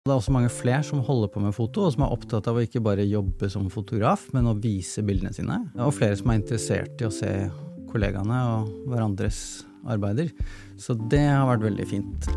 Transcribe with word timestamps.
Det 0.00 0.14
er 0.14 0.16
også 0.16 0.32
mange 0.32 0.48
flere 0.48 0.80
som 0.80 1.02
holder 1.04 1.28
på 1.28 1.42
med 1.44 1.52
foto, 1.52 1.82
og 1.84 1.92
som 1.92 2.06
er 2.06 2.12
opptatt 2.14 2.46
av 2.48 2.56
å 2.56 2.62
ikke 2.64 2.80
bare 2.80 3.04
jobbe 3.04 3.50
som 3.52 3.66
fotograf, 3.68 4.22
men 4.32 4.48
å 4.48 4.54
vise 4.56 5.04
bildene 5.04 5.34
sine. 5.36 5.58
Og 5.76 5.92
flere 5.92 6.16
som 6.16 6.32
er 6.32 6.40
interessert 6.40 7.04
i 7.04 7.08
å 7.08 7.12
se 7.12 7.34
kollegaene 7.90 8.38
og 8.54 8.70
hverandres 8.88 9.42
arbeider. 9.84 10.32
Så 10.80 10.96
det 11.12 11.26
har 11.28 11.44
vært 11.52 11.68
veldig 11.68 11.90
fint. 11.92 12.32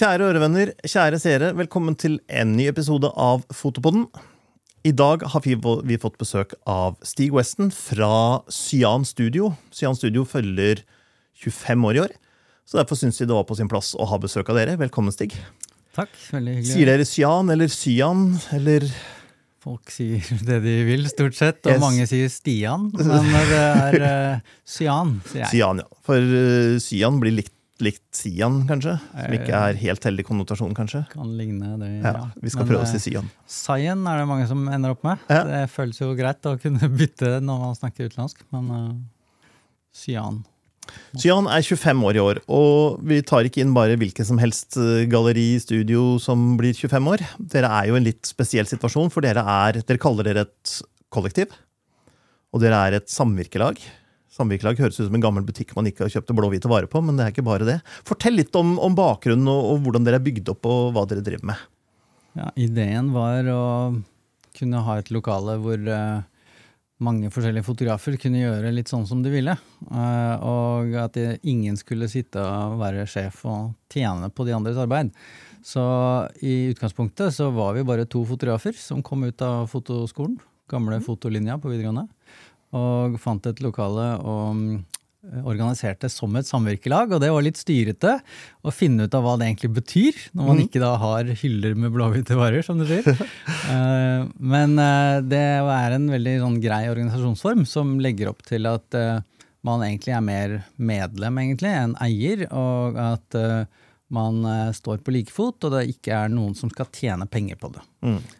Kjære 0.00 0.30
ørevenner, 0.30 0.70
kjære 0.88 1.18
seere, 1.20 1.48
velkommen 1.52 1.92
til 1.92 2.14
en 2.32 2.54
ny 2.56 2.70
episode 2.70 3.10
av 3.20 3.42
Fotopodden. 3.52 4.06
I 4.88 4.94
dag 4.96 5.26
har 5.28 5.42
vi, 5.44 5.58
vi 5.60 5.98
fått 6.00 6.16
besøk 6.16 6.54
av 6.64 6.94
Stig 7.04 7.34
Weston 7.36 7.68
fra 7.68 8.40
Cyan 8.48 9.04
Studio. 9.04 9.50
Cyan 9.76 9.98
Studio 9.98 10.24
følger 10.24 10.80
25 11.44 11.84
år 11.90 11.98
i 11.98 12.02
år, 12.06 12.16
så 12.64 12.80
derfor 12.80 12.96
syns 12.96 13.20
vi 13.20 13.28
det 13.28 13.36
var 13.36 13.44
på 13.44 13.58
sin 13.60 13.68
plass 13.68 13.92
å 13.92 14.08
ha 14.08 14.16
besøk 14.24 14.48
av 14.48 14.62
dere. 14.62 14.78
Velkommen, 14.80 15.12
Stig. 15.12 15.36
Takk, 15.92 16.16
veldig 16.32 16.56
hyggelig. 16.62 16.72
Sier 16.72 16.92
dere 16.94 17.08
Cyan 17.12 17.52
eller 17.52 17.76
Cyan 17.76 18.26
eller 18.56 18.88
Folk 19.60 19.92
sier 19.92 20.24
det 20.48 20.62
de 20.64 20.78
vil, 20.88 21.04
stort 21.12 21.36
sett, 21.36 21.60
og 21.66 21.74
Yes. 21.74 21.80
mange 21.82 22.08
sier 22.08 22.32
Stian. 22.32 22.88
Men 22.96 23.26
det 23.52 23.58
er 23.60 24.00
uh, 24.00 24.52
Cyan, 24.64 25.18
sier 25.28 25.42
jeg. 25.44 25.50
Cyan, 25.58 25.82
ja. 25.84 26.04
For 26.08 26.16
uh, 26.16 26.80
Cyan 26.80 27.20
blir 27.20 27.42
likt, 27.42 27.52
likt 27.84 28.02
Sian, 28.16 28.62
kanskje? 28.68 28.96
Som 29.14 29.34
ikke 29.36 29.56
er 29.56 29.78
helt 29.80 30.06
heldig 30.06 30.24
konnotasjon, 30.28 30.74
kanskje? 30.76 31.02
Kan 31.12 31.32
ligne 31.38 31.74
det. 31.80 31.90
Ja, 32.04 32.28
Vi 32.36 32.52
skal 32.52 32.64
Men, 32.64 32.70
prøve 32.72 32.84
å 32.84 32.88
eh, 32.88 32.92
si 32.92 33.10
Sian. 33.10 33.30
Sian 33.50 34.06
er 34.08 34.22
det 34.22 34.28
mange 34.30 34.46
som 34.50 34.68
ender 34.72 34.94
opp 34.94 35.04
med. 35.06 35.22
Ja. 35.32 35.42
Det 35.48 35.64
føles 35.74 36.00
jo 36.00 36.12
greit 36.18 36.46
å 36.48 36.56
kunne 36.60 36.90
bytte 37.00 37.38
når 37.44 37.66
man 37.66 37.76
snakker 37.78 38.10
utenlandsk, 38.10 38.42
men 38.54 38.72
uh, 38.72 38.88
Sian. 39.96 40.42
Sian 41.18 41.46
er 41.50 41.62
25 41.62 42.04
år 42.06 42.18
i 42.18 42.22
år, 42.22 42.40
og 42.50 43.00
vi 43.06 43.20
tar 43.26 43.46
ikke 43.46 43.62
inn 43.62 43.74
bare 43.76 43.98
hvilket 44.00 44.26
som 44.26 44.40
helst 44.42 44.78
eh, 44.80 45.06
galleri, 45.10 45.52
studio 45.62 46.16
som 46.22 46.54
blir 46.58 46.74
25 46.74 47.10
år. 47.12 47.24
Dere 47.52 47.70
er 47.80 47.90
jo 47.90 47.96
i 47.96 48.00
en 48.00 48.06
litt 48.06 48.26
spesiell 48.28 48.68
situasjon, 48.70 49.10
for 49.14 49.26
dere, 49.26 49.44
er, 49.44 49.80
dere 49.86 50.02
kaller 50.02 50.26
dere 50.26 50.46
et 50.48 50.76
kollektiv. 51.12 51.54
Og 52.50 52.62
dere 52.62 52.78
er 52.88 52.98
et 52.98 53.10
samvirkelag. 53.10 53.78
Samvirkelag 54.40 54.80
høres 54.80 54.96
ut 54.98 55.06
som 55.06 55.18
en 55.18 55.24
gammel 55.24 55.44
butikk 55.44 55.74
man 55.76 55.90
ikke 55.90 56.06
har 56.06 56.14
kjøpt 56.16 56.32
blå-hvite 56.36 56.70
varer 56.70 56.88
på, 56.90 57.02
men 57.04 57.18
det 57.18 57.26
er 57.26 57.34
ikke 57.34 57.46
bare 57.46 57.68
det. 57.68 57.78
Fortell 58.08 58.38
litt 58.40 58.56
om, 58.56 58.78
om 58.80 58.96
bakgrunnen 58.96 59.50
og, 59.52 59.74
og 59.74 59.84
hvordan 59.84 60.08
dere 60.08 60.20
er 60.20 60.24
bygd 60.24 60.48
opp, 60.54 60.68
og 60.70 60.94
hva 60.96 61.04
dere 61.10 61.24
driver 61.26 61.52
med. 61.52 61.68
Ja, 62.38 62.48
ideen 62.58 63.10
var 63.12 63.46
å 63.52 63.62
kunne 64.56 64.82
ha 64.86 64.98
et 65.00 65.10
lokale 65.12 65.56
hvor 65.62 65.80
uh, 65.90 66.22
mange 67.02 67.30
forskjellige 67.32 67.66
fotografer 67.66 68.16
kunne 68.20 68.42
gjøre 68.42 68.72
litt 68.74 68.90
sånn 68.92 69.06
som 69.08 69.22
de 69.24 69.32
ville. 69.32 69.54
Uh, 69.88 70.34
og 70.46 70.96
at 71.00 71.16
det, 71.16 71.40
ingen 71.48 71.78
skulle 71.80 72.10
sitte 72.12 72.42
og 72.42 72.78
være 72.80 73.06
sjef 73.10 73.44
og 73.48 73.72
tjene 73.92 74.30
på 74.32 74.46
de 74.46 74.54
andres 74.56 74.80
arbeid. 74.80 75.12
Så 75.66 75.82
i 76.40 76.70
utgangspunktet 76.70 77.34
så 77.36 77.50
var 77.52 77.74
vi 77.76 77.84
bare 77.88 78.08
to 78.08 78.22
fotografer 78.28 78.76
som 78.78 79.02
kom 79.04 79.26
ut 79.28 79.42
av 79.44 79.66
fotoskolen, 79.72 80.38
gamle 80.70 81.00
fotolinja 81.04 81.58
på 81.60 81.72
videregående, 81.72 82.06
og 82.76 83.18
fant 83.22 83.46
et 83.50 83.60
lokale 83.64 84.12
og 84.20 84.54
mm, 84.56 84.78
organiserte 85.44 86.08
som 86.08 86.32
et 86.38 86.48
samvirkelag, 86.48 87.10
og 87.12 87.20
det 87.20 87.28
var 87.32 87.44
litt 87.44 87.58
styrete 87.60 88.14
å 88.64 88.72
finne 88.72 89.04
ut 89.04 89.16
av 89.16 89.24
hva 89.26 89.34
det 89.36 89.50
egentlig 89.50 89.72
betyr, 89.76 90.20
når 90.32 90.48
man 90.48 90.62
ikke 90.62 90.80
da 90.80 90.94
har 91.02 91.28
hyller 91.42 91.74
med 91.76 91.92
blåhvite 91.92 92.38
varer, 92.38 92.64
som 92.64 92.80
du 92.80 92.86
sier. 92.88 93.04
Eh, 93.70 94.22
Men 94.40 94.72
eh, 94.80 95.20
det 95.22 95.42
er 95.60 95.94
en 95.94 96.08
veldig 96.10 96.32
sånn 96.40 96.56
grei 96.62 96.88
organisasjonsform 96.90 97.66
som 97.68 97.92
legger 98.02 98.32
opp 98.32 98.40
til 98.48 98.66
at 98.66 98.96
eh, 98.98 99.20
man 99.66 99.84
egentlig 99.84 100.14
er 100.16 100.24
mer 100.24 100.56
medlem 100.80 101.38
egentlig 101.44 101.70
enn 101.76 101.94
eier, 102.02 102.46
og 102.48 102.98
at 102.98 103.36
eh, 103.38 103.68
man 104.10 104.40
eh, 104.48 104.72
står 104.74 105.04
på 105.04 105.14
like 105.14 105.30
fot, 105.30 105.60
og 105.68 105.76
det 105.76 105.84
ikke 105.92 106.16
er 106.16 106.32
noen 106.32 106.56
som 106.58 106.72
skal 106.72 106.88
tjene 106.96 107.28
penger 107.30 107.60
på 107.60 107.70
det. 107.76 107.84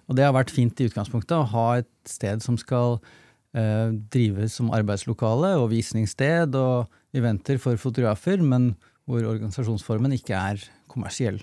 Og 0.09 0.17
det 0.19 0.25
har 0.27 0.35
vært 0.35 0.51
fint 0.51 0.81
i 0.81 0.89
utgangspunktet 0.89 1.37
å 1.37 1.47
ha 1.53 1.67
et 1.85 1.93
sted 2.09 2.43
som 2.43 2.57
skal 2.59 2.97
eh, 2.99 3.19
drives 3.51 4.55
som 4.55 4.69
arbeidslokale 4.71 5.57
og 5.59 5.73
visningssted 5.73 6.55
og 6.55 6.87
eventer 7.19 7.59
for 7.59 7.81
fotografer, 7.83 8.39
men 8.39 8.69
hvor 9.09 9.27
organisasjonsformen 9.27 10.15
ikke 10.15 10.39
er 10.39 10.63
kommersiell. 10.91 11.41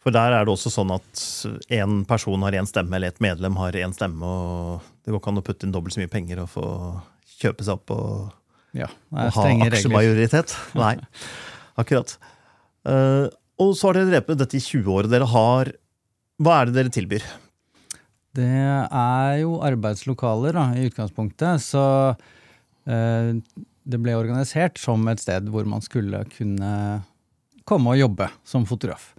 For 0.00 0.14
der 0.14 0.32
er 0.32 0.46
det 0.46 0.52
også 0.54 0.72
sånn 0.72 0.92
at 0.94 1.24
én 1.76 2.00
person 2.08 2.46
har 2.46 2.56
én 2.56 2.68
stemme, 2.68 2.96
eller 2.96 3.12
et 3.12 3.20
medlem 3.20 3.58
har 3.60 3.76
én 3.76 3.92
stemme, 3.92 4.24
og 4.24 4.86
det 5.04 5.12
går 5.12 5.20
ikke 5.20 5.32
an 5.34 5.42
å 5.42 5.44
putte 5.44 5.68
inn 5.68 5.74
dobbelt 5.74 5.96
så 5.96 6.00
mye 6.00 6.12
penger 6.12 6.40
og 6.44 6.48
få 6.54 6.66
kjøpe 7.40 7.66
seg 7.66 7.76
opp 7.76 7.92
og, 7.96 8.30
Ja, 8.76 8.88
og 9.12 9.34
ha 9.36 9.44
aksjemajoritet. 9.66 10.54
Nei, 10.80 10.94
akkurat. 11.80 12.16
Uh, 12.86 13.28
og 13.60 13.74
så 13.76 13.90
har 13.90 13.98
dere 13.98 14.12
drevet 14.14 14.32
med 14.32 14.40
dette 14.40 14.56
i 14.56 14.64
20 14.64 14.88
år. 14.94 15.08
Dere 15.12 15.28
har 15.28 15.72
Hva 16.40 16.60
er 16.60 16.70
det 16.70 16.76
dere 16.78 16.92
tilbyr? 16.94 17.26
Det 18.36 18.46
er 18.46 19.40
jo 19.40 19.58
arbeidslokaler 19.66 20.54
da, 20.54 20.68
i 20.78 20.86
utgangspunktet, 20.86 21.62
så 21.64 21.84
eh, 22.86 23.32
det 23.90 24.00
ble 24.02 24.14
organisert 24.18 24.78
som 24.78 25.06
et 25.10 25.22
sted 25.22 25.50
hvor 25.50 25.66
man 25.66 25.82
skulle 25.82 26.22
kunne 26.36 26.72
komme 27.68 27.94
og 27.94 28.00
jobbe 28.00 28.30
som 28.46 28.66
fotograf. 28.68 29.12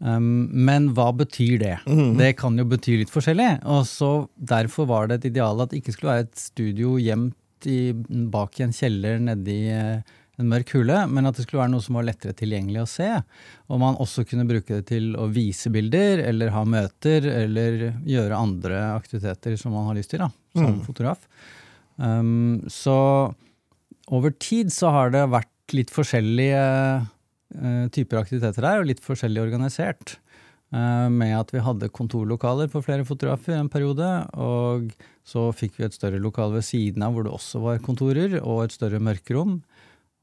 Um, 0.00 0.48
men 0.48 0.90
hva 0.96 1.10
betyr 1.12 1.58
det? 1.60 1.74
Det 2.20 2.30
kan 2.40 2.56
jo 2.56 2.64
bety 2.68 2.96
litt 3.02 3.12
forskjellig. 3.12 3.50
Og 3.68 3.84
så 3.88 4.10
Derfor 4.36 4.88
var 4.88 5.08
det 5.08 5.20
et 5.20 5.30
ideal 5.34 5.60
at 5.60 5.72
det 5.72 5.82
ikke 5.82 5.96
skulle 5.96 6.14
være 6.14 6.28
et 6.28 6.40
studio 6.40 6.94
gjemt 7.00 7.68
i, 7.68 7.92
bak 8.32 8.56
i 8.56 8.64
en 8.64 8.72
kjeller 8.72 9.20
nedi 9.20 9.58
eh, 9.68 10.00
en 10.40 10.48
mørk 10.50 10.72
hule, 10.74 11.02
men 11.12 11.28
at 11.28 11.36
det 11.36 11.44
skulle 11.44 11.62
være 11.62 11.72
noe 11.74 11.84
som 11.84 11.98
var 11.98 12.06
lettere 12.08 12.36
tilgjengelig 12.36 12.82
å 12.82 12.88
se. 12.90 13.08
Og 13.68 13.82
man 13.82 13.98
også 14.00 14.24
kunne 14.28 14.48
bruke 14.48 14.80
det 14.80 14.88
til 14.90 15.12
å 15.20 15.28
vise 15.32 15.72
bilder, 15.72 16.24
eller 16.30 16.54
ha 16.54 16.64
møter, 16.64 17.28
eller 17.44 17.90
gjøre 18.08 18.40
andre 18.40 18.82
aktiviteter 18.96 19.58
som 19.60 19.76
man 19.76 19.90
har 19.90 19.98
lyst 20.00 20.14
til, 20.14 20.24
da, 20.24 20.30
som 20.56 20.80
fotograf. 20.86 21.28
Um, 22.00 22.62
så 22.72 22.96
over 24.10 24.34
tid 24.40 24.72
så 24.72 24.92
har 24.94 25.12
det 25.14 25.26
vært 25.30 25.76
litt 25.76 25.92
forskjellige 25.94 26.64
uh, 27.04 27.84
typer 27.94 28.22
aktiviteter 28.22 28.64
der, 28.64 28.80
og 28.80 28.90
litt 28.90 29.04
forskjellig 29.04 29.44
organisert. 29.44 30.16
Eh, 30.70 31.08
med 31.10 31.32
at 31.34 31.48
vi 31.50 31.62
hadde 31.66 31.90
kontorlokaler 31.90 32.68
for 32.70 32.86
flere 32.86 33.02
fotografer 33.06 33.56
en 33.56 33.70
periode, 33.72 34.06
og 34.38 34.92
så 35.26 35.48
fikk 35.50 35.80
vi 35.80 35.88
et 35.88 35.96
større 35.96 36.20
lokal 36.22 36.54
ved 36.54 36.62
siden 36.62 37.02
av 37.02 37.16
hvor 37.16 37.26
det 37.26 37.32
også 37.34 37.62
var 37.64 37.80
kontorer, 37.82 38.36
og 38.38 38.64
et 38.64 38.76
større 38.76 39.02
mørkerom. 39.02 39.58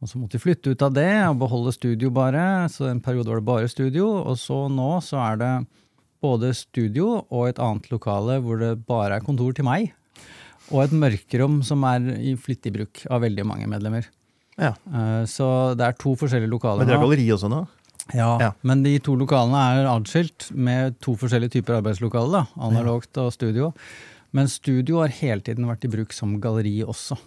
Og 0.01 0.09
så 0.11 0.19
måtte 0.21 0.37
vi 0.37 0.43
flytte 0.43 0.69
ut 0.75 0.83
av 0.85 0.93
det 0.93 1.09
og 1.25 1.39
beholde 1.41 1.71
studio 1.73 2.11
bare, 2.13 2.67
så 2.69 2.85
en 2.91 2.99
periode 3.01 3.31
var 3.31 3.39
det 3.41 3.47
bare 3.47 3.69
studio. 3.71 4.09
Og 4.29 4.35
så 4.37 4.67
nå 4.69 4.89
så 5.01 5.17
er 5.33 5.39
det 5.41 5.53
både 6.21 6.51
studio 6.57 7.23
og 7.33 7.47
et 7.49 7.61
annet 7.61 7.89
lokale 7.93 8.37
hvor 8.45 8.59
det 8.61 8.75
bare 8.85 9.17
er 9.17 9.25
kontor 9.25 9.55
til 9.57 9.65
meg. 9.65 9.89
Og 10.69 10.83
et 10.83 10.93
mørkerom 10.93 11.61
som 11.65 11.81
er 11.87 12.11
i 12.19 12.35
flittig 12.37 12.73
bruk 12.75 13.01
av 13.09 13.23
veldig 13.23 13.45
mange 13.47 13.65
medlemmer. 13.71 14.05
Ja. 14.57 14.73
Eh, 14.89 15.23
Så 15.29 15.47
det 15.77 15.85
er 15.85 15.97
to 15.97 16.15
forskjellige 16.17 16.49
lokaler 16.51 16.81
Men 16.83 16.87
det 16.89 16.95
er 16.97 17.01
galleri 17.05 17.27
også 17.33 17.49
nå? 17.49 17.67
Ja, 18.13 18.37
Ja. 18.39 18.51
men 18.63 18.83
de 18.83 18.97
to 18.99 19.15
lokalene 19.15 19.57
er 19.57 19.85
adskilt 19.91 20.51
med 20.55 20.99
to 21.01 21.15
forskjellige 21.15 21.57
typer 21.57 21.81
arbeidslokaler. 21.81 22.31
da, 22.31 22.45
Analogt 22.61 23.17
og 23.17 23.33
studio. 23.33 23.73
Men 24.33 24.47
studio 24.47 24.99
har 25.01 25.09
hele 25.09 25.41
tiden 25.41 25.65
vært 25.65 25.85
i 25.85 25.87
bruk 25.87 26.11
som 26.13 26.39
galleri 26.41 26.83
også. 26.83 27.17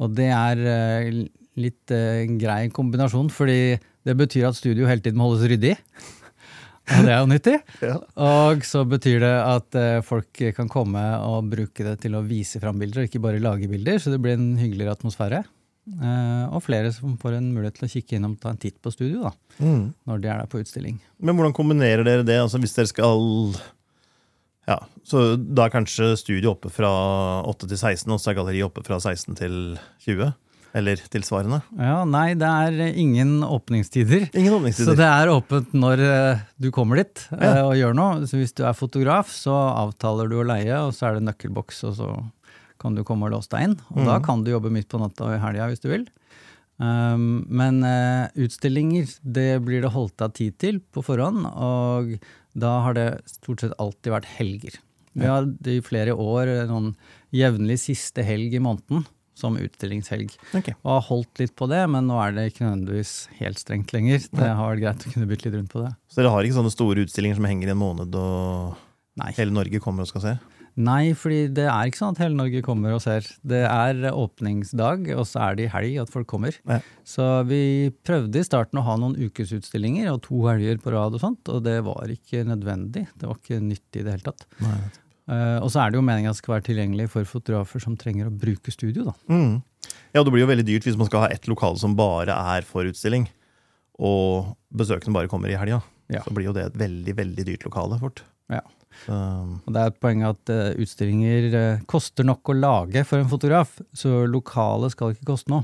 Og 0.00 0.14
det 0.14 0.30
er 0.30 0.56
eh, 0.58 1.28
litt 1.58 1.90
eh, 1.94 2.24
grei 2.38 2.68
kombinasjon, 2.74 3.30
fordi 3.34 3.78
det 4.06 4.14
betyr 4.16 4.48
at 4.48 4.56
studio 4.58 4.86
hele 4.88 5.02
tiden 5.02 5.18
må 5.18 5.28
holdes 5.30 5.48
ryddig. 5.50 5.74
Og 6.90 7.04
det 7.06 7.12
er 7.14 7.20
jo 7.20 7.28
nyttig. 7.30 7.56
Ja. 7.84 7.96
Og 8.26 8.64
så 8.66 8.80
betyr 8.88 9.20
det 9.22 9.34
at 9.44 9.76
eh, 9.78 10.00
folk 10.02 10.40
kan 10.56 10.70
komme 10.72 11.02
og 11.22 11.50
bruke 11.52 11.84
det 11.86 11.98
til 12.02 12.16
å 12.18 12.22
vise 12.26 12.58
fram 12.62 12.80
bilder, 12.82 13.04
og 13.04 13.10
ikke 13.10 13.22
bare 13.22 13.42
lage 13.42 13.68
bilder, 13.70 14.00
så 14.02 14.10
det 14.10 14.18
blir 14.24 14.34
en 14.34 14.56
hyggeligere 14.58 14.96
atmosfære. 14.96 15.42
Eh, 15.90 16.46
og 16.50 16.64
flere 16.64 16.90
som 16.94 17.14
får 17.20 17.36
en 17.38 17.52
mulighet 17.54 17.78
til 17.78 17.86
å 17.86 17.92
kikke 17.92 18.16
innom 18.18 18.34
og 18.34 18.42
ta 18.42 18.50
en 18.52 18.58
titt 18.62 18.80
på 18.82 18.90
studio 18.94 19.28
da, 19.28 19.32
Mm. 19.60 19.92
når 20.08 20.20
de 20.24 20.28
er 20.32 20.40
der 20.42 20.50
på 20.50 20.60
utstilling. 20.64 20.98
Men 21.20 21.36
hvordan 21.38 21.54
kombinerer 21.56 22.02
dere 22.06 22.24
det? 22.26 22.40
Altså 22.40 22.58
Hvis 22.62 22.74
dere 22.76 22.90
skal 22.90 23.54
Ja, 24.68 24.76
så 25.04 25.36
da 25.36 25.66
er 25.66 25.72
kanskje 25.74 26.12
studio 26.20 26.52
oppe 26.54 26.70
fra 26.72 26.90
8 27.48 27.66
til 27.70 27.78
16, 27.80 28.06
og 28.12 28.20
så 28.22 28.30
er 28.30 28.38
galleriet 28.38 28.66
oppe 28.68 28.84
fra 28.86 28.98
16 29.02 29.34
til 29.40 29.56
20? 30.06 30.32
Eller 30.76 31.00
tilsvarende? 31.10 31.60
Ja, 31.78 32.04
Nei, 32.06 32.34
det 32.38 32.46
er 32.46 32.92
ingen 32.94 33.40
åpningstider. 33.42 34.28
Ingen 34.38 34.54
åpningstider. 34.54 34.92
Så 34.92 34.98
det 34.98 35.08
er 35.08 35.32
åpent 35.32 35.72
når 35.74 36.02
eh, 36.04 36.42
du 36.62 36.70
kommer 36.74 37.00
dit 37.00 37.24
eh, 37.34 37.42
Ja. 37.42 37.64
og 37.66 37.74
gjør 37.78 37.96
noe. 37.98 38.28
Så 38.30 38.38
hvis 38.38 38.54
du 38.54 38.62
er 38.68 38.76
fotograf, 38.78 39.32
så 39.34 39.56
avtaler 39.82 40.30
du 40.30 40.38
å 40.38 40.46
leie, 40.46 40.76
og 40.84 40.94
så 40.94 41.08
er 41.08 41.18
det 41.18 41.26
nøkkelboks, 41.26 41.82
og 41.90 41.96
så 41.98 42.10
kan 42.80 42.94
du 42.96 43.02
komme 43.04 43.26
og 43.26 43.34
låse 43.34 43.50
deg 43.52 43.66
inn. 43.66 43.76
Og 43.96 44.06
da 44.08 44.20
kan 44.24 44.44
du 44.46 44.52
jobbe 44.54 44.70
midt 44.72 44.88
på 44.88 45.00
natta 45.02 45.26
og 45.26 45.34
i 45.36 45.42
helga 45.42 45.66
hvis 45.68 45.82
du 45.82 45.90
vil. 45.90 46.06
Um, 46.80 47.42
men 47.52 47.82
uh, 47.84 48.30
utstillinger, 48.40 49.10
det 49.20 49.58
blir 49.66 49.82
det 49.84 49.90
holdt 49.92 50.22
av 50.24 50.32
tid 50.32 50.54
til 50.62 50.78
på 50.94 51.02
forhånd, 51.04 51.44
og 51.50 52.14
Da 52.56 52.70
har 52.86 52.96
det 52.96 53.20
stort 53.30 53.60
sett 53.62 53.74
alltid 53.78 54.10
vært 54.14 54.30
helger. 54.38 54.78
Vi 55.14 55.26
har 55.28 55.44
i 55.70 55.76
flere 55.84 56.16
år 56.16 56.48
noen 56.70 56.94
jevnlig 57.34 57.76
siste 57.82 58.24
helg 58.26 58.54
i 58.56 58.62
måneden 58.62 59.04
som 59.40 59.56
utstillingshelg. 59.60 60.36
Okay. 60.60 60.76
Og 60.84 60.92
har 60.94 61.06
holdt 61.08 61.42
litt 61.42 61.56
på 61.58 61.68
det, 61.70 61.82
men 61.90 62.06
nå 62.10 62.20
er 62.22 62.36
det 62.36 62.46
ikke 62.50 62.66
nødvendigvis 62.66 63.14
helt 63.40 63.60
strengt 63.62 63.94
lenger. 63.96 64.22
Det 64.28 64.46
har 64.46 64.74
vært 64.74 64.84
greit 64.84 65.08
å 65.08 65.14
kunne 65.16 65.30
bytte 65.30 65.48
litt 65.48 65.58
rundt 65.58 65.74
på 65.74 65.84
det. 65.84 65.92
Så 66.12 66.20
dere 66.20 66.32
har 66.36 66.46
ikke 66.46 66.60
sånne 66.60 66.74
store 66.74 67.04
utstillinger 67.06 67.40
som 67.40 67.50
henger 67.50 67.72
i 67.72 67.74
en 67.74 67.82
måned, 67.82 68.16
og 68.20 69.20
Nei. 69.20 69.34
hele 69.40 69.54
Norge 69.56 69.82
kommer 69.82 70.06
og 70.06 70.12
skal 70.12 70.26
se? 70.28 70.38
Nei, 70.80 71.12
fordi 71.18 71.48
det 71.52 71.66
er 71.68 71.88
ikke 71.88 71.98
sånn 71.98 72.14
at 72.14 72.22
hele 72.22 72.38
Norge 72.38 72.62
kommer 72.64 72.94
og 72.94 73.02
ser. 73.02 73.26
Det 73.46 73.62
er 73.66 73.98
åpningsdag, 74.10 75.10
og 75.16 75.26
så 75.28 75.42
er 75.48 75.58
det 75.58 75.66
i 75.66 75.72
helg 75.74 75.98
at 76.04 76.12
folk 76.12 76.28
kommer. 76.30 76.56
Ja. 76.68 76.78
Så 77.06 77.26
vi 77.48 77.90
prøvde 78.06 78.40
i 78.40 78.46
starten 78.46 78.80
å 78.80 78.86
ha 78.86 78.96
noen 79.00 79.18
ukesutstillinger 79.18 80.12
og 80.12 80.22
to 80.28 80.44
helger 80.46 80.80
på 80.80 80.94
rad 80.94 81.18
og 81.18 81.22
sånt, 81.22 81.42
og 81.52 81.64
det 81.66 81.80
var 81.86 82.12
ikke 82.14 82.46
nødvendig. 82.48 83.08
Det 83.18 83.28
var 83.28 83.40
ikke 83.40 83.60
nyttig 83.64 84.02
i 84.02 84.06
det 84.06 84.16
hele 84.16 84.28
tatt. 84.30 84.46
Nei. 84.62 84.80
Eh, 85.28 85.58
og 85.60 85.68
så 85.72 85.82
er 85.82 85.90
det 85.90 86.00
jo 86.00 86.06
meninga 86.06 86.32
skal 86.36 86.56
være 86.56 86.68
tilgjengelig 86.70 87.10
for 87.12 87.28
fotografer 87.28 87.82
som 87.82 87.98
trenger 88.00 88.30
å 88.30 88.34
bruke 88.34 88.72
studio, 88.74 89.10
da. 89.10 89.14
Mm. 89.30 89.60
Ja, 90.14 90.22
det 90.22 90.32
blir 90.32 90.44
jo 90.44 90.50
veldig 90.50 90.66
dyrt 90.66 90.86
hvis 90.88 90.98
man 90.98 91.10
skal 91.10 91.26
ha 91.26 91.30
ett 91.34 91.48
lokale 91.50 91.80
som 91.80 91.94
bare 91.98 92.34
er 92.56 92.66
for 92.66 92.88
utstilling, 92.88 93.28
og 94.00 94.54
besøkende 94.74 95.16
bare 95.16 95.30
kommer 95.30 95.52
i 95.52 95.58
helga. 95.60 95.82
Ja. 96.10 96.24
Så 96.24 96.34
blir 96.34 96.48
jo 96.48 96.56
det 96.56 96.70
et 96.70 96.78
veldig, 96.80 97.14
veldig 97.20 97.46
dyrt 97.46 97.66
lokale 97.68 98.00
fort. 98.00 98.24
Ja. 98.50 98.64
Um. 99.06 99.60
Og 99.68 99.74
det 99.74 99.82
er 99.82 99.92
et 99.92 100.00
poeng 100.02 100.24
at 100.26 100.50
uh, 100.50 100.72
utstillinger 100.82 101.52
uh, 101.54 101.84
koster 101.88 102.26
nok 102.26 102.50
å 102.50 102.56
lage 102.58 103.04
for 103.06 103.22
en 103.22 103.30
fotograf, 103.30 103.76
så 103.96 104.24
lokalet 104.28 104.96
skal 104.96 105.14
ikke 105.14 105.30
koste 105.30 105.52
noe. 105.52 105.62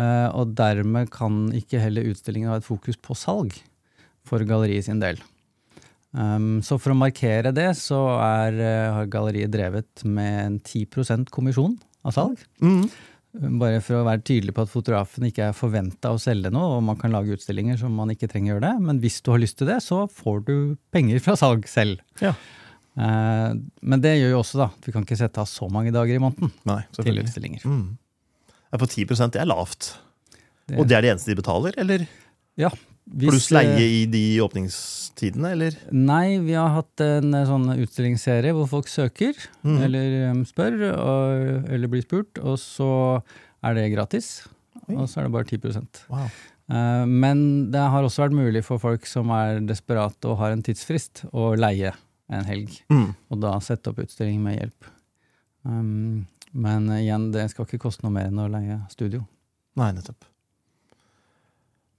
Eh, 0.00 0.28
og 0.32 0.54
dermed 0.56 1.10
kan 1.12 1.50
ikke 1.56 1.80
heller 1.82 2.06
utstillingen 2.08 2.48
ha 2.48 2.56
et 2.60 2.66
fokus 2.66 2.96
på 2.96 3.16
salg 3.18 3.58
for 4.24 4.44
galleriet 4.48 4.86
sin 4.86 5.02
del. 5.02 5.20
Um, 6.12 6.58
så 6.60 6.76
for 6.80 6.92
å 6.92 6.98
markere 6.98 7.54
det, 7.56 7.70
så 7.78 7.98
er, 8.20 8.58
eh, 8.60 8.90
har 8.92 9.06
galleriet 9.08 9.52
drevet 9.54 10.02
med 10.04 10.34
en 10.44 10.58
10% 10.60 11.30
kommisjon 11.32 11.78
av 12.04 12.12
salg. 12.12 12.42
Mm. 12.60 12.84
Bare 13.58 13.78
for 13.80 13.96
å 13.96 14.04
være 14.04 14.20
tydelig 14.28 14.52
på 14.52 14.66
at 14.66 14.68
fotografen 14.68 15.24
ikke 15.24 15.46
er 15.48 15.56
forventa 15.56 16.10
å 16.12 16.20
selge 16.20 16.50
noe, 16.52 16.76
og 16.76 16.82
man 16.84 16.98
kan 17.00 17.14
lage 17.14 17.32
utstillinger 17.32 17.78
som 17.80 17.94
man 17.96 18.12
ikke 18.12 18.28
trenger 18.28 18.52
å 18.52 18.54
gjøre 18.58 18.66
det. 18.66 18.84
Men 18.90 19.00
hvis 19.00 19.22
du 19.24 19.30
har 19.32 19.40
lyst 19.40 19.56
til 19.56 19.70
det, 19.70 19.78
så 19.80 20.02
får 20.12 20.44
du 20.50 20.54
penger 20.92 21.22
fra 21.24 21.38
salg 21.40 21.64
selv. 21.70 22.02
Ja. 22.20 22.34
Uh, 22.92 23.56
men 23.80 24.02
det 24.04 24.18
gjør 24.18 24.34
jo 24.34 24.40
også 24.42 24.58
da, 24.60 24.68
vi 24.84 24.92
kan 24.92 25.06
ikke 25.06 25.16
sette 25.16 25.40
av 25.40 25.48
så 25.48 25.64
mange 25.72 25.94
dager 25.94 26.12
i 26.12 26.20
måneden 26.20 26.52
Nei, 26.68 26.82
til 26.92 27.22
utstillinger. 27.22 27.64
Mm. 27.64 27.94
Ja, 28.68 28.76
for 28.76 28.84
10 28.84 29.30
det 29.32 29.40
er 29.40 29.48
lavt. 29.48 29.94
Det- 30.68 30.76
Og 30.78 30.86
det 30.88 30.96
er 30.98 31.00
det 31.00 31.14
eneste 31.14 31.32
de 31.32 31.40
betaler, 31.40 31.72
eller? 31.80 32.04
Ja, 32.60 32.68
Pluss 33.10 33.50
eh, 33.50 33.56
leie 33.58 33.86
i 34.02 34.02
de 34.10 34.22
åpningstidene, 34.44 35.52
eller? 35.56 35.76
Nei, 35.90 36.38
vi 36.44 36.54
har 36.54 36.70
hatt 36.76 37.02
en 37.04 37.34
eh, 37.34 37.48
sånn 37.48 37.66
utstillingsserie 37.74 38.54
hvor 38.56 38.68
folk 38.70 38.90
søker, 38.90 39.34
mm. 39.66 39.78
eller 39.88 40.16
um, 40.30 40.44
spør, 40.48 40.78
og, 40.92 41.66
eller 41.72 41.90
blir 41.90 42.04
spurt, 42.06 42.38
og 42.38 42.60
så 42.62 42.88
er 43.66 43.76
det 43.78 43.88
gratis. 43.94 44.30
Oi. 44.86 44.96
Og 44.96 45.10
så 45.10 45.20
er 45.20 45.28
det 45.28 45.34
bare 45.34 45.50
10 45.50 46.08
Wow. 46.12 46.30
Eh, 46.72 47.04
Men 47.10 47.44
det 47.74 47.82
har 47.92 48.06
også 48.06 48.24
vært 48.26 48.38
mulig 48.38 48.64
for 48.66 48.82
folk 48.82 49.06
som 49.10 49.30
er 49.34 49.60
desperate 49.66 50.30
og 50.30 50.38
har 50.40 50.54
en 50.54 50.62
tidsfrist, 50.64 51.26
å 51.34 51.52
leie 51.58 51.92
en 52.32 52.46
helg, 52.48 52.78
Mm. 52.88 53.14
og 53.30 53.40
da 53.42 53.58
sette 53.60 53.90
opp 53.90 53.98
utstilling 54.00 54.40
med 54.40 54.58
hjelp. 54.60 54.92
Um, 55.64 56.26
men 56.52 56.88
igjen, 56.96 57.30
det 57.34 57.50
skal 57.50 57.66
ikke 57.66 57.82
koste 57.82 58.06
noe 58.06 58.14
mer 58.14 58.30
enn 58.30 58.40
å 58.40 58.48
leie 58.50 58.78
studio. 58.92 59.26
Nei, 59.76 59.90
nettopp. 59.92 60.24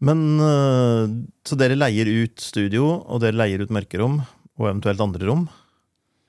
Men 0.04 0.24
øh, 0.44 1.12
Så 1.48 1.56
dere 1.60 1.78
leier 1.80 2.10
ut 2.24 2.42
studio, 2.44 2.90
og 3.08 3.22
dere 3.24 3.38
leier 3.40 3.64
ut 3.64 3.72
mørkerom, 3.74 4.20
og 4.60 4.70
eventuelt 4.70 5.04
andre 5.04 5.28
rom? 5.30 5.46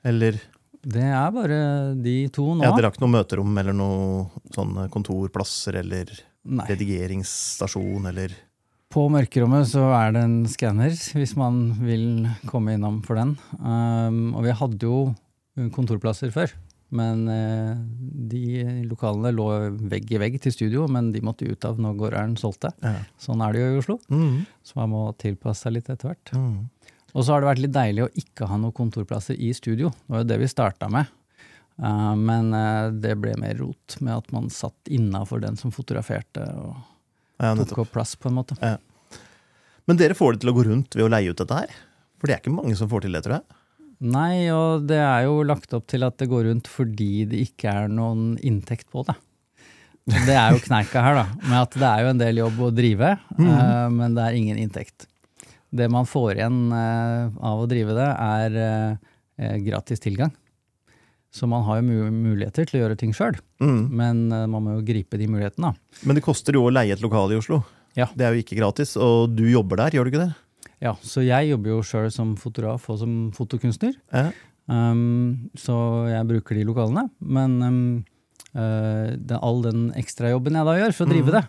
Eller 0.04 0.38
Det 0.84 1.02
er 1.02 1.30
bare 1.32 1.58
de 1.96 2.16
to 2.32 2.54
nå. 2.54 2.62
ja, 2.62 2.70
dere 2.76 2.88
har 2.90 2.94
ikke 2.94 3.04
noe 3.06 3.16
møterom 3.16 3.58
eller 3.62 3.76
noe 3.76 4.26
sånne 4.54 4.86
kontorplasser 4.92 5.78
eller 5.80 6.10
Nei. 6.44 6.66
redigeringsstasjon 6.68 8.10
eller 8.10 8.34
På 8.92 9.06
mørkerommet 9.10 9.66
så 9.72 9.88
er 9.96 10.12
det 10.14 10.22
en 10.22 10.36
skanner, 10.46 10.92
hvis 11.16 11.32
man 11.40 11.72
vil 11.82 12.28
komme 12.46 12.76
innom 12.76 13.00
for 13.02 13.18
den. 13.18 13.32
Um, 13.58 14.34
og 14.36 14.44
vi 14.44 14.52
hadde 14.54 14.86
jo 14.86 14.98
kontorplasser 15.74 16.30
før, 16.34 16.52
men 16.94 17.24
eh, 17.28 17.72
de 18.30 18.64
lokalene 18.88 19.32
lå 19.34 19.48
vegg 19.90 20.12
i 20.12 20.20
vegg 20.20 20.36
til 20.42 20.54
studio, 20.54 20.84
men 20.90 21.10
de 21.14 21.22
måtte 21.24 21.48
ut 21.48 21.66
av 21.66 21.80
når 21.80 21.96
gårdeieren 22.02 22.36
solgte. 22.40 22.70
ja. 22.84 23.00
Sånn 23.20 23.42
er 23.42 23.54
det 23.54 23.62
jo 23.62 23.72
i 23.72 23.80
Oslo, 23.80 23.98
mm. 24.12 24.38
så 24.62 24.78
man 24.82 24.92
må 24.92 25.02
tilpasse 25.18 25.66
seg 25.66 25.78
litt 25.78 25.90
etter 25.90 26.12
hvert. 26.12 26.34
Mm. 26.36 26.68
Og 27.14 27.22
så 27.22 27.34
har 27.34 27.42
det 27.42 27.50
vært 27.52 27.62
litt 27.62 27.74
deilig 27.74 28.04
å 28.04 28.12
ikke 28.20 28.48
ha 28.50 28.58
noen 28.58 28.74
kontorplasser 28.74 29.38
i 29.38 29.52
studio. 29.54 29.92
Det 29.94 30.14
var 30.14 30.24
jo 30.24 30.30
det 30.32 30.40
vi 30.42 30.50
starta 30.50 30.88
med. 30.90 31.10
Uh, 31.82 32.14
men 32.18 32.50
uh, 32.54 32.90
det 32.90 33.16
ble 33.18 33.32
mer 33.38 33.56
rot 33.58 33.96
med 34.00 34.14
at 34.14 34.30
man 34.34 34.50
satt 34.52 34.90
innafor 34.90 35.42
den 35.42 35.58
som 35.58 35.72
fotograferte 35.74 36.42
og 36.58 36.76
ja, 37.42 37.54
tok 37.58 37.80
opp 37.82 37.94
plass, 37.94 38.14
på 38.18 38.30
en 38.30 38.38
måte. 38.38 38.58
Men 39.84 39.98
dere 39.98 40.14
får 40.18 40.34
det 40.34 40.44
til 40.44 40.52
å 40.52 40.56
gå 40.56 40.66
rundt 40.68 40.94
ved 40.94 41.06
å 41.06 41.10
leie 41.10 41.30
ut 41.30 41.38
dette 41.38 41.58
her? 41.64 41.74
For 42.18 42.30
det 42.30 42.36
er 42.36 42.42
ikke 42.42 42.54
mange 42.54 42.76
som 42.78 42.90
får 42.90 43.04
til 43.04 43.16
det, 43.16 43.24
tror 43.26 43.40
jeg. 43.40 43.58
Nei, 44.00 44.48
og 44.52 44.86
det 44.88 44.98
er 44.98 45.26
jo 45.28 45.42
lagt 45.46 45.72
opp 45.76 45.86
til 45.90 46.02
at 46.06 46.16
det 46.18 46.28
går 46.30 46.48
rundt 46.48 46.68
fordi 46.70 47.24
det 47.30 47.44
ikke 47.46 47.70
er 47.70 47.88
noen 47.92 48.34
inntekt 48.44 48.88
på 48.92 49.04
det. 49.06 49.14
Det 50.04 50.34
er 50.36 50.52
jo 50.52 50.60
kneika 50.60 51.00
her, 51.00 51.16
da. 51.16 51.24
Med 51.48 51.58
at 51.62 51.76
det 51.80 51.88
er 51.88 52.02
jo 52.04 52.08
en 52.12 52.20
del 52.20 52.40
jobb 52.42 52.58
å 52.66 52.70
drive, 52.74 53.12
eh, 53.40 53.86
men 53.94 54.16
det 54.16 54.24
er 54.26 54.36
ingen 54.36 54.58
inntekt. 54.60 55.06
Det 55.74 55.88
man 55.90 56.06
får 56.06 56.36
igjen 56.36 56.58
uh, 56.70 57.32
av 57.42 57.62
å 57.64 57.66
drive 57.66 57.96
det, 57.96 58.10
er 58.12 58.58
uh, 58.60 59.56
gratis 59.64 59.98
tilgang. 60.04 60.30
Så 61.34 61.48
man 61.50 61.64
har 61.66 61.80
jo 61.80 62.04
muligheter 62.14 62.68
til 62.68 62.78
å 62.78 62.82
gjøre 62.84 62.98
ting 63.00 63.14
sjøl, 63.16 63.40
Mm. 63.64 63.88
men 63.96 64.20
man 64.28 64.62
må 64.62 64.76
jo 64.76 64.84
gripe 64.86 65.18
de 65.18 65.26
mulighetene. 65.26 65.72
da. 65.72 65.98
Men 66.06 66.14
det 66.14 66.22
koster 66.22 66.54
jo 66.54 66.66
å 66.68 66.70
leie 66.70 66.92
et 66.94 67.02
lokal 67.02 67.32
i 67.32 67.38
Oslo. 67.40 67.62
Ja. 67.96 68.06
Det 68.14 68.26
er 68.26 68.34
jo 68.36 68.42
ikke 68.44 68.58
gratis, 68.60 68.92
og 69.00 69.34
du 69.34 69.42
jobber 69.48 69.80
der, 69.82 69.96
gjør 69.96 70.06
du 70.06 70.12
ikke 70.12 70.26
det? 70.26 70.34
Ja, 70.84 70.94
Så 71.00 71.24
jeg 71.24 71.48
jobber 71.48 71.72
jo 71.72 71.84
sjøl 71.86 72.10
som 72.12 72.34
fotograf 72.36 72.90
og 72.92 73.00
som 73.00 73.14
fotokunstner. 73.36 73.96
Ja. 74.12 74.28
Um, 74.68 75.50
så 75.56 75.74
jeg 76.10 76.28
bruker 76.28 76.58
de 76.58 76.64
lokalene. 76.68 77.06
Men 77.20 77.58
um, 77.64 77.82
uh, 78.52 79.12
det, 79.16 79.40
all 79.40 79.62
den 79.64 79.90
ekstrajobben 79.98 80.58
jeg 80.60 80.68
da 80.68 80.78
gjør 80.80 80.96
for 80.96 81.06
å 81.06 81.12
drive 81.14 81.30
mm. 81.30 81.36
det, 81.38 81.44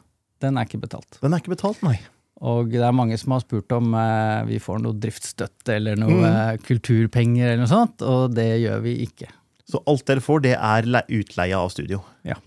den 0.46 0.60
er 0.60 0.70
ikke 0.70 0.84
betalt. 0.84 1.20
Den 1.22 1.36
er 1.36 1.44
ikke 1.44 1.56
betalt, 1.56 1.82
nei. 1.86 1.98
Og 2.46 2.72
det 2.72 2.84
er 2.84 2.96
mange 2.96 3.16
som 3.20 3.36
har 3.36 3.44
spurt 3.44 3.72
om 3.76 3.94
uh, 3.96 4.44
vi 4.48 4.60
får 4.64 4.82
noe 4.84 5.00
driftsstøtte 5.04 5.78
eller 5.80 6.00
noe 6.00 6.16
mm. 6.16 6.26
uh, 6.26 6.56
kulturpenger 6.64 7.52
eller 7.52 7.64
noe 7.66 7.72
sånt, 7.72 8.04
og 8.08 8.36
det 8.36 8.50
gjør 8.64 8.84
vi 8.88 8.98
ikke. 9.08 9.30
Så 9.66 9.82
alt 9.90 10.06
dere 10.08 10.24
får, 10.24 10.44
det 10.46 10.56
er 10.56 10.88
utleie 11.18 11.60
av 11.60 11.72
studio? 11.74 12.04
Ja. 12.28 12.38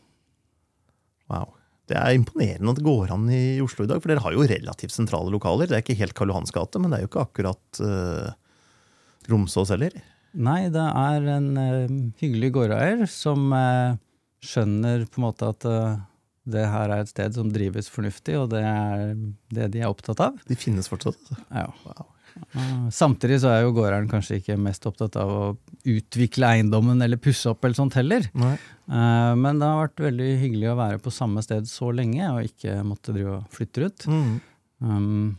Wow. 1.29 1.58
Det 1.89 1.97
er 1.97 2.17
imponerende 2.17 2.75
at 2.75 2.81
det 2.81 2.87
går 2.87 3.15
an 3.15 3.29
i 3.33 3.61
Oslo 3.65 3.87
i 3.87 3.91
dag, 3.91 4.03
for 4.03 4.13
dere 4.13 4.25
har 4.25 4.37
jo 4.37 4.45
relativt 4.45 4.95
sentrale 4.95 5.33
lokaler. 5.33 5.71
Det 5.71 5.79
er 5.79 5.85
ikke 5.85 5.99
helt 6.01 6.17
Karl 6.19 6.35
Johans 6.35 6.53
gate, 6.55 6.81
men 6.83 6.93
det 6.93 6.99
er 6.99 7.07
jo 7.07 7.11
ikke 7.11 7.25
akkurat 7.25 7.81
uh, 7.81 8.29
Romsås 9.31 9.73
heller. 9.73 9.97
Nei, 10.37 10.61
det 10.75 10.85
er 10.85 11.31
en 11.39 11.49
uh, 11.57 11.97
hyggelig 12.21 12.53
gårdeier 12.59 13.07
som 13.09 13.49
uh, 13.57 13.97
skjønner 14.45 15.09
på 15.09 15.23
en 15.23 15.29
måte 15.31 15.49
at 15.49 15.69
det 16.49 16.69
her 16.69 16.93
er 16.93 17.03
et 17.03 17.11
sted 17.11 17.35
som 17.37 17.49
drives 17.53 17.91
fornuftig, 17.93 18.37
og 18.41 18.53
det 18.53 18.63
er 18.65 19.11
det 19.53 19.73
de 19.75 19.83
er 19.83 19.91
opptatt 19.91 20.21
av. 20.25 20.39
De 20.49 20.57
finnes 20.57 20.89
fortsatt. 20.89 21.19
altså. 21.25 21.41
Ja. 21.49 21.67
Wow. 21.85 22.07
Uh, 22.55 22.87
Samtidig 22.95 23.41
så 23.43 23.51
er 23.53 23.65
jo 23.65 23.75
gårderen 23.77 24.09
kanskje 24.11 24.39
ikke 24.41 24.59
mest 24.61 24.87
opptatt 24.89 25.19
av 25.21 25.33
å 25.33 25.43
utvikle 25.89 26.53
eiendommen 26.55 27.03
eller 27.05 27.21
pusse 27.23 27.51
opp 27.51 27.65
eller 27.65 27.79
sånt 27.79 27.97
heller. 27.99 28.29
Nei. 28.39 28.55
Uh, 28.91 29.35
Men 29.39 29.61
det 29.61 29.69
har 29.69 29.85
vært 29.87 30.07
veldig 30.09 30.31
hyggelig 30.45 30.73
å 30.73 30.79
være 30.79 31.03
på 31.05 31.15
samme 31.15 31.45
sted 31.45 31.69
så 31.71 31.91
lenge 31.95 32.31
og 32.31 32.47
ikke 32.49 32.81
måtte 32.87 33.15
drive 33.17 33.41
og 33.41 33.53
flytte 33.55 33.89
ut. 33.89 34.09
Mm. 34.09 34.33
Um, 34.79 35.37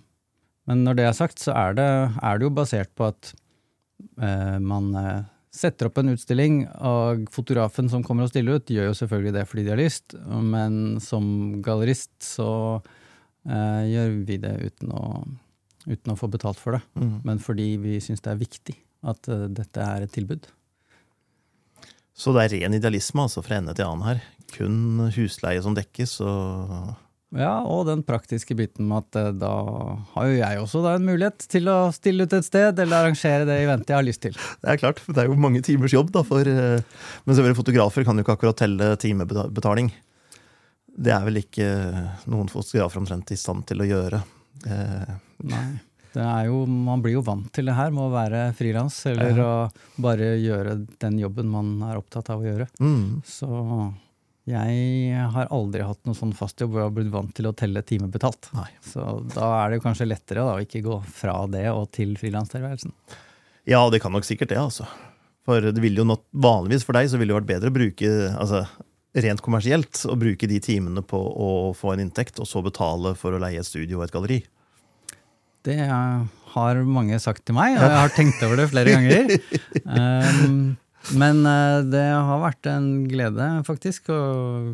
men 0.70 0.86
når 0.86 1.00
det 1.00 1.06
er 1.10 1.18
sagt, 1.18 1.42
så 1.42 1.56
er 1.58 1.76
det, 1.80 1.90
er 2.22 2.38
det 2.38 2.46
jo 2.46 2.54
basert 2.54 2.92
på 2.98 3.08
at 3.10 3.32
eh, 4.22 4.58
man 4.62 4.92
eh, 5.00 5.26
setter 5.56 5.90
opp 5.90 5.98
en 5.98 6.14
utstilling, 6.14 6.62
og 6.86 7.26
fotografen 7.34 7.90
som 7.90 8.04
kommer 8.06 8.28
og 8.28 8.34
stiller 8.34 8.60
ut, 8.60 8.70
gjør 8.70 8.92
jo 8.92 8.98
selvfølgelig 9.00 9.34
det 9.40 9.46
fordi 9.50 9.66
de 9.66 9.74
har 9.74 9.82
lyst, 9.82 10.16
men 10.54 11.00
som 11.02 11.26
gallerist 11.66 12.14
så 12.22 12.52
eh, 13.50 13.82
gjør 13.96 14.14
vi 14.30 14.38
det 14.46 14.54
uten 14.70 14.94
å, 14.94 15.04
uten 15.90 16.14
å 16.14 16.20
få 16.20 16.30
betalt 16.32 16.60
for 16.62 16.78
det. 16.78 16.84
Mm. 17.00 17.18
Men 17.26 17.42
fordi 17.44 17.74
vi 17.82 17.98
syns 18.04 18.24
det 18.26 18.34
er 18.34 18.42
viktig 18.42 18.78
at 19.10 19.30
uh, 19.32 19.48
dette 19.50 19.84
er 19.84 20.06
et 20.06 20.14
tilbud. 20.14 20.48
Så 22.20 22.34
det 22.36 22.46
er 22.46 22.56
ren 22.58 22.76
idealisme 22.76 23.24
altså 23.24 23.44
fra 23.46 23.60
ende 23.60 23.76
til 23.78 23.88
annen 23.88 24.08
her. 24.08 24.26
Kun 24.52 25.06
husleie 25.16 25.62
som 25.64 25.78
dekkes, 25.78 26.20
og 26.26 26.98
Ja, 27.38 27.62
og 27.62 27.86
den 27.86 28.02
praktiske 28.04 28.56
biten 28.58 28.88
med 28.90 29.06
at 29.06 29.18
eh, 29.20 29.36
da 29.38 29.52
har 30.16 30.26
jo 30.28 30.40
jeg 30.40 30.62
også 30.64 30.82
da 30.82 30.96
en 30.98 31.06
mulighet 31.06 31.46
til 31.46 31.70
å 31.70 31.92
stille 31.94 32.26
ut 32.26 32.34
et 32.34 32.48
sted, 32.48 32.82
eller 32.82 33.06
arrangere 33.06 33.46
det 33.46 33.60
eventet 33.62 33.94
jeg 33.94 34.00
har 34.00 34.08
lyst 34.08 34.24
til. 34.26 34.36
Det 34.36 34.72
er 34.74 34.82
klart, 34.82 35.04
det 35.06 35.22
er 35.22 35.30
jo 35.30 35.38
mange 35.38 35.62
timers 35.64 35.94
jobb, 35.94 36.10
da, 36.16 36.26
for 36.26 36.42
eh, 36.42 36.82
Men 37.24 37.38
selvfølgelig 37.38 37.62
fotografer 37.62 38.08
kan 38.08 38.18
jo 38.18 38.26
ikke 38.26 38.36
akkurat 38.40 38.60
telle 38.66 38.92
timebetaling. 39.00 39.94
Det 40.90 41.14
er 41.16 41.24
vel 41.30 41.40
ikke 41.44 41.70
noen 42.28 42.50
fotografer 42.52 43.00
omtrent 43.00 43.32
i 43.32 43.40
stand 43.40 43.64
til 43.70 43.86
å 43.86 43.88
gjøre. 43.88 44.24
Eh, 44.68 45.14
Nei. 45.44 45.80
Det 46.10 46.24
er 46.26 46.48
jo, 46.50 46.64
man 46.66 47.04
blir 47.06 47.14
jo 47.20 47.22
vant 47.22 47.52
til 47.54 47.68
det 47.70 47.76
her 47.78 47.92
med 47.94 48.08
å 48.08 48.12
være 48.12 48.48
frilans, 48.58 48.96
eller 49.12 49.38
Ja. 49.38 49.50
å 49.70 50.02
bare 50.02 50.32
gjøre 50.42 50.88
den 51.00 51.20
jobben 51.22 51.46
man 51.54 51.76
er 51.86 52.00
opptatt 52.02 52.32
av 52.34 52.42
å 52.42 52.48
gjøre. 52.48 52.66
Mm. 52.82 53.22
Så 53.30 53.50
jeg 54.50 55.14
har 55.36 55.52
aldri 55.54 55.84
hatt 55.86 56.02
noen 56.08 56.18
sånn 56.18 56.34
fast 56.34 56.58
jobb 56.64 56.72
hvor 56.74 56.82
jeg 56.82 56.90
har 56.90 56.96
blitt 56.96 57.12
vant 57.14 57.34
til 57.38 57.46
å 57.46 57.54
telle 57.54 57.84
timer 57.86 58.10
betalt. 58.10 58.50
Nei. 58.58 58.66
Så 58.82 59.04
da 59.36 59.52
er 59.60 59.70
det 59.70 59.78
jo 59.80 59.86
kanskje 59.86 60.08
lettere 60.10 60.42
da, 60.48 60.56
å 60.58 60.66
ikke 60.66 60.82
gå 60.88 60.98
fra 61.06 61.44
det 61.52 61.68
og 61.70 61.92
til 61.94 62.16
frilanstilværelsen. 62.18 62.92
Ja, 63.70 63.84
det 63.94 64.02
kan 64.02 64.12
nok 64.16 64.26
sikkert 64.26 64.50
det, 64.50 64.58
altså. 64.58 64.88
For 65.46 65.62
det 65.62 65.78
ville 65.82 66.02
jo 66.02 66.08
not 66.10 66.24
vanligvis 66.34 66.86
for 66.88 66.98
deg 66.98 67.10
så 67.12 67.20
ville 67.22 67.34
det 67.36 67.42
vært 67.44 67.52
bedre 67.54 67.70
å 67.70 67.76
bruke 67.78 68.10
altså, 68.34 68.64
rent 69.14 69.42
kommersielt 69.46 70.02
å 70.10 70.18
bruke 70.18 70.50
de 70.50 70.58
timene 70.64 71.06
på 71.06 71.20
å 71.22 71.50
få 71.78 71.94
en 71.94 72.02
inntekt, 72.08 72.42
og 72.42 72.50
så 72.50 72.64
betale 72.66 73.14
for 73.20 73.38
å 73.38 73.42
leie 73.42 73.62
et 73.62 73.70
studio 73.70 74.00
og 74.02 74.08
et 74.08 74.16
galleri. 74.18 74.40
Det 75.68 75.80
har 76.54 76.84
mange 76.88 77.20
sagt 77.20 77.44
til 77.48 77.58
meg, 77.58 77.76
og 77.78 77.84
jeg 77.84 78.00
har 78.00 78.14
tenkt 78.16 78.46
over 78.48 78.62
det 78.62 78.70
flere 78.72 78.96
ganger. 78.96 79.36
Um, 79.90 80.76
men 81.16 81.40
eh, 81.48 81.80
det 81.90 82.06
har 82.14 82.42
vært 82.44 82.68
en 82.70 82.90
glede, 83.10 83.46
faktisk, 83.68 84.12
å 84.14 84.74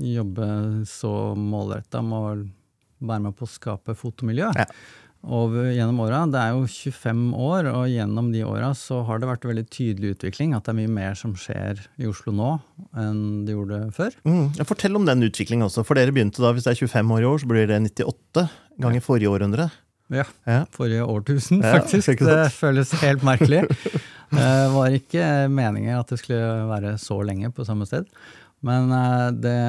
jobbe 0.00 0.46
så 0.88 1.34
målretta 1.38 2.02
med 2.04 2.16
å 2.16 2.30
være 3.06 3.26
med 3.26 3.36
på 3.36 3.44
å 3.46 3.50
skape 3.50 3.96
fotomiljø. 3.98 4.52
Ja. 4.56 4.66
Over, 5.26 5.72
gjennom 5.74 5.98
åra. 6.04 6.20
Det 6.30 6.38
er 6.38 6.52
jo 6.54 6.66
25 6.70 7.22
år, 7.34 7.68
og 7.72 7.88
gjennom 7.90 8.28
de 8.30 8.44
åra 8.46 8.70
så 8.78 9.00
har 9.08 9.18
det 9.18 9.26
vært 9.26 9.46
veldig 9.48 9.64
tydelig 9.74 10.12
utvikling. 10.14 10.54
At 10.54 10.68
det 10.68 10.74
er 10.74 10.78
mye 10.78 10.92
mer 11.00 11.16
som 11.18 11.32
skjer 11.40 11.82
i 11.98 12.06
Oslo 12.06 12.34
nå 12.36 12.52
enn 13.00 13.24
det 13.48 13.56
gjorde 13.56 13.80
før. 13.96 14.14
Mm. 14.28 14.44
Fortell 14.68 15.00
om 15.00 15.08
den 15.08 15.26
utviklingen 15.26 15.66
også. 15.66 15.82
For 15.88 15.98
dere 15.98 16.14
begynte 16.14 16.44
da, 16.44 16.54
hvis 16.54 16.68
det 16.68 16.76
er 16.76 16.84
25 16.86 17.16
år 17.16 17.24
i 17.26 17.28
år, 17.32 17.42
så 17.42 17.50
blir 17.50 17.66
det 17.72 17.80
98 17.88 18.46
ganger 18.86 19.04
forrige 19.04 19.32
århundre. 19.34 19.66
Ja. 20.12 20.26
Forrige 20.74 21.04
årtusen, 21.04 21.62
faktisk. 21.64 22.20
Ja? 22.20 22.26
Det 22.44 22.50
føles 22.54 22.92
helt 23.02 23.26
merkelig. 23.26 23.64
Det 24.26 24.54
var 24.72 24.90
ikke 24.90 25.22
meningen 25.54 26.00
at 26.00 26.10
det 26.10 26.16
skulle 26.18 26.64
være 26.66 26.96
så 26.98 27.20
lenge 27.22 27.46
på 27.54 27.62
samme 27.62 27.86
sted. 27.86 28.08
Men 28.66 28.90
eh, 28.90 29.28
det 29.38 29.60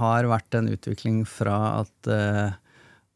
har 0.00 0.26
vært 0.26 0.56
en 0.58 0.70
utvikling 0.72 1.20
fra 1.28 1.58
at 1.84 2.10
eh, 2.10 2.56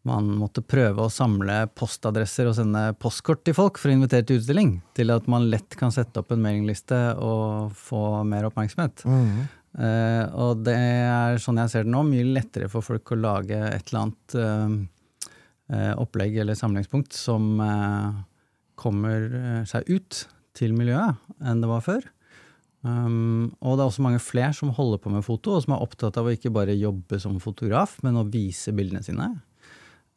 man 0.07 0.29
måtte 0.39 0.63
prøve 0.63 1.07
å 1.07 1.13
samle 1.13 1.65
postadresser 1.75 2.51
og 2.51 2.55
sende 2.59 2.85
postkort 3.01 3.43
til 3.47 3.57
folk 3.57 3.81
for 3.81 3.91
å 3.91 3.97
invitere 3.97 4.27
til 4.29 4.39
utstilling, 4.39 4.77
til 4.97 5.11
at 5.15 5.27
man 5.33 5.49
lett 5.51 5.75
kan 5.81 5.93
sette 5.95 6.21
opp 6.21 6.35
en 6.35 6.45
mailingliste 6.45 7.01
og 7.25 7.75
få 7.75 8.23
mer 8.29 8.47
oppmerksomhet. 8.51 9.07
Mm. 9.09 9.47
Eh, 9.75 10.25
og 10.39 10.61
det 10.67 10.77
er 10.79 11.41
sånn 11.43 11.59
jeg 11.65 11.73
ser 11.73 11.89
det 11.89 11.95
nå, 11.95 12.05
mye 12.07 12.27
lettere 12.37 12.69
for 12.71 12.85
folk 12.87 13.17
å 13.17 13.19
lage 13.19 13.59
et 13.59 13.89
eller 13.89 14.05
annet 14.05 14.37
eh, 14.39 14.77
opplegg 15.97 16.37
eller 16.43 16.59
samlingspunkt 16.59 17.17
som 17.17 17.61
eh, 17.65 18.23
kommer 18.81 19.31
eh, 19.39 19.63
seg 19.69 19.89
ut 19.89 20.25
til 20.55 20.75
miljøet 20.77 21.19
enn 21.45 21.63
det 21.63 21.71
var 21.71 21.85
før. 21.85 22.05
Um, 22.85 23.55
og 23.65 23.79
det 23.79 23.81
er 23.81 23.89
også 23.89 24.05
mange 24.05 24.21
flere 24.21 24.53
som 24.53 24.75
holder 24.77 25.01
på 25.01 25.09
med 25.09 25.25
foto, 25.25 25.55
og 25.55 25.63
som 25.65 25.73
er 25.73 25.85
opptatt 25.87 26.19
av 26.21 26.29
å 26.29 26.35
ikke 26.35 26.53
bare 26.53 26.77
jobbe 26.77 27.17
som 27.23 27.39
fotograf, 27.41 27.97
men 28.05 28.19
å 28.21 28.27
vise 28.29 28.75
bildene 28.77 29.01
sine. 29.07 29.31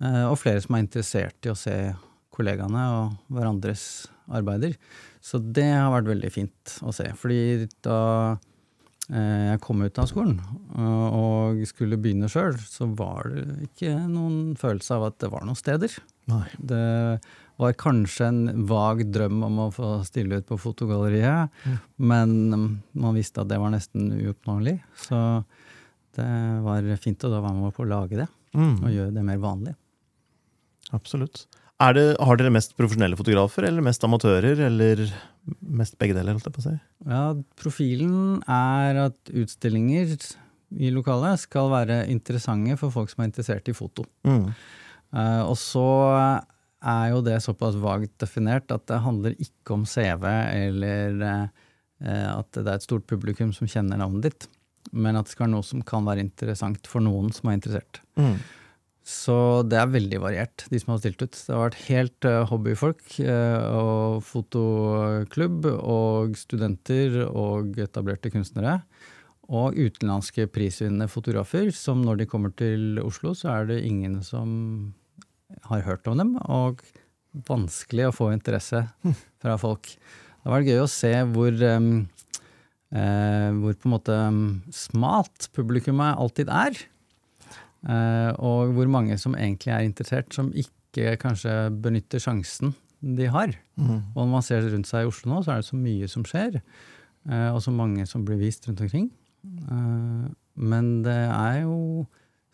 Eh, 0.03 0.25
og 0.27 0.35
flere 0.41 0.59
som 0.61 0.75
er 0.75 0.83
interessert 0.83 1.47
i 1.47 1.53
å 1.53 1.57
se 1.57 1.77
kollegaene 2.35 2.83
og 2.97 3.15
hverandres 3.33 3.85
arbeider. 4.27 4.75
Så 5.23 5.39
det 5.39 5.69
har 5.71 5.93
vært 5.93 6.11
veldig 6.11 6.33
fint 6.33 6.75
å 6.83 6.91
se. 6.93 7.07
Fordi 7.17 7.69
da 7.87 8.01
eh, 8.35 8.43
jeg 9.07 9.59
kom 9.63 9.81
ut 9.85 9.99
av 10.03 10.07
skolen 10.09 10.37
eh, 10.75 11.07
og 11.15 11.61
skulle 11.69 11.95
begynne 12.01 12.27
sjøl, 12.31 12.57
så 12.59 12.89
var 12.91 13.29
det 13.31 13.69
ikke 13.69 13.93
noen 14.11 14.55
følelse 14.59 14.97
av 14.97 15.05
at 15.07 15.19
det 15.23 15.29
var 15.31 15.45
noen 15.47 15.55
steder. 15.59 15.93
Nei. 16.27 16.43
Det 16.59 16.81
var 17.57 17.77
kanskje 17.79 18.27
en 18.27 18.65
vag 18.69 19.05
drøm 19.15 19.39
om 19.47 19.61
å 19.63 19.69
få 19.73 19.93
stille 20.05 20.41
ut 20.41 20.49
på 20.49 20.57
fotogalleriet, 20.59 21.49
men 22.03 22.35
mm, 22.51 22.67
man 22.99 23.15
visste 23.15 23.41
at 23.41 23.49
det 23.49 23.57
var 23.63 23.71
nesten 23.73 24.11
uoppnåelig. 24.11 24.75
Så 25.07 25.21
det 26.19 26.27
var 26.67 26.85
fint 27.01 27.23
å 27.23 27.31
da 27.31 27.39
være 27.41 27.61
med 27.63 27.73
på 27.77 27.85
å 27.85 27.91
lage 27.93 28.19
det, 28.25 28.27
Mm. 28.57 28.77
og 28.83 28.89
gjøre 28.89 29.13
det 29.13 29.23
mer 29.27 29.37
vanlig. 29.37 29.73
Absolutt. 30.95 31.45
Det, 31.77 32.05
har 32.17 32.39
dere 32.39 32.49
mest 32.49 32.73
profesjonelle 32.73 33.17
fotografer, 33.19 33.67
eller 33.67 33.85
mest 33.85 34.01
amatører, 34.05 34.57
eller 34.65 35.03
mest 35.61 35.97
begge 36.01 36.15
deler? 36.17 36.33
holdt 36.33 36.49
jeg 36.49 36.55
på 36.55 36.63
å 36.63 36.65
si? 36.65 36.75
Ja, 37.05 37.23
profilen 37.59 38.39
er 38.49 38.97
at 39.03 39.29
utstillinger 39.29 40.15
i 40.81 40.89
lokalet 40.91 41.43
skal 41.43 41.69
være 41.71 42.01
interessante 42.11 42.79
for 42.81 42.93
folk 42.95 43.13
som 43.13 43.21
er 43.21 43.29
interessert 43.29 43.69
i 43.69 43.77
foto. 43.77 44.07
Mm. 44.27 44.49
Uh, 45.13 45.43
og 45.45 45.55
så 45.61 45.87
er 46.81 47.13
jo 47.13 47.21
det 47.25 47.37
såpass 47.45 47.77
vagt 47.79 48.17
definert 48.21 48.73
at 48.73 48.89
det 48.89 48.99
handler 49.05 49.37
ikke 49.37 49.77
om 49.77 49.85
CV 49.87 50.25
eller 50.27 51.23
uh, 51.23 51.47
at 52.33 52.51
det 52.57 52.65
er 52.65 52.75
et 52.75 52.85
stort 52.89 53.07
publikum 53.09 53.53
som 53.55 53.69
kjenner 53.69 54.01
navnet 54.01 54.27
ditt, 54.27 54.49
men 54.91 55.17
at 55.17 55.29
det 55.29 55.35
skal 55.35 55.47
være 55.47 55.55
noe 55.55 55.65
som 55.65 55.85
kan 55.85 56.05
være 56.09 56.25
interessant 56.25 56.89
for 56.89 57.05
noen 57.05 57.29
som 57.35 57.49
er 57.49 57.61
interessert. 57.61 58.01
Mm. 58.19 58.35
Så 59.07 59.63
det 59.63 59.77
er 59.79 59.87
veldig 59.87 60.17
variert, 60.19 60.65
de 60.67 60.79
som 60.81 60.91
har 60.91 60.99
stilt 60.99 61.21
ut. 61.21 61.31
Det 61.31 61.53
har 61.53 61.61
vært 61.69 61.83
helt 61.87 62.27
eh, 62.27 62.41
hobbyfolk 62.49 63.13
eh, 63.23 63.67
og 63.71 64.17
fotoklubb 64.27 65.67
og 65.77 66.35
studenter 66.35 67.21
og 67.29 67.79
etablerte 67.79 68.33
kunstnere. 68.33 68.81
Og 69.47 69.79
utenlandske 69.79 70.49
prisvinnende 70.51 71.07
fotografer 71.07 71.71
som 71.71 72.01
når 72.03 72.19
de 72.19 72.27
kommer 72.27 72.51
til 72.59 72.99
Oslo, 72.99 73.31
så 73.31 73.53
er 73.53 73.69
det 73.69 73.85
ingen 73.87 74.19
som 74.27 74.91
har 75.69 75.85
hørt 75.87 76.09
om 76.11 76.19
dem, 76.19 76.35
og 76.43 76.83
vanskelig 77.47 78.09
å 78.09 78.15
få 78.15 78.33
interesse 78.35 78.83
fra 79.41 79.55
folk. 79.61 79.87
Det 79.87 80.49
har 80.49 80.57
vært 80.57 80.71
gøy 80.73 80.83
å 80.83 80.91
se 80.91 81.13
hvor, 81.31 81.63
eh, 81.63 81.87
hvor 83.55 83.79
på 83.79 83.87
en 83.87 83.95
måte 83.95 84.19
smalt 84.75 85.47
publikummet 85.55 86.19
alltid 86.19 86.51
er. 86.51 86.83
Eh, 87.85 88.31
og 88.41 88.73
hvor 88.75 88.89
mange 88.89 89.17
som 89.21 89.35
egentlig 89.37 89.73
er 89.75 89.85
interessert, 89.85 90.33
som 90.33 90.49
ikke 90.55 91.17
kanskje 91.21 91.53
benytter 91.83 92.19
sjansen 92.23 92.73
de 93.01 93.27
har. 93.29 93.51
Mm. 93.77 93.99
Og 94.15 94.21
når 94.23 94.31
man 94.31 94.41
ser 94.45 94.65
rundt 94.71 94.87
seg 94.89 95.05
i 95.05 95.09
Oslo 95.11 95.29
nå, 95.35 95.43
så 95.45 95.53
er 95.53 95.61
det 95.61 95.69
så 95.69 95.77
mye 95.77 96.07
som 96.09 96.23
skjer. 96.25 96.61
eh, 97.29 97.49
og 97.53 97.61
så 97.61 97.71
mange 97.75 98.07
som 98.07 98.23
blir 98.25 98.39
vist 98.41 98.65
rundt 98.67 98.81
omkring. 98.81 99.11
Eh, 99.45 100.27
men 100.57 101.03
det 101.05 101.13
er 101.29 101.61
jo 101.67 102.07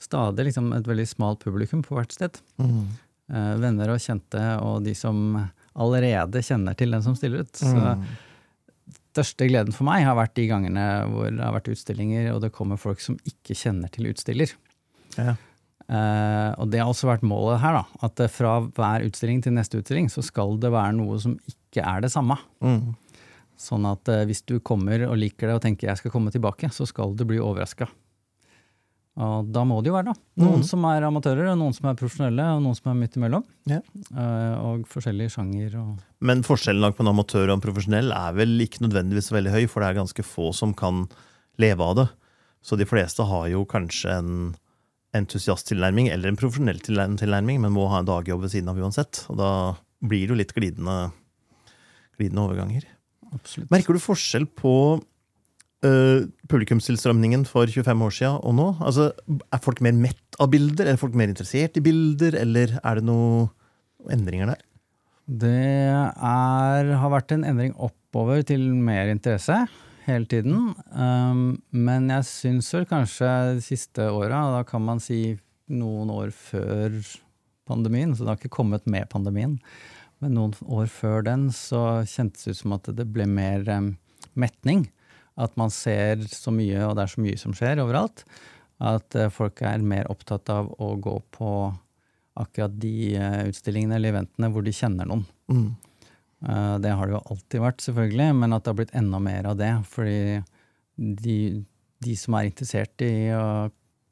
stadig 0.04 0.50
liksom 0.50 0.74
et 0.76 0.84
veldig 0.90 1.08
smalt 1.08 1.40
publikum 1.46 1.82
på 1.86 1.96
hvert 1.96 2.12
sted. 2.12 2.42
Mm. 2.60 2.88
Venner 3.62 3.94
og 3.94 4.02
kjente, 4.04 4.42
og 4.62 4.84
de 4.84 4.92
som 4.94 5.38
allerede 5.80 6.42
kjenner 6.44 6.76
til 6.78 6.92
den 6.92 7.02
som 7.02 7.16
stiller 7.16 7.46
ut. 7.48 7.54
Så 7.56 7.72
Mm. 7.72 8.04
største 9.14 9.48
gleden 9.48 9.72
for 9.74 9.86
meg 9.88 10.04
har 10.04 10.16
vært 10.18 10.34
de 10.36 10.48
gangene 10.50 10.84
hvor 11.10 11.30
det 11.32 11.40
har 11.40 11.54
vært 11.56 11.70
utstillinger, 11.72 12.34
og 12.34 12.42
det 12.42 12.52
kommer 12.52 12.78
folk 12.78 13.00
som 13.00 13.16
ikke 13.24 13.56
kjenner 13.56 13.90
til 13.94 14.10
utstiller. 14.12 14.52
Ja. 15.20 15.36
Uh, 15.84 16.56
og 16.64 16.70
det 16.72 16.80
har 16.80 16.90
også 16.90 17.10
vært 17.10 17.26
målet 17.28 17.60
her, 17.62 17.82
da. 17.82 18.08
At 18.08 18.22
fra 18.32 18.56
hver 18.64 19.04
utstilling 19.08 19.42
til 19.44 19.56
neste 19.58 19.82
utstilling 19.82 20.08
så 20.12 20.24
skal 20.24 20.56
det 20.62 20.72
være 20.74 20.96
noe 20.96 21.18
som 21.22 21.36
ikke 21.50 21.84
er 21.84 22.06
det 22.06 22.14
samme. 22.14 22.38
Mm. 22.64 22.94
Sånn 23.60 23.90
at 23.90 24.10
uh, 24.10 24.24
hvis 24.30 24.46
du 24.48 24.58
kommer 24.64 25.04
og 25.10 25.20
liker 25.20 25.50
det 25.50 25.58
og 25.58 25.66
tenker 25.66 25.92
jeg 25.92 26.00
skal 26.00 26.14
komme 26.14 26.32
tilbake, 26.34 26.72
så 26.74 26.88
skal 26.90 27.14
du 27.18 27.28
bli 27.28 27.42
overraska. 27.44 27.90
Og 29.14 29.50
da 29.54 29.62
må 29.68 29.78
det 29.84 29.92
jo 29.92 29.98
være 29.98 30.10
da. 30.10 30.16
Noen 30.42 30.64
mm. 30.64 30.66
som 30.66 30.88
er 30.90 31.06
amatører, 31.06 31.52
og 31.52 31.60
noen 31.60 31.76
som 31.76 31.86
er 31.92 32.00
profesjonelle, 32.00 32.48
og 32.56 32.64
noen 32.64 32.78
som 32.80 32.90
er 32.90 32.98
midt 32.98 33.20
imellom. 33.20 33.44
Ja. 33.70 33.84
Uh, 34.10 34.56
og 34.58 34.88
forskjellige 34.90 35.36
sjanger. 35.36 35.78
Og 35.84 36.26
Men 36.26 36.42
forskjellen 36.48 36.96
på 36.96 37.06
en 37.06 37.12
amatør 37.12 37.46
og 37.46 37.60
en 37.60 37.66
profesjonell 37.68 38.10
er 38.16 38.40
vel 38.40 38.56
ikke 38.66 38.88
nødvendigvis 38.88 39.30
så 39.30 39.38
veldig 39.38 39.54
høy, 39.54 39.64
for 39.70 39.84
det 39.84 39.92
er 39.92 40.02
ganske 40.02 40.26
få 40.26 40.50
som 40.58 40.74
kan 40.74 41.06
leve 41.62 41.86
av 41.86 42.00
det. 42.02 42.10
Så 42.66 42.80
de 42.80 42.88
fleste 42.90 43.28
har 43.28 43.48
jo 43.52 43.68
kanskje 43.70 44.18
en 44.18 44.34
entusiasttilnærming 45.18 46.10
eller 46.12 46.32
en 46.32 46.40
profesjonell 46.40 46.82
tilnær- 46.84 47.18
tilnærming, 47.20 47.62
men 47.62 47.74
må 47.76 47.88
ha 47.92 48.02
en 48.02 48.10
dagjobb 48.10 48.46
ved 48.46 48.54
siden 48.56 48.72
av 48.72 48.80
uansett. 48.82 49.24
Og 49.30 49.40
da 49.40 49.52
blir 50.04 50.26
det 50.26 50.34
jo 50.34 50.40
litt 50.42 50.54
glidende, 50.56 50.98
glidende 52.18 52.46
overganger. 52.48 52.88
absolutt. 53.34 53.72
Merker 53.74 53.94
du 53.94 54.02
forskjell 54.02 54.46
på 54.46 54.76
uh, 55.86 56.20
publikumstilstrømningen 56.50 57.46
for 57.50 57.70
25 57.70 58.06
år 58.08 58.18
siden 58.18 58.42
og 58.42 58.58
nå? 58.58 58.68
Altså, 58.82 59.12
er 59.30 59.64
folk 59.64 59.82
mer 59.82 59.96
mett 59.98 60.40
av 60.42 60.52
bilder? 60.54 60.90
Er 60.90 61.02
folk 61.02 61.16
mer 61.16 61.32
interessert 61.32 61.78
i 61.78 61.86
bilder, 61.86 62.38
eller 62.42 62.78
er 62.82 63.00
det 63.00 63.08
noen 63.08 63.50
endringer 64.12 64.54
der? 64.54 64.62
Det 65.24 65.56
er, 65.56 66.94
har 67.00 67.14
vært 67.14 67.32
en 67.32 67.46
endring 67.48 67.72
oppover 67.80 68.44
til 68.44 68.66
mer 68.76 69.08
interesse 69.14 69.62
hele 70.08 70.28
tiden. 70.30 70.74
Um, 70.92 71.62
men 71.72 72.10
jeg 72.12 72.28
syns 72.30 72.72
vel 72.76 72.88
kanskje 72.90 73.30
de 73.58 73.64
siste 73.64 74.08
åra, 74.12 74.42
da 74.58 74.64
kan 74.68 74.84
man 74.86 75.02
si 75.04 75.38
noen 75.72 76.12
år 76.14 76.34
før 76.36 76.98
pandemien, 77.70 78.14
så 78.14 78.24
det 78.24 78.34
har 78.34 78.42
ikke 78.42 78.58
kommet 78.58 78.88
med 78.90 79.08
pandemien, 79.12 79.58
men 80.24 80.36
noen 80.36 80.56
år 80.68 80.90
før 80.92 81.24
den 81.28 81.48
så 81.56 82.04
kjentes 82.08 82.46
det 82.46 82.56
ut 82.56 82.62
som 82.62 82.76
at 82.76 82.90
det 82.98 83.08
ble 83.16 83.28
mer 83.30 83.64
um, 83.72 83.94
metning. 84.40 84.88
At 85.40 85.56
man 85.58 85.72
ser 85.74 86.22
så 86.30 86.54
mye, 86.54 86.84
og 86.86 86.98
det 86.98 87.06
er 87.06 87.14
så 87.16 87.24
mye 87.24 87.40
som 87.42 87.56
skjer 87.58 87.82
overalt, 87.84 88.26
at 88.84 89.18
uh, 89.18 89.32
folk 89.34 89.64
er 89.66 89.86
mer 89.86 90.10
opptatt 90.12 90.52
av 90.54 90.70
å 90.82 90.94
gå 91.02 91.16
på 91.34 91.50
akkurat 92.40 92.76
de 92.82 93.14
uh, 93.18 93.42
utstillingene 93.50 93.98
eller 93.98 94.14
eventene 94.14 94.52
hvor 94.54 94.66
de 94.66 94.76
kjenner 94.76 95.10
noen. 95.10 95.26
Mm. 95.52 95.68
Eh, 96.44 96.74
det 96.84 96.92
har 96.92 97.08
det 97.08 97.16
jo 97.16 97.22
alltid 97.32 97.62
vært, 97.64 97.84
selvfølgelig, 97.86 98.30
men 98.42 98.54
at 98.56 98.64
det 98.66 98.72
har 98.74 98.80
blitt 98.82 98.96
enda 99.00 99.20
mer 99.24 99.48
av 99.54 99.58
det. 99.62 99.72
Fordi 99.90 100.18
de, 101.24 101.38
de 102.04 102.16
som 102.20 102.36
er 102.40 102.50
interessert 102.52 103.04
i 103.06 103.14
å 103.38 103.46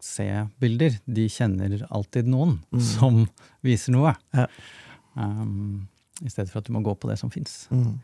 se 0.01 0.25
bilder, 0.63 0.95
de 1.05 1.27
kjenner 1.29 1.83
alltid 1.93 2.25
noen 2.31 2.55
Mm. 2.73 2.81
som 2.81 3.19
viser 3.61 3.93
noe. 3.93 4.15
Ja. 4.33 4.47
Um, 5.15 5.87
I 6.23 6.29
stedet 6.31 6.49
for 6.53 6.61
at 6.61 6.69
du 6.69 6.73
må 6.73 6.81
gå 6.85 6.95
på 6.97 7.09
det 7.11 7.19
som 7.19 7.29
fins. 7.33 7.67
Mm. 7.73 7.99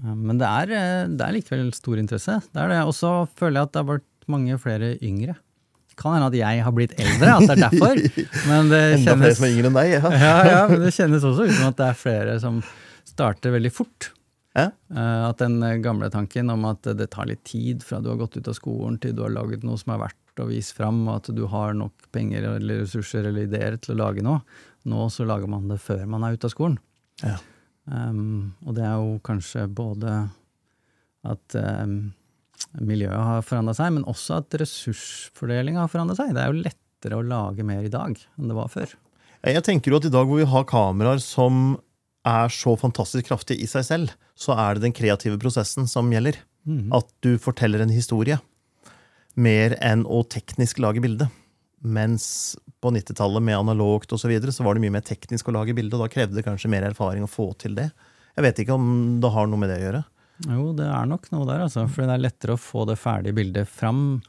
men 0.00 0.38
det 0.40 0.46
er, 0.48 0.70
eh, 0.72 1.06
det 1.12 1.20
er 1.26 1.34
likevel 1.36 1.70
stor 1.76 1.98
interesse. 2.00 2.38
Det 2.54 2.60
er 2.62 2.68
det. 2.72 2.80
Og 2.88 2.94
så 2.96 3.28
føler 3.36 3.60
jeg 3.60 3.68
at 3.68 3.72
det 3.76 3.80
har 3.82 3.88
vært 3.92 4.28
mange 4.30 4.56
flere 4.62 4.94
yngre. 5.04 5.34
Det 5.90 5.96
kan 6.00 6.14
hende 6.16 6.30
at 6.30 6.38
jeg 6.38 6.62
har 6.64 6.72
blitt 6.72 6.94
eldre, 6.98 7.34
at 7.36 7.46
det 7.50 7.56
er 7.58 7.62
derfor. 7.68 8.00
Men 8.48 8.70
det 8.72 8.80
Enda 8.96 9.16
flere 9.20 9.34
som 9.36 9.44
er 9.44 9.52
yngre 9.54 9.68
enn 9.70 9.76
deg. 9.76 9.90
Ja. 9.98 10.12
ja, 10.14 10.36
ja, 10.48 10.60
men 10.70 10.80
det 10.86 10.94
kjennes 10.96 11.26
også 11.26 11.46
ut 11.50 11.52
som 11.58 11.68
at 11.68 11.76
det 11.82 11.88
er 11.90 11.98
flere 11.98 12.36
som 12.40 12.62
starter 13.10 13.54
veldig 13.56 13.72
fort. 13.74 14.10
Ja. 14.56 14.70
Eh, 14.94 15.24
At 15.28 15.38
den 15.42 15.60
eh, 15.62 15.78
gamle 15.82 16.10
tanken 16.10 16.50
om 16.50 16.64
at 16.70 16.88
det 16.98 17.10
tar 17.14 17.28
litt 17.30 17.44
tid 17.46 17.84
fra 17.86 18.00
du 18.02 18.10
har 18.10 18.18
gått 18.18 18.38
ut 18.38 18.48
av 18.50 18.56
skolen 18.58 18.98
til 19.02 19.14
du 19.14 19.22
har 19.22 19.34
laget 19.34 19.66
noe 19.66 19.78
som 19.78 19.94
er 19.94 20.04
verdt 20.06 20.42
å 20.42 20.48
vise 20.48 20.74
fram, 20.74 21.02
og 21.08 21.20
at 21.20 21.30
du 21.36 21.44
har 21.52 21.74
nok 21.76 22.08
penger 22.14 22.46
eller 22.56 22.82
ressurser 22.84 23.26
eller 23.28 23.46
ideer 23.46 23.76
til 23.82 23.94
å 23.94 24.00
lage 24.06 24.24
noe. 24.24 24.40
Nå 24.88 25.08
så 25.12 25.26
lager 25.28 25.50
man 25.50 25.68
det 25.68 25.80
før 25.82 26.06
man 26.08 26.24
er 26.24 26.38
ute 26.38 26.48
av 26.48 26.54
skolen. 26.54 26.78
Ja. 27.20 27.36
Um, 27.90 28.54
og 28.64 28.76
det 28.78 28.86
er 28.86 28.96
jo 29.02 29.18
kanskje 29.26 29.66
både 29.66 30.14
at 31.26 31.56
um, 31.58 32.12
miljøet 32.80 33.26
har 33.26 33.44
forandra 33.44 33.74
seg, 33.76 33.92
men 33.96 34.06
også 34.08 34.38
at 34.40 34.56
ressursfordelinga 34.62 35.82
har 35.84 35.92
forandra 35.92 36.16
seg. 36.16 36.32
Det 36.36 36.42
er 36.42 36.52
jo 36.52 36.64
lettere 36.64 37.18
å 37.18 37.26
lage 37.26 37.66
mer 37.66 37.84
i 37.84 37.92
dag 37.92 38.16
enn 38.16 38.50
det 38.50 38.56
var 38.56 38.72
før. 38.72 38.94
Jeg 39.44 39.64
tenker 39.64 39.92
jo 39.92 40.00
at 40.00 40.08
i 40.08 40.12
dag 40.12 40.28
hvor 40.28 40.40
vi 40.40 40.48
har 40.48 40.66
kameraer 40.68 41.20
som 41.24 41.78
er 42.26 42.52
så 42.52 42.74
fantastisk 42.76 43.30
kraftig 43.30 43.58
i 43.62 43.68
seg 43.70 43.86
selv, 43.86 44.14
så 44.36 44.56
er 44.58 44.76
det 44.76 44.84
den 44.84 44.96
kreative 44.96 45.38
prosessen 45.40 45.88
som 45.88 46.10
gjelder. 46.12 46.38
At 46.94 47.08
du 47.24 47.34
forteller 47.40 47.80
en 47.82 47.92
historie. 47.92 48.38
Mer 49.34 49.76
enn 49.80 50.04
å 50.04 50.22
teknisk 50.28 50.80
lage 50.82 51.00
bilde. 51.00 51.30
Mens 51.80 52.56
på 52.80 52.92
90-tallet 52.92 53.44
med 53.44 53.56
analogt 53.56 54.12
og 54.12 54.20
så, 54.20 54.28
videre, 54.28 54.52
så 54.52 54.64
var 54.66 54.76
det 54.76 54.84
mye 54.84 54.98
mer 54.98 55.04
teknisk 55.04 55.48
å 55.48 55.56
lage 55.56 55.74
bilde, 55.76 55.96
og 55.96 56.04
da 56.04 56.12
krevde 56.12 56.36
det 56.36 56.44
kanskje 56.44 56.70
mer 56.72 56.84
erfaring 56.88 57.24
å 57.24 57.30
få 57.30 57.50
til 57.60 57.76
det. 57.78 57.90
Jeg 58.36 58.46
vet 58.46 58.62
ikke 58.62 58.76
om 58.76 58.90
det 59.20 59.32
har 59.32 59.48
noe 59.48 59.60
med 59.60 59.72
det 59.72 59.80
å 59.80 59.86
gjøre. 59.86 60.02
Jo, 60.48 60.66
det 60.76 60.86
er 60.88 61.08
nok 61.08 61.26
noe 61.34 61.48
der, 61.48 61.64
altså. 61.66 61.84
For 61.88 62.04
det 62.04 62.14
er 62.16 62.24
lettere 62.28 62.56
å 62.56 62.60
få 62.60 62.86
det 62.88 63.00
ferdige 63.00 63.36
bildet 63.40 63.68
fram 63.68 64.20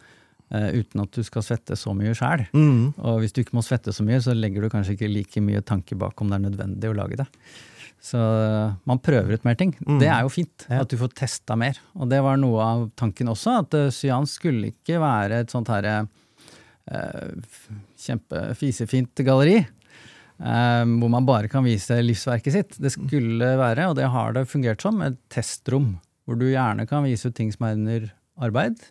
Uh, 0.51 0.67
uten 0.75 0.99
at 0.99 1.15
du 1.15 1.23
skal 1.23 1.45
svette 1.47 1.77
så 1.79 1.93
mye 1.95 2.11
sjæl. 2.11 2.41
Mm. 2.51 2.89
Og 3.07 3.21
hvis 3.21 3.31
du 3.31 3.37
ikke 3.39 3.55
må 3.55 3.61
svette 3.63 3.93
så 3.95 4.03
mye, 4.03 4.17
så 4.19 4.33
legger 4.35 4.65
du 4.65 4.73
kanskje 4.73 4.97
ikke 4.97 5.07
like 5.07 5.43
mye 5.45 5.61
tanke 5.63 5.95
bak 5.95 6.19
om 6.19 6.27
det 6.27 6.41
er 6.41 6.43
nødvendig 6.43 6.89
å 6.91 6.97
lage 6.97 7.21
det. 7.21 7.27
Så 8.01 8.17
eh, 8.17 8.73
man 8.89 9.01
prøver 9.03 9.37
ut 9.37 9.43
mer 9.45 9.57
ting. 9.59 9.75
Det 10.01 10.09
er 10.09 10.23
jo 10.25 10.31
fint. 10.33 10.65
Ja. 10.67 10.81
At 10.81 10.89
du 10.89 10.97
får 10.97 11.13
testa 11.17 11.57
mer. 11.59 11.77
Og 11.99 12.09
det 12.09 12.21
var 12.25 12.39
noe 12.41 12.65
av 12.65 12.87
tanken 12.97 13.29
også, 13.29 13.59
at 13.61 13.77
uh, 13.77 13.91
Cyan 13.93 14.25
skulle 14.29 14.71
ikke 14.73 14.97
være 15.01 15.43
et 15.43 15.53
sånt 15.53 15.69
herre 15.69 15.99
uh, 16.89 17.69
kjempefisefint 18.01 19.21
galleri. 19.27 19.59
eh, 20.41 20.85
hvor 20.97 21.11
man 21.13 21.27
bare 21.27 21.51
kan 21.51 21.65
vise 21.65 21.99
livsverket 22.01 22.55
sitt. 22.55 22.79
Det 22.81 22.93
skulle 22.95 23.53
være, 23.59 23.91
og 23.91 23.99
det 23.99 24.09
har 24.09 24.33
det 24.37 24.47
fungert 24.49 24.81
som, 24.81 25.01
et 25.05 25.19
testrom. 25.29 25.93
Hvor 26.25 26.37
du 26.39 26.47
gjerne 26.49 26.87
kan 26.89 27.05
vise 27.05 27.29
ut 27.29 27.37
ting 27.37 27.51
som 27.53 27.67
er 27.67 27.77
under 27.77 28.11
arbeid. 28.41 28.81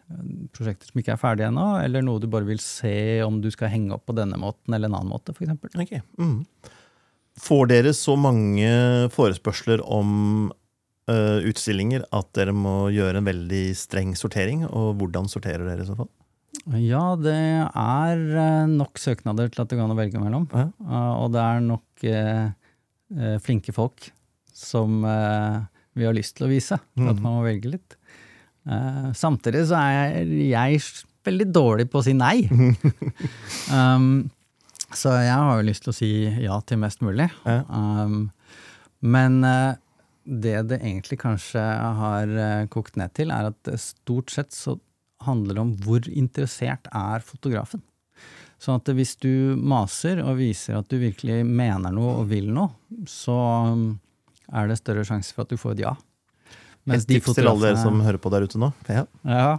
Prosjekter 0.54 0.90
som 0.90 1.00
ikke 1.02 1.16
er 1.16 1.22
ferdige 1.22 1.48
ennå, 1.50 1.66
eller 1.82 2.04
noe 2.06 2.22
du 2.22 2.28
bare 2.30 2.46
vil 2.46 2.60
se 2.62 3.22
om 3.26 3.40
du 3.42 3.50
skal 3.50 3.72
henge 3.72 3.96
opp 3.96 4.06
på 4.06 4.14
denne 4.14 4.38
måten 4.38 4.76
eller 4.76 4.90
en 4.90 5.00
annen 5.00 5.10
måte, 5.10 5.34
f.eks. 5.34 5.56
Ok. 5.74 5.96
Mm. 6.20 6.44
Får 7.40 7.70
dere 7.70 7.92
så 7.96 8.16
mange 8.20 8.68
forespørsler 9.14 9.82
om 9.88 10.50
uh, 11.10 11.38
utstillinger 11.48 12.04
at 12.16 12.30
dere 12.36 12.54
må 12.56 12.90
gjøre 12.92 13.20
en 13.20 13.28
veldig 13.28 13.64
streng 13.78 14.14
sortering? 14.18 14.66
Og 14.68 14.92
hvordan 15.00 15.30
sorterer 15.30 15.64
dere 15.68 15.84
i 15.84 15.88
så 15.88 15.96
fall? 15.98 16.10
Ja, 16.76 17.14
det 17.16 17.32
er 17.32 18.22
eh, 18.42 18.68
nok 18.68 18.98
søknader 19.00 19.48
til 19.48 19.62
at 19.62 19.70
det 19.70 19.78
går 19.78 19.86
an 19.86 19.94
å 19.94 19.98
velge 19.98 20.20
mellom. 20.20 20.48
Ja. 20.52 20.66
Uh, 20.84 21.12
og 21.22 21.30
det 21.34 21.44
er 21.44 21.62
nok 21.64 22.04
uh, 22.10 23.38
flinke 23.40 23.72
folk 23.74 24.10
som 24.60 25.00
vi 25.96 26.04
har 26.04 26.12
lyst 26.12 26.36
til 26.36 26.44
å 26.46 26.50
vise. 26.50 26.76
For 26.98 27.14
at 27.14 27.22
man 27.22 27.38
må 27.38 27.46
velge 27.46 27.70
litt. 27.72 27.94
Samtidig 29.16 29.62
så 29.70 29.78
er 29.80 30.18
jeg 30.28 30.82
veldig 31.24 31.46
dårlig 31.48 31.86
på 31.90 32.02
å 32.02 32.04
si 32.04 32.12
nei. 32.12 32.44
um, 33.72 34.28
så 34.96 35.14
jeg 35.20 35.36
har 35.36 35.60
jo 35.60 35.66
lyst 35.68 35.84
til 35.86 35.92
å 35.92 35.96
si 35.96 36.10
ja 36.42 36.58
til 36.66 36.80
mest 36.82 37.04
mulig. 37.04 37.28
Ja. 37.46 37.62
Um, 37.70 38.30
men 39.00 39.40
eh, 39.46 39.78
det 40.24 40.56
det 40.70 40.80
egentlig 40.82 41.20
kanskje 41.22 41.62
har 42.00 42.28
eh, 42.28 42.66
kokt 42.72 42.98
ned 43.00 43.14
til, 43.16 43.32
er 43.32 43.50
at 43.50 43.70
stort 43.80 44.32
sett 44.34 44.52
så 44.54 44.76
handler 45.24 45.56
det 45.56 45.62
om 45.62 45.72
hvor 45.84 46.06
interessert 46.08 46.88
er 46.96 47.24
fotografen. 47.24 47.82
Sånn 48.60 48.80
at 48.80 48.90
hvis 48.92 49.14
du 49.20 49.56
maser 49.56 50.20
og 50.20 50.36
viser 50.40 50.76
at 50.76 50.88
du 50.92 50.98
virkelig 51.00 51.40
mener 51.48 51.92
noe 51.96 52.18
og 52.20 52.28
vil 52.32 52.50
noe, 52.52 52.74
så 53.08 53.36
um, 53.72 53.84
er 54.52 54.68
det 54.68 54.80
større 54.80 55.06
sjanse 55.08 55.32
for 55.32 55.46
at 55.46 55.52
du 55.52 55.60
får 55.60 55.78
et 55.78 55.84
ja. 55.86 55.94
Et 56.88 57.04
tips 57.06 57.34
til 57.36 57.46
alle 57.46 57.60
dere 57.60 57.78
som 57.78 57.98
hører 58.02 58.18
på 58.22 58.30
der 58.32 58.46
ute 58.48 58.58
nå. 58.58 58.70
Ja. 58.88 59.02
ja, 59.28 59.50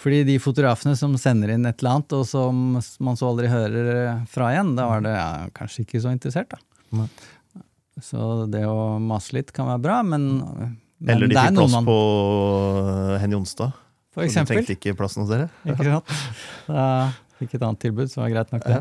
fordi 0.00 0.22
de 0.26 0.38
fotografene 0.42 0.96
som 0.98 1.12
sender 1.20 1.52
inn 1.52 1.68
et 1.68 1.82
eller 1.82 1.98
annet, 1.98 2.14
og 2.16 2.24
som 2.26 2.80
man 3.04 3.18
så 3.20 3.28
aldri 3.28 3.50
hører 3.52 4.22
fra 4.30 4.48
igjen, 4.54 4.72
da 4.78 4.88
var 4.88 5.04
det 5.04 5.12
ja, 5.12 5.28
kanskje 5.56 5.84
ikke 5.84 6.00
så 6.02 6.14
interessert, 6.14 6.56
da. 6.56 6.60
Nei. 7.02 7.06
Så 8.00 8.46
det 8.48 8.64
å 8.64 8.96
mase 9.02 9.36
litt 9.36 9.52
kan 9.52 9.68
være 9.68 9.84
bra, 9.84 10.00
men, 10.06 10.26
men 10.40 11.14
Eller 11.14 11.28
de 11.28 11.36
er 11.36 11.50
fikk 11.50 11.60
plass 11.60 11.76
man 11.76 11.88
på 11.90 11.98
eh, 12.80 13.14
Henny 13.20 13.36
Onstad. 13.36 13.76
For 14.10 14.24
og 14.24 14.32
de 14.32 14.44
trengte 14.48 14.74
ikke 14.78 14.96
plassen 14.98 15.22
hos 15.22 15.30
dere. 15.30 15.50
Ikke 15.68 15.86
sant? 15.86 16.14
Da 16.66 16.86
fikk 17.38 17.58
et 17.58 17.62
annet 17.62 17.84
tilbud, 17.84 18.08
så 18.10 18.22
var 18.22 18.30
det 18.30 18.38
greit 18.38 18.54
nok, 18.56 18.66
det. 18.66 18.80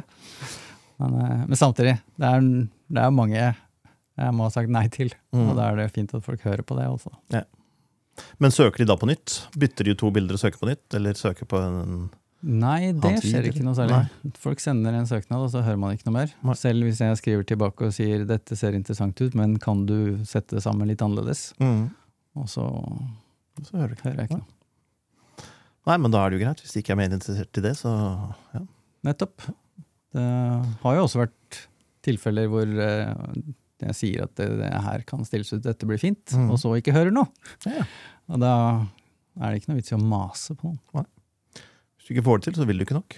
Men, 1.03 1.19
eh, 1.19 1.43
men 1.51 1.59
samtidig, 1.59 1.97
det 2.15 2.31
er, 2.31 2.47
det 2.95 3.03
er 3.03 3.15
mange 3.15 3.39
jeg 4.19 4.35
må 4.35 4.47
ha 4.47 4.51
sagt 4.51 4.71
nei 4.71 4.87
til. 4.91 5.11
Mm. 5.35 5.45
Og 5.51 5.55
da 5.59 5.69
er 5.69 5.83
det 5.83 5.91
fint 5.95 6.15
at 6.15 6.23
folk 6.25 6.41
hører 6.47 6.63
på 6.67 6.79
det 6.79 6.87
også. 6.91 7.11
Men 8.39 8.51
søker 8.55 8.81
de 8.83 8.87
da 8.89 8.95
på 8.99 9.07
nytt? 9.09 9.39
Bytter 9.59 9.89
de 9.89 9.95
to 9.99 10.09
bilder 10.15 10.37
og 10.37 10.41
søker 10.41 10.61
på 10.61 10.69
nytt? 10.71 10.85
Eller 10.97 11.17
søker 11.19 11.49
på 11.49 11.59
en 11.61 12.09
Nei, 12.39 12.93
det 12.95 13.17
skjer 13.19 13.49
ikke 13.49 13.65
noe 13.67 13.75
særlig. 13.75 13.97
Folk 14.39 14.61
sender 14.63 14.95
en 14.95 15.07
søknad, 15.09 15.41
og 15.43 15.49
så 15.51 15.59
hører 15.65 15.75
man 15.81 15.91
ikke 15.97 16.05
noe 16.07 16.15
mer. 16.21 16.29
Nei. 16.47 16.53
Selv 16.55 16.85
hvis 16.87 17.01
jeg 17.03 17.17
skriver 17.19 17.43
tilbake 17.49 17.89
og 17.89 17.91
sier 17.91 18.23
dette 18.29 18.55
ser 18.55 18.77
interessant 18.77 19.19
ut, 19.19 19.35
men 19.35 19.57
kan 19.59 19.81
du 19.89 20.21
sette 20.23 20.55
det 20.55 20.63
sammen 20.63 20.87
litt 20.87 21.03
annerledes? 21.03 21.49
mm. 21.59 21.89
Og 22.39 22.47
så 22.47 22.63
Så 23.65 23.75
hører 23.75 23.91
ikke. 23.97 24.05
hører 24.07 24.21
jeg 24.21 24.29
ikke 24.29 24.37
noe. 24.39 25.47
Nei, 25.89 25.97
men 25.99 26.13
da 26.13 26.21
er 26.23 26.29
det 26.31 26.39
jo 26.39 26.45
greit. 26.45 26.61
Hvis 26.63 26.77
de 26.77 26.79
ikke 26.83 26.93
er 26.95 26.99
mer 27.01 27.11
interessert 27.11 27.59
i 27.59 27.63
det, 27.65 27.73
så 27.75 27.91
ja. 28.53 28.61
Nettopp. 29.09 29.43
Det 30.15 30.23
har 30.85 30.95
jo 30.95 31.03
også 31.09 31.19
vært 31.25 31.59
tilfeller 32.07 32.47
hvor 32.51 32.71
eh, 32.85 33.11
jeg 33.87 33.95
sier 33.95 34.23
at 34.25 34.33
det, 34.35 34.47
det 34.59 34.69
her 34.85 35.03
kan 35.07 35.23
stilles 35.27 35.53
ut, 35.55 35.63
dette 35.63 35.87
blir 35.87 35.97
fint, 36.01 36.25
Mm. 36.35 36.49
og 36.51 36.59
så 36.59 36.73
ikke 36.77 36.93
hører 36.95 37.11
noe. 37.15 37.27
Ja. 37.65 37.85
Og 38.29 38.39
da 38.43 38.53
er 39.39 39.51
det 39.53 39.61
ikke 39.61 39.71
noe 39.71 39.79
vits 39.79 39.93
i 39.93 39.97
å 39.97 40.01
mase 40.03 40.55
på 40.59 40.67
noen. 40.73 41.07
Hvis 41.97 42.09
du 42.09 42.13
ikke 42.15 42.25
får 42.27 42.39
det 42.41 42.49
til, 42.49 42.59
så 42.59 42.67
vil 42.67 42.77
du 42.81 42.85
ikke 42.85 42.97
nok. 42.99 43.15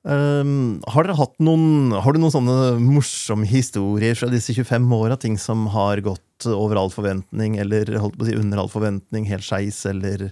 Um, 0.00 0.78
har 0.88 1.04
dere 1.04 1.12
hatt 1.18 1.34
noen 1.44 1.90
Har 1.92 2.14
du 2.16 2.20
noen 2.22 2.32
sånne 2.32 2.54
morsomme 2.80 3.44
historier 3.44 4.14
fra 4.16 4.30
disse 4.32 4.54
25 4.56 4.86
åra? 4.96 5.18
Ting 5.20 5.36
som 5.36 5.66
har 5.74 6.00
gått 6.00 6.46
over 6.48 6.78
all 6.80 6.88
forventning, 6.88 7.58
eller 7.60 7.84
holdt 8.00 8.16
på 8.16 8.24
å 8.24 8.30
si 8.30 8.36
under 8.40 8.62
all 8.62 8.70
forventning, 8.72 9.26
helt 9.28 9.44
skeis, 9.44 9.82
eller 9.90 10.30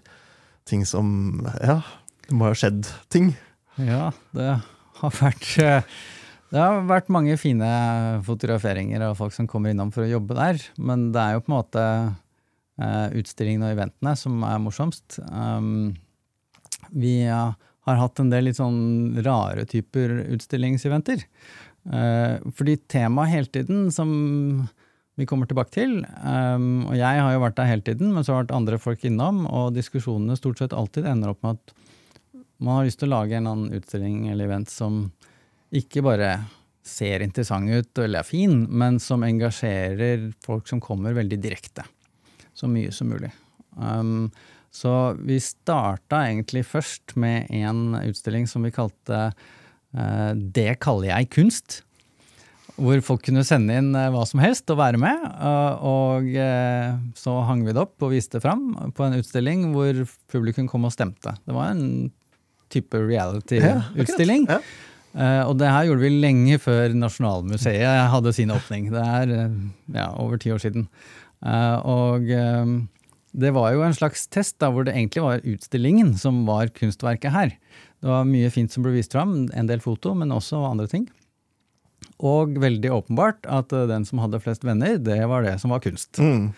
ting 0.68 0.86
som 0.88 1.42
Ja, 1.60 1.82
det 2.28 2.32
må 2.36 2.48
ha 2.48 2.56
skjedd 2.56 2.88
ting. 3.12 3.34
Ja, 3.76 4.08
det 4.32 4.54
har 5.02 5.12
vært 5.20 5.50
eh, 5.60 5.84
Det 6.48 6.60
har 6.60 6.86
vært 6.88 7.10
mange 7.12 7.36
fine 7.36 7.68
fotograferinger 8.24 9.02
av 9.04 9.18
folk 9.18 9.34
som 9.36 9.48
kommer 9.50 9.74
innom 9.74 9.90
for 9.92 10.06
å 10.06 10.12
jobbe 10.14 10.36
der, 10.38 10.62
men 10.80 11.10
det 11.12 11.20
er 11.20 11.36
jo 11.36 11.42
på 11.44 11.52
en 11.52 11.56
måte 11.58 11.84
uh, 12.80 13.08
utstillingene 13.20 13.68
og 13.68 13.74
eventene 13.76 14.14
som 14.16 14.40
er 14.48 14.62
morsomst. 14.64 15.18
Um, 15.28 15.92
vi 16.88 17.20
uh, 17.28 17.52
har 17.84 18.00
hatt 18.00 18.22
en 18.22 18.32
del 18.32 18.48
litt 18.48 18.60
sånn 18.60 19.20
rare 19.26 19.66
typer 19.68 20.22
utstillingseventer. 20.38 21.26
Uh, 21.88 22.40
fordi 22.56 22.78
temaet 22.88 23.34
hele 23.34 23.52
tiden, 23.52 23.90
som 23.92 24.10
vi 25.20 25.26
kommer 25.28 25.50
tilbake 25.50 25.74
til, 25.74 25.98
um, 26.22 26.86
og 26.88 26.96
jeg 26.96 27.24
har 27.26 27.32
jo 27.34 27.44
vært 27.44 27.60
der 27.60 27.72
hele 27.74 27.84
tiden, 27.84 28.14
men 28.14 28.24
så 28.24 28.32
har 28.32 28.46
vært 28.46 28.56
andre 28.56 28.80
folk 28.80 29.04
innom, 29.04 29.44
og 29.50 29.76
diskusjonene 29.76 30.38
stort 30.38 30.62
sett 30.62 30.76
alltid 30.76 31.10
ender 31.10 31.34
opp 31.34 31.44
med 31.44 31.58
at 31.58 31.76
man 32.58 32.80
har 32.80 32.88
lyst 32.88 33.02
til 33.02 33.10
å 33.10 33.18
lage 33.18 33.36
en 33.36 33.50
annen 33.50 33.74
utstilling 33.76 34.30
eller 34.32 34.48
event 34.48 34.72
som 34.72 35.08
ikke 35.74 36.02
bare 36.06 36.32
ser 36.88 37.20
interessant 37.24 37.68
ut 37.68 38.00
eller 38.00 38.22
er 38.22 38.26
fin, 38.26 38.62
men 38.70 38.96
som 39.02 39.24
engasjerer 39.26 40.30
folk 40.44 40.68
som 40.70 40.80
kommer 40.80 41.16
veldig 41.16 41.38
direkte. 41.42 41.84
Så 42.56 42.70
mye 42.70 42.92
som 42.94 43.10
mulig. 43.12 43.30
Um, 43.76 44.30
så 44.74 45.12
vi 45.20 45.38
starta 45.42 46.24
egentlig 46.28 46.64
først 46.68 47.14
med 47.20 47.50
en 47.54 47.98
utstilling 48.00 48.48
som 48.50 48.64
vi 48.66 48.72
kalte 48.74 49.28
uh, 49.30 50.32
det 50.34 50.78
kaller 50.84 51.12
jeg 51.12 51.30
kunst. 51.36 51.82
Hvor 52.78 53.00
folk 53.02 53.24
kunne 53.26 53.42
sende 53.42 53.74
inn 53.74 53.88
eh, 53.98 54.10
hva 54.14 54.20
som 54.28 54.38
helst 54.38 54.70
og 54.70 54.76
være 54.78 55.00
med. 55.02 55.18
eh, 55.18 55.80
Og 55.82 56.28
så 57.18 57.32
hang 57.48 57.64
vi 57.66 57.72
det 57.74 57.80
opp 57.82 58.04
og 58.06 58.12
viste 58.12 58.38
det 58.38 58.44
fram 58.44 58.68
på 58.94 59.02
en 59.02 59.16
utstilling 59.18 59.64
hvor 59.72 60.04
publikum 60.30 60.68
kom 60.70 60.86
og 60.86 60.94
stemte. 60.94 61.32
Det 61.42 61.56
var 61.56 61.72
en 61.72 62.12
type 62.70 63.00
reality-utstilling. 63.02 64.46
akkurat. 64.46 64.70
Eh, 65.18 65.42
og 65.42 65.56
det 65.58 65.70
her 65.70 65.88
gjorde 65.88 66.04
vi 66.04 66.20
lenge 66.22 66.60
før 66.62 66.94
Nasjonalmuseet 66.94 68.10
hadde 68.12 68.32
sin 68.36 68.52
åpning. 68.54 68.90
Det 68.94 69.02
er 69.02 69.34
eh, 69.34 69.58
ja, 69.96 70.12
over 70.22 70.38
ti 70.38 70.52
år 70.54 70.62
siden. 70.62 70.86
Eh, 71.42 71.76
og 71.88 72.30
det 73.38 73.52
var 73.54 73.72
jo 73.74 73.84
en 73.86 73.96
slags 73.96 74.26
test 74.30 74.58
da, 74.62 74.70
hvor 74.72 74.86
det 74.86 74.94
egentlig 74.94 75.24
var 75.24 75.44
utstillingen 75.46 76.14
som 76.18 76.44
var 76.48 76.70
kunstverket 76.74 77.34
her. 77.34 77.54
Det 77.98 78.10
var 78.10 78.28
mye 78.28 78.50
fint 78.54 78.72
som 78.72 78.86
ble 78.86 78.94
vist 78.94 79.14
fram, 79.14 79.48
en 79.50 79.70
del 79.70 79.82
foto, 79.82 80.14
men 80.14 80.34
også 80.34 80.62
andre 80.68 80.88
ting. 80.90 81.08
Og 82.22 82.56
veldig 82.62 82.90
åpenbart 82.94 83.46
at 83.50 83.74
den 83.90 84.06
som 84.06 84.22
hadde 84.22 84.40
flest 84.42 84.64
venner, 84.66 84.96
det 85.02 85.18
var 85.30 85.46
det 85.46 85.58
som 85.62 85.74
var 85.74 85.82
kunst. 85.82 86.18
Mm. 86.22 86.50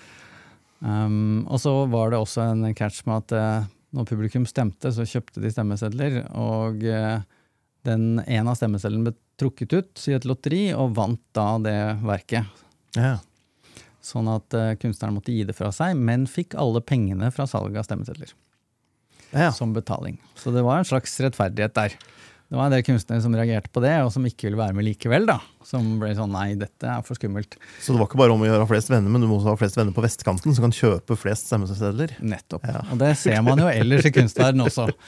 Um, 0.81 1.43
og 1.49 1.61
så 1.61 1.73
var 1.93 2.13
det 2.13 2.21
også 2.21 2.45
en 2.53 2.65
catch 2.77 3.03
med 3.09 3.25
at 3.25 3.69
når 3.97 4.07
publikum 4.07 4.47
stemte, 4.47 4.93
så 4.95 5.07
kjøpte 5.09 5.43
de 5.43 5.51
stemmesedler, 5.53 6.21
og 6.39 6.85
eh, 6.87 7.23
den 7.87 8.21
ene 8.27 8.53
av 8.53 8.59
stemmecellene 8.59 9.09
ble 9.11 9.15
trukket 9.41 9.73
ut 9.73 10.03
i 10.11 10.15
et 10.19 10.27
lotteri, 10.29 10.63
og 10.77 10.95
vant 10.99 11.21
da 11.37 11.47
det 11.65 11.79
verket. 12.05 12.45
Ja. 12.99 13.17
Sånn 14.05 14.29
at 14.33 14.53
uh, 14.57 14.75
kunstneren 14.81 15.17
måtte 15.17 15.33
gi 15.33 15.45
det 15.49 15.57
fra 15.57 15.71
seg, 15.73 15.97
men 15.97 16.27
fikk 16.29 16.57
alle 16.61 16.81
pengene 16.85 17.29
fra 17.33 17.47
salget 17.49 17.83
av 17.83 17.89
stemmesedler 17.89 18.33
Ja. 19.37 19.51
som 19.53 19.73
betaling. 19.77 20.17
Så 20.37 20.53
det 20.55 20.65
var 20.67 20.81
en 20.81 20.89
slags 20.89 21.15
rettferdighet 21.21 21.77
der. 21.77 21.97
Det 22.51 22.59
var 22.59 22.67
en 22.67 22.73
del 22.75 22.83
kunstnere 22.83 23.23
som 23.23 23.35
reagerte 23.39 23.71
på 23.71 23.79
det, 23.85 23.93
og 24.03 24.09
som 24.11 24.25
ikke 24.27 24.49
ville 24.49 24.59
være 24.59 24.75
med 24.75 24.83
likevel. 24.89 25.29
da. 25.29 25.37
Som 25.63 26.01
ble 26.01 26.09
sånn 26.19 26.33
nei, 26.35 26.57
dette 26.59 26.89
er 26.91 27.05
for 27.07 27.15
skummelt. 27.15 27.55
Så 27.79 27.93
det 27.95 28.01
var 28.01 28.09
ikke 28.09 28.19
bare 28.19 28.35
om 28.35 28.43
å 28.43 28.49
gjøre 28.49 28.67
flest 28.67 28.91
venner, 28.91 29.07
men 29.13 29.23
du 29.23 29.29
må 29.31 29.37
også 29.39 29.53
ha 29.53 29.61
flest 29.61 29.79
venner 29.79 29.95
på 29.95 30.03
vestkanten 30.03 30.57
som 30.57 30.67
kan 30.67 30.75
kjøpe 30.75 31.15
flest 31.21 31.47
stemmesedler. 31.47 32.17
Nettopp. 32.19 32.67
Ja. 32.67 32.83
Og 32.91 32.99
det 32.99 33.13
ser 33.23 33.39
man 33.47 33.63
jo 33.63 33.69
ellers 33.71 34.09
i 34.11 34.13
kunstverdenen 34.17 34.67
også. 34.67 34.89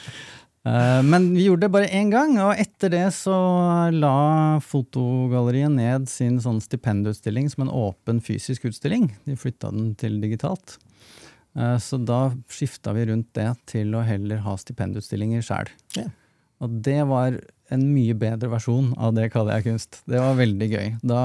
Eh, 0.64 1.02
Men 1.02 1.34
vi 1.34 1.48
gjorde 1.48 1.66
det 1.66 1.72
bare 1.74 1.90
én 1.90 2.10
gang, 2.12 2.36
og 2.38 2.54
etter 2.60 2.92
det 2.92 3.06
så 3.16 3.34
la 3.90 4.60
Fotogalleriet 4.62 5.72
ned 5.74 6.08
sin 6.08 6.38
sånn 6.42 6.60
stipendutstilling 6.62 7.50
som 7.50 7.64
en 7.66 7.74
åpen 7.74 8.20
fysisk 8.22 8.68
utstilling. 8.70 9.10
De 9.26 9.34
flytta 9.38 9.72
den 9.74 9.94
til 9.98 10.20
digitalt. 10.22 10.78
Eh, 11.56 11.76
Så 11.82 11.98
da 12.04 12.30
skifta 12.48 12.94
vi 12.94 13.06
rundt 13.10 13.32
det 13.34 13.50
til 13.66 13.90
å 13.94 14.04
heller 14.06 14.38
ha 14.46 14.54
stipendutstillinger 14.56 15.42
sjæl. 15.42 15.68
Ja. 15.96 16.06
Og 16.62 16.82
det 16.82 17.00
var 17.10 17.40
en 17.72 17.86
mye 17.94 18.14
bedre 18.14 18.48
versjon 18.52 18.92
av 18.96 19.14
det 19.16 19.32
kaller 19.32 19.58
jeg 19.58 19.64
kunst. 19.72 20.02
Det 20.06 20.20
var 20.20 20.36
veldig 20.38 20.68
gøy. 20.70 20.88
Da 21.02 21.22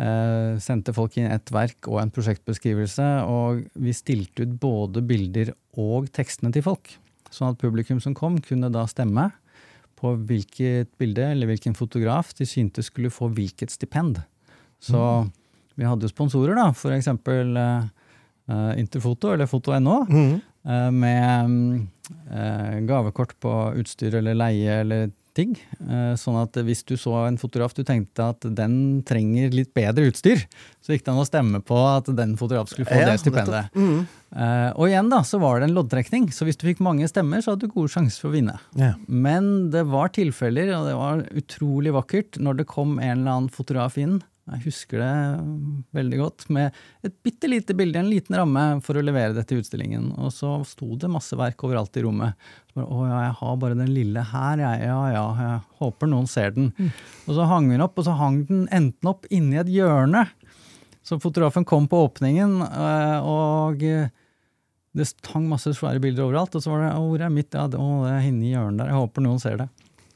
eh, 0.00 0.56
sendte 0.62 0.94
folk 0.96 1.18
inn 1.18 1.28
et 1.30 1.52
verk 1.52 1.88
og 1.90 2.00
en 2.00 2.10
prosjektbeskrivelse, 2.14 3.26
og 3.28 3.66
vi 3.74 3.92
stilte 3.92 4.46
ut 4.46 4.56
både 4.62 5.02
bilder 5.04 5.52
og 5.76 6.08
tekstene 6.16 6.54
til 6.54 6.64
folk. 6.64 6.96
Sånn 7.30 7.52
at 7.54 7.60
publikum 7.62 8.00
som 8.02 8.14
kom, 8.14 8.38
kunne 8.42 8.70
da 8.74 8.86
stemme 8.90 9.30
på 10.00 10.14
hvilket 10.26 10.88
bilde 10.98 11.26
eller 11.32 11.50
hvilken 11.50 11.74
fotograf 11.76 12.32
de 12.38 12.46
syntes 12.48 12.88
skulle 12.90 13.10
få 13.12 13.28
hvilket 13.36 13.70
stipend. 13.70 14.22
Så 14.80 15.00
vi 15.76 15.84
hadde 15.84 16.06
jo 16.08 16.12
sponsorer, 16.12 16.56
da, 16.56 16.70
for 16.76 16.92
eksempel 16.96 17.52
eh, 17.60 17.84
eh, 18.50 18.72
Interfoto 18.80 19.34
eller 19.34 19.46
Foto.no, 19.50 20.00
Mm. 20.08 20.40
uh, 20.66 20.90
med 20.90 21.50
mm, 21.50 21.88
eh, 22.32 22.78
gavekort 22.88 23.36
på 23.40 23.52
utstyr 23.80 24.14
eller 24.18 24.34
leie 24.34 24.80
eller 24.82 25.10
ting. 25.40 25.56
Eh, 25.80 26.14
sånn 26.20 26.38
at 26.40 26.56
hvis 26.66 26.84
du 26.86 26.94
så 27.00 27.16
en 27.24 27.38
fotograf 27.40 27.74
du 27.76 27.82
tenkte 27.86 28.30
at 28.34 28.46
den 28.56 29.02
trenger 29.08 29.52
litt 29.54 29.72
bedre 29.76 30.10
utstyr, 30.10 30.44
så 30.84 30.94
gikk 30.94 31.06
det 31.06 31.14
an 31.14 31.22
å 31.22 31.28
stemme 31.28 31.62
på 31.66 31.78
at 31.88 32.10
den 32.16 32.36
fotograf 32.40 32.70
skulle 32.70 32.88
få 32.88 33.00
Ja, 33.00 33.10
det 33.10 33.20
stipendet. 33.24 33.74
Mm. 33.74 34.06
Eh, 34.30 34.70
og 34.76 34.86
igjen 34.86 35.10
da, 35.10 35.22
så 35.26 35.40
var 35.42 35.58
det 35.58 35.70
en 35.70 35.76
loddtrekning, 35.78 36.30
så 36.34 36.46
hvis 36.46 36.60
du 36.60 36.68
fikk 36.68 36.82
mange 36.84 37.08
stemmer, 37.10 37.42
så 37.42 37.54
hadde 37.54 37.66
du 37.66 37.74
gode 37.74 37.92
sjanser 37.92 38.22
for 38.22 38.30
å 38.30 38.36
vinne. 38.36 38.58
Ja. 38.78 38.94
Men 39.08 39.70
det 39.74 39.86
var 39.90 40.12
tilfeller, 40.14 40.74
og 40.76 40.90
det 40.90 40.98
var 40.98 41.24
utrolig 41.42 41.94
vakkert, 41.96 42.38
når 42.42 42.62
det 42.62 42.70
kom 42.70 42.98
en 42.98 43.16
eller 43.22 43.32
annen 43.32 43.54
fotograf 43.54 43.98
inn, 44.00 44.20
jeg 44.50 44.64
husker 44.66 45.02
det 45.02 45.10
veldig 45.94 46.18
godt, 46.20 46.46
med 46.52 46.76
et 47.06 47.14
bitte 47.24 47.48
lite 47.50 47.74
bilde, 47.78 48.00
en 48.00 48.10
liten 48.10 48.36
ramme, 48.38 48.64
for 48.84 48.98
å 48.98 49.04
levere 49.04 49.34
det 49.36 49.44
til 49.48 49.60
utstillingen. 49.62 50.10
Og 50.18 50.32
så 50.34 50.56
sto 50.66 50.96
det 50.98 51.10
masse 51.12 51.38
verk 51.38 51.62
overalt 51.66 51.96
i 52.00 52.04
rommet. 52.04 52.38
Så 52.70 52.80
bare, 52.80 52.88
å 52.90 53.06
ja, 53.06 53.20
jeg 53.28 53.36
har 53.40 53.60
bare 53.62 53.78
den 53.78 53.92
lille 53.94 54.24
her, 54.32 54.62
jeg. 54.64 54.84
Ja 54.90 55.00
ja, 55.14 55.24
jeg 55.38 55.60
håper 55.82 56.10
noen 56.10 56.30
ser 56.30 56.54
den. 56.56 56.72
Og 57.26 57.36
så 57.38 57.46
hang 57.50 57.68
vi 57.70 57.76
den 57.76 57.86
opp, 57.86 57.98
og 58.00 58.08
så 58.08 58.16
hang 58.18 58.42
den 58.48 58.64
enten 58.74 59.12
opp 59.12 59.28
inni 59.30 59.60
et 59.62 59.70
hjørne. 59.70 60.26
Så 61.06 61.20
fotografen 61.22 61.64
kom 61.66 61.86
på 61.90 62.04
åpningen, 62.08 62.58
eh, 62.66 63.18
og 63.26 63.84
eh, 63.86 64.10
det 64.96 65.06
hang 65.30 65.46
masse 65.50 65.72
svære 65.78 66.02
bilder 66.02 66.26
overalt. 66.26 66.56
Og 66.58 66.64
så 66.64 66.74
var 66.74 66.84
det 66.84 66.90
hvor 66.98 67.22
er 67.22 67.32
mitt?' 67.32 67.54
Ja, 67.54 67.68
det 67.70 67.78
er 67.78 68.26
inni 68.26 68.52
hjørnet 68.52 68.82
der. 68.82 68.92
Jeg 68.92 69.00
håper 69.00 69.24
noen 69.26 69.40
ser 69.42 69.62
det. 69.62 69.68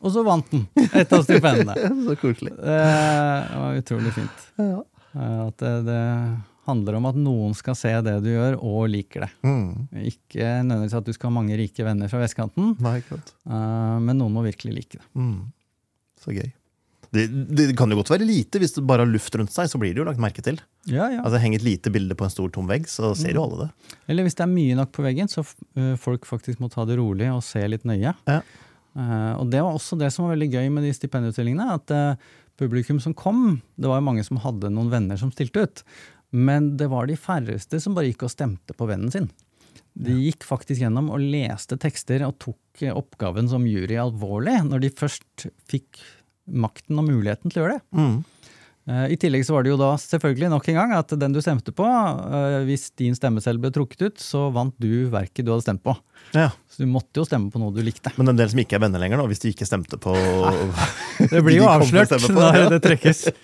Og 0.05 0.13
så 0.13 0.23
vant 0.27 0.51
den! 0.53 0.67
Et 0.93 1.13
av 1.17 1.23
stipendene. 1.25 1.75
Så 2.09 2.17
koselig. 2.21 2.53
Eh, 2.53 3.39
Det 3.49 3.61
var 3.63 3.79
utrolig 3.81 4.13
fint. 4.19 4.43
Ja. 4.61 4.83
Eh, 5.17 5.39
At 5.47 5.63
det, 5.63 5.73
det 5.89 6.01
handler 6.69 6.97
om 6.99 7.07
at 7.11 7.17
noen 7.21 7.55
skal 7.57 7.77
se 7.77 7.93
det 8.05 8.19
du 8.25 8.31
gjør, 8.31 8.59
og 8.65 8.87
liker 8.93 9.25
det. 9.27 9.31
Mm. 9.45 9.87
Ikke 10.09 10.51
nødvendigvis 10.65 10.99
at 11.01 11.09
du 11.09 11.13
skal 11.17 11.29
ha 11.31 11.37
mange 11.39 11.57
rike 11.61 11.85
venner 11.85 12.09
fra 12.13 12.21
vestkanten, 12.23 12.75
Nei, 12.85 12.99
eh, 13.05 13.97
men 14.01 14.21
noen 14.21 14.33
må 14.37 14.45
virkelig 14.47 14.77
like 14.79 15.01
det. 15.01 15.05
Mm. 15.17 15.41
Så 16.25 16.37
gøy. 16.37 16.53
Det, 17.15 17.29
det 17.55 17.67
kan 17.79 17.93
jo 17.93 18.01
godt 18.01 18.11
være 18.11 18.27
lite. 18.27 18.59
Hvis 18.59 18.73
det 18.75 18.83
bare 18.89 19.05
har 19.05 19.11
luft 19.13 19.37
rundt 19.39 19.53
seg, 19.55 19.69
så 19.71 19.79
blir 19.79 19.93
det 19.95 20.01
jo 20.03 20.07
lagt 20.09 20.21
merke 20.23 20.43
til. 20.43 20.57
Ja, 20.91 21.07
ja. 21.13 21.21
Altså 21.23 21.39
Heng 21.39 21.55
et 21.55 21.63
lite 21.65 21.93
bilde 21.95 22.17
på 22.19 22.27
en 22.27 22.33
stor, 22.33 22.49
tom 22.53 22.67
vegg, 22.67 22.89
så 22.91 23.13
ser 23.17 23.37
jo 23.37 23.45
alle 23.45 23.67
det. 23.69 23.97
Eller 24.11 24.27
hvis 24.27 24.35
det 24.41 24.43
er 24.49 24.51
mye 24.51 24.75
nok 24.81 24.91
på 24.97 25.05
veggen, 25.07 25.31
så 25.31 25.45
folk 26.01 26.27
faktisk 26.27 26.59
må 26.65 26.73
ta 26.73 26.83
det 26.89 26.97
rolig 26.99 27.29
og 27.31 27.45
se 27.47 27.63
litt 27.71 27.87
nøye. 27.87 28.17
Ja. 28.27 28.41
Eh, 28.95 29.33
og 29.39 29.51
det 29.51 29.63
var 29.65 29.75
også 29.75 29.99
det 29.99 30.11
som 30.15 30.27
var 30.27 30.35
veldig 30.37 30.51
gøy 30.55 30.73
med 30.75 30.87
de 30.87 30.95
stipendutstillingene. 30.95 31.79
At 31.79 31.95
eh, 31.95 32.27
publikum 32.61 33.01
som 33.03 33.17
kom, 33.19 33.61
det 33.77 33.91
var 33.91 34.01
jo 34.01 34.09
mange 34.09 34.27
som 34.27 34.41
hadde 34.43 34.73
noen 34.73 34.93
venner 34.93 35.21
som 35.21 35.33
stilte 35.35 35.67
ut. 35.67 35.85
Men 36.35 36.75
det 36.79 36.91
var 36.91 37.07
de 37.07 37.19
færreste 37.19 37.81
som 37.83 37.95
bare 37.97 38.11
gikk 38.11 38.27
og 38.27 38.35
stemte 38.35 38.77
på 38.77 38.89
vennen 38.91 39.13
sin. 39.15 39.31
De 39.95 40.15
gikk 40.19 40.43
faktisk 40.47 40.83
gjennom 40.83 41.13
og 41.15 41.23
leste 41.23 41.79
tekster 41.79 42.25
og 42.27 42.39
tok 42.43 42.83
eh, 42.83 42.95
oppgaven 42.95 43.51
som 43.51 43.67
jury 43.69 43.99
alvorlig, 44.01 44.59
når 44.67 44.87
de 44.87 44.95
først 45.03 45.49
fikk 45.71 46.03
makten 46.45 46.99
og 47.01 47.07
muligheten 47.09 47.53
til 47.53 47.63
å 47.63 47.67
gjøre 47.67 47.79
det. 47.79 47.85
Mm. 47.97 48.17
Eh, 48.85 49.07
I 49.15 49.17
tillegg 49.17 49.47
så 49.47 49.55
var 49.57 49.65
det 49.65 49.71
jo 49.73 49.79
da 49.81 49.95
selvfølgelig 49.97 50.51
nok 50.53 50.67
en 50.69 50.77
gang 50.77 50.91
at 50.99 51.13
den 51.17 51.33
du 51.33 51.41
stemte 51.41 51.73
på, 51.73 51.87
eh, 51.89 52.57
hvis 52.69 52.91
din 53.01 53.17
stemmeseddel 53.17 53.63
ble 53.63 53.71
trukket 53.73 54.03
ut, 54.05 54.19
så 54.21 54.51
vant 54.53 54.75
du 54.83 55.07
verket 55.13 55.47
du 55.47 55.53
hadde 55.55 55.65
stemt 55.65 55.81
på. 55.85 55.95
Ja. 56.37 56.51
Så 56.69 56.85
du 56.85 56.91
måtte 56.93 57.23
jo 57.23 57.25
stemme 57.25 57.49
på 57.53 57.63
noe 57.63 57.73
du 57.73 57.81
likte. 57.85 58.13
Men 58.21 58.35
en 58.35 58.41
del 58.41 58.53
som 58.53 58.61
ikke 58.61 58.77
er 58.77 58.85
venner 58.85 59.01
lenger, 59.01 59.23
da, 59.23 59.29
hvis 59.31 59.41
de 59.41 59.55
ikke 59.55 59.69
stemte 59.69 59.97
på 60.01 60.13
Det 61.33 61.41
blir 61.41 61.63
jo 61.63 61.65
de 61.69 61.73
avslørt 61.79 62.13
på, 62.13 62.35
når 62.37 62.61
ja. 62.61 62.69
det 62.77 62.83
trekkes. 62.85 63.25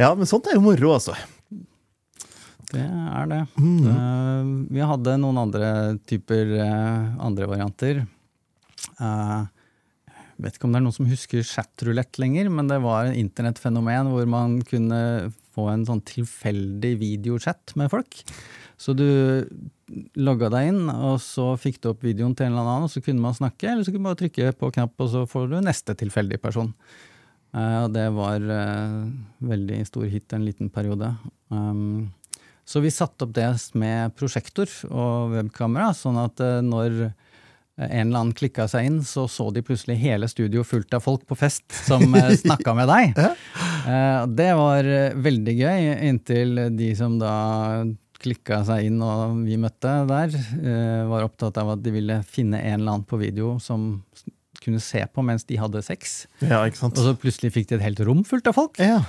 Ja, 0.00 0.08
men 0.16 0.26
sånt 0.26 0.46
er 0.48 0.56
jo 0.56 0.62
moro, 0.64 0.94
altså. 0.96 1.12
Det 2.72 2.80
er 2.82 3.26
det. 3.28 3.42
Mm. 3.60 3.82
Eh, 3.92 4.46
Vi 4.72 4.80
hadde 4.88 5.18
noen 5.20 5.38
andre 5.44 5.68
typer, 6.08 6.54
andre 7.20 7.46
varianter. 7.46 8.00
Jeg 8.96 9.50
vet 10.42 10.56
ikke 10.56 10.68
om 10.68 10.74
det 10.74 10.80
er 10.80 10.86
noen 10.86 10.96
som 10.96 11.10
husker 11.10 11.46
chatrulett 11.46 12.18
lenger, 12.22 12.50
men 12.52 12.68
det 12.70 12.80
var 12.84 13.08
et 13.10 13.20
internettfenomen 13.20 14.10
hvor 14.12 14.26
man 14.30 14.58
kunne 14.68 14.98
få 15.52 15.68
en 15.72 15.86
sånn 15.88 16.02
tilfeldig 16.08 16.96
videochat 17.00 17.74
med 17.80 17.92
folk. 17.92 18.22
Så 18.80 18.94
du 18.96 19.06
logga 20.18 20.48
deg 20.50 20.72
inn, 20.72 20.84
og 20.90 21.20
så 21.22 21.52
fikk 21.60 21.80
du 21.82 21.92
opp 21.92 22.04
videoen 22.06 22.34
til 22.34 22.48
en 22.48 22.56
eller 22.56 22.66
annen, 22.66 22.88
og 22.88 22.92
så 22.92 23.02
kunne 23.04 23.22
man 23.22 23.36
snakke, 23.36 23.68
eller 23.68 23.86
så 23.86 23.92
kunne 23.92 24.06
man 24.06 24.14
bare 24.14 24.22
trykke 24.24 24.54
på 24.58 24.70
knapp, 24.78 24.94
og 25.04 25.10
så 25.12 25.24
får 25.28 25.50
du 25.52 25.58
neste 25.62 25.94
tilfeldige 26.00 26.42
person. 26.42 26.72
Eh, 27.52 27.78
Og 27.84 27.92
det 27.94 28.08
var 28.16 28.40
eh, 28.56 28.98
veldig 29.52 29.82
stor 29.86 30.08
hit 30.08 30.32
en 30.32 30.46
liten 30.48 30.72
periode. 30.72 31.12
Um, 31.52 32.10
så 32.64 32.80
vi 32.80 32.92
satte 32.94 33.26
opp 33.26 33.34
det 33.36 33.50
med 33.78 34.14
prosjektor 34.16 34.70
og 34.88 35.34
webkamera, 35.36 35.92
sånn 35.94 36.18
at 36.22 36.40
eh, 36.40 36.62
når 36.64 37.12
en 37.80 38.08
eller 38.08 38.18
annen 38.18 38.36
klikka 38.36 38.66
seg 38.68 38.86
inn, 38.88 39.00
så 39.06 39.24
så 39.30 39.48
de 39.54 39.62
plutselig 39.64 39.96
hele 40.02 40.28
studio 40.28 40.64
fullt 40.66 40.92
av 40.94 41.04
folk 41.04 41.24
på 41.28 41.38
fest 41.40 41.64
som 41.86 42.04
uh, 42.18 42.28
snakka 42.36 42.74
med 42.76 42.90
deg. 42.90 43.16
Eh, 43.22 44.26
det 44.30 44.50
var 44.58 44.86
eh, 44.86 45.16
veldig 45.18 45.54
gøy, 45.58 45.88
inntil 46.10 46.60
de 46.76 46.92
som 46.98 47.18
da 47.20 47.34
klikka 48.22 48.60
seg 48.66 48.86
inn 48.86 49.00
og 49.02 49.40
vi 49.46 49.58
møtte 49.60 49.94
der, 50.06 50.36
eh, 50.62 51.00
var 51.10 51.26
opptatt 51.26 51.58
av 51.58 51.74
at 51.74 51.82
de 51.82 51.94
ville 51.94 52.20
finne 52.28 52.60
en 52.60 52.78
eller 52.78 52.98
annen 52.98 53.08
på 53.08 53.18
video 53.20 53.56
som 53.62 54.04
kunne 54.62 54.78
se 54.78 55.02
på 55.10 55.24
mens 55.26 55.42
de 55.48 55.58
hadde 55.58 55.82
sex. 55.82 56.28
Ja, 56.38 56.60
ikke 56.62 56.78
sant? 56.84 57.00
Og 57.00 57.08
så 57.08 57.16
plutselig 57.18 57.50
fikk 57.56 57.72
de 57.72 57.80
et 57.80 57.86
helt 57.88 58.02
rom 58.06 58.22
fullt 58.26 58.46
av 58.46 58.54
folk. 58.54 58.78
Ja. 58.78 59.00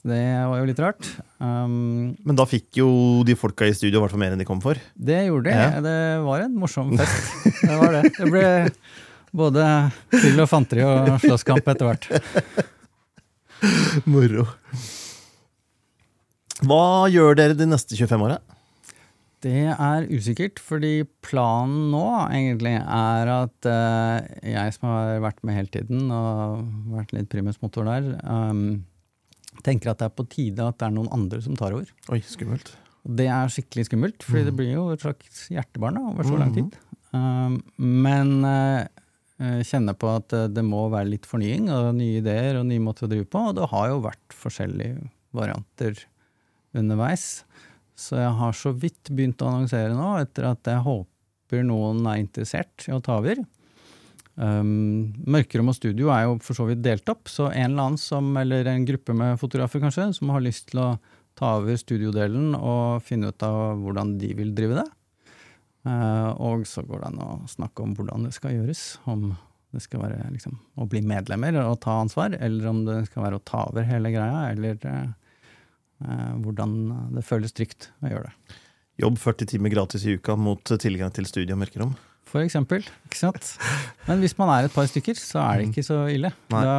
Så 0.00 0.08
det 0.08 0.22
var 0.48 0.56
jo 0.56 0.68
litt 0.70 0.80
rart. 0.80 1.04
Um, 1.44 2.14
Men 2.24 2.38
da 2.38 2.46
fikk 2.48 2.78
jo 2.80 2.88
de 3.28 3.36
folka 3.36 3.68
i 3.68 3.74
studio 3.76 4.00
hvert 4.00 4.16
mer 4.16 4.32
enn 4.32 4.40
de 4.40 4.48
kom 4.48 4.62
for. 4.64 4.80
Det 4.96 5.18
gjorde 5.26 5.50
de. 5.50 5.56
Ja. 5.60 5.82
Det 5.84 5.98
var 6.24 6.46
en 6.46 6.56
morsom 6.56 6.94
fest. 6.96 7.60
Det 7.60 7.76
var 7.82 7.98
det. 7.98 8.04
Det 8.16 8.30
ble 8.32 8.46
Både 9.30 9.64
fyll 10.10 10.40
og 10.42 10.48
fanteri 10.50 10.82
og 10.82 11.12
slåsskamp 11.22 11.68
etter 11.70 11.86
hvert. 11.86 12.08
Moro. 14.10 14.46
Hva 16.66 17.06
gjør 17.12 17.38
dere 17.38 17.54
de 17.54 17.68
neste 17.70 17.94
25 17.94 18.24
åra? 18.26 18.40
Det 19.40 19.70
er 19.72 20.08
usikkert, 20.10 20.58
fordi 20.60 21.06
planen 21.24 21.92
nå 21.94 22.02
egentlig 22.26 22.74
er 22.76 23.30
at 23.32 23.68
uh, 23.70 24.18
jeg 24.44 24.74
som 24.76 24.90
har 24.90 25.22
vært 25.24 25.38
med 25.46 25.56
hele 25.56 25.72
tiden 25.72 26.10
og 26.12 26.66
vært 26.92 27.14
litt 27.16 27.30
primus 27.32 27.56
motor 27.62 27.88
der, 27.88 28.10
um, 28.26 28.82
tenker 29.66 29.92
at 29.92 30.00
det 30.00 30.08
er 30.08 30.14
på 30.16 30.26
tide 30.30 30.66
at 30.66 30.78
det 30.80 30.88
er 30.88 30.94
noen 30.94 31.10
andre 31.14 31.40
som 31.44 31.56
tar 31.58 31.76
over. 31.76 31.90
Oi, 32.12 32.20
skummelt. 32.26 32.72
Det 33.00 33.26
er 33.32 33.52
skikkelig 33.52 33.86
skummelt, 33.88 34.24
fordi 34.26 34.46
det 34.50 34.56
blir 34.58 34.74
jo 34.74 34.88
et 34.92 35.04
slags 35.04 35.46
hjertebarn 35.52 35.96
da, 35.96 36.02
over 36.12 36.26
så 36.28 36.40
lang 36.40 36.52
tid. 36.56 36.74
Um, 37.16 37.60
men 37.80 38.34
kjenne 39.40 39.64
kjenner 39.64 39.96
på 39.96 40.10
at 40.12 40.34
det 40.52 40.62
må 40.66 40.82
være 40.92 41.08
litt 41.14 41.24
fornying 41.26 41.70
og 41.72 41.94
nye 41.96 42.18
ideer 42.20 42.58
og 42.60 42.66
nye 42.68 42.82
måter 42.84 43.06
å 43.06 43.10
drive 43.10 43.24
på. 43.24 43.40
Og 43.48 43.56
det 43.56 43.70
har 43.72 43.86
jo 43.88 44.02
vært 44.04 44.36
forskjellige 44.36 45.08
varianter 45.36 46.02
underveis. 46.76 47.24
Så 47.96 48.18
jeg 48.20 48.34
har 48.36 48.56
så 48.56 48.72
vidt 48.76 49.08
begynt 49.12 49.40
å 49.40 49.48
annonsere 49.48 49.96
nå, 49.96 50.10
etter 50.20 50.50
at 50.50 50.68
jeg 50.68 50.84
håper 50.84 51.64
noen 51.66 52.04
er 52.08 52.20
interessert 52.20 52.86
i 52.88 52.94
å 52.94 53.00
ta 53.04 53.18
over. 53.20 53.40
Um, 54.40 55.10
Mørkerom 55.28 55.68
og 55.68 55.76
studio 55.76 56.08
er 56.14 56.24
jo 56.24 56.38
for 56.40 56.56
så 56.56 56.64
vidt 56.70 56.80
delt 56.80 57.08
opp, 57.12 57.28
så 57.28 57.50
en 57.50 57.74
eller 57.74 57.90
annen 57.90 58.00
som, 58.00 58.30
eller 58.40 58.70
en 58.70 58.86
gruppe 58.88 59.12
med 59.16 59.36
fotografer 59.40 59.82
kanskje, 59.82 60.06
som 60.16 60.32
har 60.32 60.44
lyst 60.44 60.70
til 60.70 60.80
å 60.80 60.88
ta 61.36 61.58
over 61.58 61.76
studiodelen 61.76 62.54
og 62.56 63.04
finne 63.04 63.30
ut 63.32 63.44
av 63.44 63.76
hvordan 63.82 64.16
de 64.20 64.32
vil 64.38 64.54
drive 64.56 64.80
det. 64.80 64.86
Uh, 65.84 66.32
og 66.40 66.64
så 66.68 66.84
går 66.84 67.02
det 67.02 67.12
an 67.12 67.22
å 67.24 67.30
snakke 67.48 67.84
om 67.84 67.94
hvordan 67.96 68.26
det 68.28 68.34
skal 68.36 68.56
gjøres. 68.56 68.84
Om 69.08 69.30
det 69.70 69.84
skal 69.84 70.02
være 70.02 70.32
liksom, 70.32 70.56
å 70.80 70.88
bli 70.90 71.04
medlemmer 71.04 71.60
og 71.62 71.78
ta 71.84 72.00
ansvar, 72.00 72.34
eller 72.40 72.72
om 72.72 72.82
det 72.88 72.98
skal 73.10 73.28
være 73.28 73.38
å 73.38 73.46
ta 73.52 73.66
over 73.68 73.86
hele 73.86 74.12
greia, 74.14 74.42
eller 74.54 74.80
uh, 74.88 76.32
hvordan 76.40 76.76
det 77.12 77.28
føles 77.28 77.52
trygt 77.52 77.92
å 78.00 78.14
gjøre 78.14 78.30
det. 78.30 78.60
Jobb 79.04 79.20
40 79.20 79.52
timer 79.52 79.72
gratis 79.72 80.04
i 80.04 80.16
uka 80.16 80.34
mot 80.36 80.72
tilgang 80.80 81.12
til 81.16 81.28
studio 81.28 81.56
og 81.56 81.62
mørkerom. 81.62 81.92
For 82.30 82.42
eksempel. 82.44 82.84
Ikke 83.08 83.18
sant? 83.18 83.52
Men 84.08 84.22
hvis 84.22 84.36
man 84.38 84.52
er 84.54 84.68
et 84.68 84.74
par 84.74 84.88
stykker, 84.90 85.18
så 85.18 85.42
er 85.42 85.60
det 85.60 85.70
ikke 85.70 85.86
så 85.86 86.04
ille. 86.12 86.30
Nei. 86.54 86.64
Da 86.66 86.74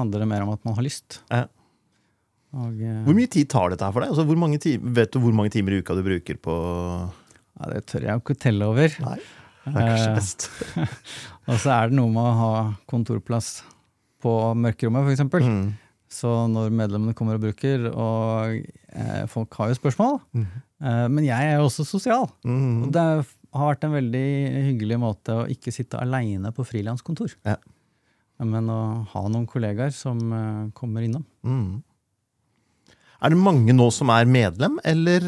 handler 0.00 0.24
det 0.24 0.30
mer 0.30 0.44
om 0.44 0.54
at 0.54 0.64
man 0.66 0.76
har 0.76 0.84
lyst. 0.84 1.22
Ja. 1.32 1.46
Og, 2.54 2.74
uh, 2.78 2.98
hvor 3.06 3.16
mye 3.16 3.30
tid 3.30 3.48
tar 3.50 3.72
dette 3.72 3.86
her 3.86 3.94
for 3.94 4.04
deg? 4.04 4.12
Altså, 4.14 4.58
timer, 4.62 4.90
vet 5.00 5.14
du 5.14 5.18
hvor 5.24 5.34
mange 5.34 5.50
timer 5.50 5.74
i 5.74 5.80
uka 5.82 5.96
du 5.98 6.04
bruker 6.06 6.38
på 6.38 6.54
ja, 6.54 7.70
Det 7.72 7.80
tør 7.90 8.04
jeg 8.06 8.12
jo 8.12 8.22
ikke 8.22 8.36
telle 8.44 8.68
over. 8.70 8.98
Nei, 9.02 9.16
det 9.64 9.72
er 9.72 9.88
kanskje 9.88 10.10
eh, 10.10 10.18
best. 10.18 10.48
og 11.48 11.56
så 11.64 11.72
er 11.74 11.90
det 11.90 11.98
noe 11.98 12.12
med 12.12 12.22
å 12.22 12.36
ha 12.38 12.52
kontorplass 12.90 13.56
på 14.22 14.34
mørkerommet, 14.60 15.10
f.eks. 15.10 15.48
Mm. 15.48 15.72
Så 16.14 16.30
når 16.50 16.74
medlemmene 16.74 17.16
kommer 17.16 17.38
og 17.38 17.42
bruker, 17.48 17.88
og 17.90 18.60
eh, 18.94 19.24
folk 19.30 19.56
har 19.58 19.72
jo 19.72 19.78
spørsmål 19.80 20.20
mm. 20.36 20.44
eh, 20.84 21.06
Men 21.10 21.26
jeg 21.26 21.48
er 21.50 21.58
jo 21.58 21.66
også 21.66 21.86
sosial. 21.88 22.28
Mm. 22.46 22.84
Og 22.86 22.92
det 22.94 23.06
har 23.54 23.70
vært 23.70 23.86
en 23.86 23.94
veldig 23.94 24.26
hyggelig 24.70 24.98
måte 25.00 25.38
å 25.38 25.48
ikke 25.50 25.72
sitte 25.74 26.00
aleine 26.02 26.50
på 26.54 26.66
frilanskontor. 26.66 27.36
Ja. 27.46 27.56
Men 28.42 28.70
å 28.72 28.80
ha 29.12 29.22
noen 29.30 29.46
kollegaer 29.46 29.94
som 29.94 30.20
eh, 30.34 30.62
kommer 30.76 31.04
innom. 31.06 31.22
Mm. 31.46 31.84
Er 33.24 33.32
det 33.32 33.40
mange 33.40 33.76
nå 33.76 33.86
som 33.94 34.10
er 34.12 34.28
medlem, 34.28 34.80
eller 34.84 35.22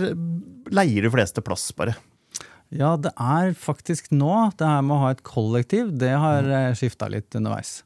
leier 0.75 1.07
de 1.07 1.13
fleste 1.15 1.43
plass, 1.45 1.71
bare? 1.77 1.95
Ja, 2.75 2.97
det 2.99 3.13
er 3.15 3.55
faktisk 3.57 4.11
nå. 4.11 4.33
Det 4.59 4.67
her 4.67 4.83
med 4.85 4.97
å 4.97 5.03
ha 5.05 5.13
et 5.15 5.23
kollektiv, 5.27 5.93
det 6.01 6.11
har 6.19 6.45
mm. 6.45 6.75
skifta 6.77 7.09
litt 7.13 7.31
underveis. 7.39 7.79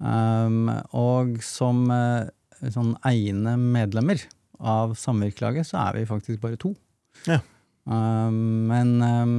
Um, 0.00 0.72
og 0.96 1.36
som 1.44 1.84
uh, 1.92 2.24
sånn 2.72 2.96
egne 3.06 3.54
medlemmer 3.60 4.24
av 4.64 4.96
samvirkelaget, 4.98 5.68
så 5.68 5.84
er 5.84 6.00
vi 6.00 6.08
faktisk 6.08 6.40
bare 6.42 6.58
to. 6.60 6.72
Ja. 7.28 7.38
Um, 7.84 8.64
men 8.70 8.96
um, 9.04 9.36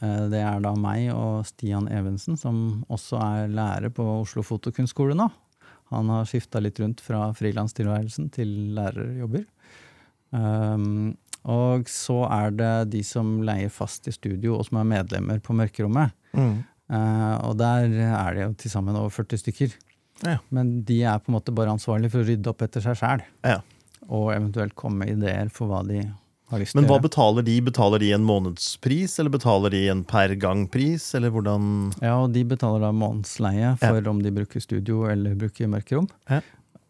det 0.00 0.42
er 0.44 0.60
da 0.60 0.74
meg 0.76 1.08
og 1.14 1.46
Stian 1.48 1.86
Evensen, 1.88 2.36
som 2.36 2.84
også 2.92 3.16
er 3.22 3.52
lærer 3.52 3.92
på 3.94 4.04
Oslo 4.20 4.44
Fotokunstskole 4.44 5.16
nå. 5.16 5.30
Han 5.94 6.10
har 6.10 6.26
skifta 6.26 6.60
litt 6.62 6.80
rundt 6.82 7.02
fra 7.04 7.28
frilanstilværelsen 7.36 8.28
til 8.34 8.50
lærerjobber. 8.76 9.46
Um, 10.34 11.14
og 11.46 11.86
så 11.90 12.24
er 12.26 12.54
det 12.58 12.72
de 12.96 13.02
som 13.06 13.38
leier 13.46 13.70
fast 13.70 14.08
i 14.10 14.14
studio, 14.14 14.56
og 14.56 14.66
som 14.66 14.80
er 14.80 14.90
medlemmer 14.96 15.38
på 15.42 15.54
Mørkerommet. 15.54 16.14
Mm. 16.34 16.58
Uh, 16.90 17.34
og 17.46 17.54
der 17.60 17.86
er 18.02 18.34
det 18.34 18.42
jo 18.42 18.52
til 18.58 18.72
sammen 18.72 18.98
over 18.98 19.14
40 19.14 19.44
stykker. 19.44 19.78
Ja. 20.24 20.38
Men 20.54 20.80
de 20.88 21.00
er 21.06 21.22
på 21.22 21.30
en 21.30 21.36
måte 21.36 21.54
bare 21.54 21.74
ansvarlige 21.76 22.14
for 22.14 22.24
å 22.24 22.28
rydde 22.28 22.50
opp 22.50 22.66
etter 22.66 22.82
seg 22.82 22.98
sjæl. 22.98 23.24
Ja. 23.46 23.60
Og 24.06 24.32
eventuelt 24.34 24.74
komme 24.78 25.04
med 25.04 25.18
ideer 25.18 25.50
for 25.54 25.70
hva 25.70 25.84
de 25.86 26.02
Men 26.46 26.86
hva 26.86 27.00
betaler 27.02 27.42
de? 27.42 27.56
Betaler 27.66 27.98
de 27.98 28.12
en 28.14 28.26
månedspris, 28.26 29.16
eller 29.18 29.34
betaler 29.34 29.72
de 29.74 29.80
en 29.90 30.04
per 30.06 30.34
gang-pris, 30.38 31.08
eller 31.18 31.32
hvordan 31.34 31.64
Ja, 31.98 32.20
og 32.22 32.36
de 32.36 32.44
betaler 32.46 32.84
da 32.86 32.92
månedsleie 32.94 33.72
for 33.82 33.98
ja. 33.98 34.10
om 34.10 34.20
de 34.22 34.30
bruker 34.34 34.62
studio 34.62 35.08
eller 35.10 35.34
bruker 35.38 35.70
mørkerom. 35.72 36.06
Ja. 36.30 36.42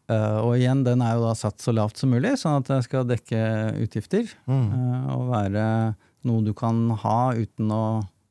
Uh, 0.06 0.38
og 0.44 0.52
igjen, 0.58 0.84
den 0.86 1.00
er 1.02 1.16
jo 1.16 1.24
da 1.24 1.32
satt 1.34 1.64
så 1.64 1.72
lavt 1.74 1.98
som 1.98 2.12
mulig, 2.14 2.36
sånn 2.38 2.60
at 2.60 2.68
det 2.68 2.82
skal 2.86 3.08
dekke 3.08 3.40
utgifter. 3.82 4.28
Mm. 4.46 4.68
Uh, 4.70 5.08
og 5.16 5.32
være 5.32 5.64
noe 6.26 6.44
du 6.44 6.52
kan 6.58 6.90
ha 7.02 7.18
uten 7.34 7.72
å 7.72 7.86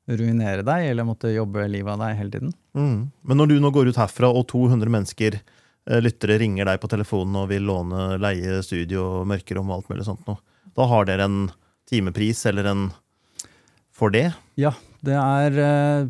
ruinere 0.06 0.64
deg 0.66 0.92
eller 0.92 1.08
måtte 1.08 1.34
jobbe 1.34 1.66
livet 1.72 1.96
av 1.96 2.04
deg 2.04 2.18
hele 2.20 2.34
tiden. 2.34 2.56
Mm. 2.78 2.98
Men 3.26 3.40
når 3.42 3.52
du 3.52 3.56
nå 3.62 3.72
går 3.74 3.90
ut 3.90 4.00
herfra, 4.00 4.30
og 4.30 4.46
200 4.52 4.92
mennesker 4.94 5.40
eh, 5.40 6.02
lyttere 6.04 6.38
ringer 6.42 6.70
deg 6.70 6.82
på 6.82 6.90
telefonen 6.92 7.40
og 7.42 7.50
vil 7.50 7.66
låne 7.66 8.12
leie 8.22 8.60
studio 8.66 9.24
mørkerom 9.28 9.72
og 9.72 9.80
alt 9.80 9.90
mulig 9.90 10.06
sånt 10.08 10.28
noe, 10.30 10.38
da 10.76 10.88
har 10.92 11.08
dere 11.08 11.28
en 11.30 11.40
timepris 11.90 12.46
eller 12.50 12.70
en 12.72 12.86
for 13.96 14.12
det? 14.12 14.28
Ja, 14.60 14.74
det 15.06 15.16
er 15.16 15.60
eh, 15.64 16.08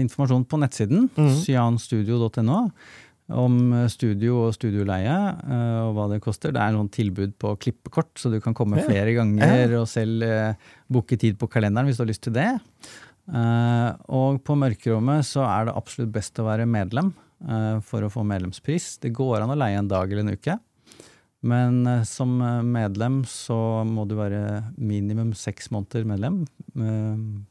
informasjon 0.00 0.46
på 0.46 0.60
nettsiden, 0.62 1.08
mm. 1.16 1.30
cyanstudio.no 1.42 2.66
om 3.30 3.58
studio 3.90 4.46
og 4.46 4.54
studioleie 4.56 5.14
eh, 5.14 5.78
og 5.84 5.94
hva 5.96 6.08
det 6.12 6.20
koster. 6.24 6.54
Det 6.54 6.62
er 6.62 6.74
noen 6.74 6.90
tilbud 6.92 7.36
på 7.40 7.54
klippekort, 7.62 8.12
så 8.18 8.30
du 8.32 8.40
kan 8.42 8.56
komme 8.56 8.80
ja. 8.80 8.86
flere 8.88 9.14
ganger 9.16 9.70
ja. 9.70 9.80
og 9.80 9.86
selv 9.90 10.24
eh, 10.26 10.72
booke 10.90 11.18
tid 11.20 11.38
på 11.40 11.50
kalenderen 11.50 11.90
hvis 11.90 12.00
du 12.00 12.04
har 12.04 12.10
lyst 12.10 12.26
til 12.26 12.36
det. 12.36 12.50
Uh, 13.30 13.94
og 14.10 14.40
på 14.42 14.56
mørkerommet 14.58 15.22
så 15.28 15.44
er 15.46 15.68
det 15.68 15.74
absolutt 15.78 16.10
best 16.10 16.40
å 16.42 16.48
være 16.48 16.64
medlem 16.66 17.12
uh, 17.46 17.78
for 17.86 18.02
å 18.02 18.10
få 18.10 18.24
medlemspris. 18.26 18.96
Det 19.04 19.12
går 19.14 19.44
an 19.44 19.52
å 19.54 19.58
leie 19.60 19.78
en 19.78 19.90
dag 19.90 20.10
eller 20.10 20.24
en 20.24 20.34
uke, 20.34 20.56
men 21.46 21.80
uh, 21.88 22.02
som 22.08 22.34
medlem 22.68 23.22
så 23.28 23.84
må 23.88 24.06
du 24.08 24.16
være 24.18 24.72
minimum 24.76 25.32
seks 25.36 25.70
måneder 25.74 26.06
medlem 26.08 26.42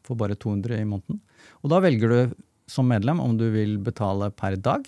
for 0.08 0.15
bare 0.15 0.38
200 0.39 0.78
i 0.80 0.86
måneden. 0.88 1.17
Og 1.60 1.73
da 1.73 1.82
velger 1.84 2.12
du 2.13 2.36
som 2.69 2.88
medlem 2.88 3.19
om 3.19 3.34
du 3.38 3.49
vil 3.52 3.75
betale 3.84 4.30
per 4.32 4.56
dag 4.56 4.86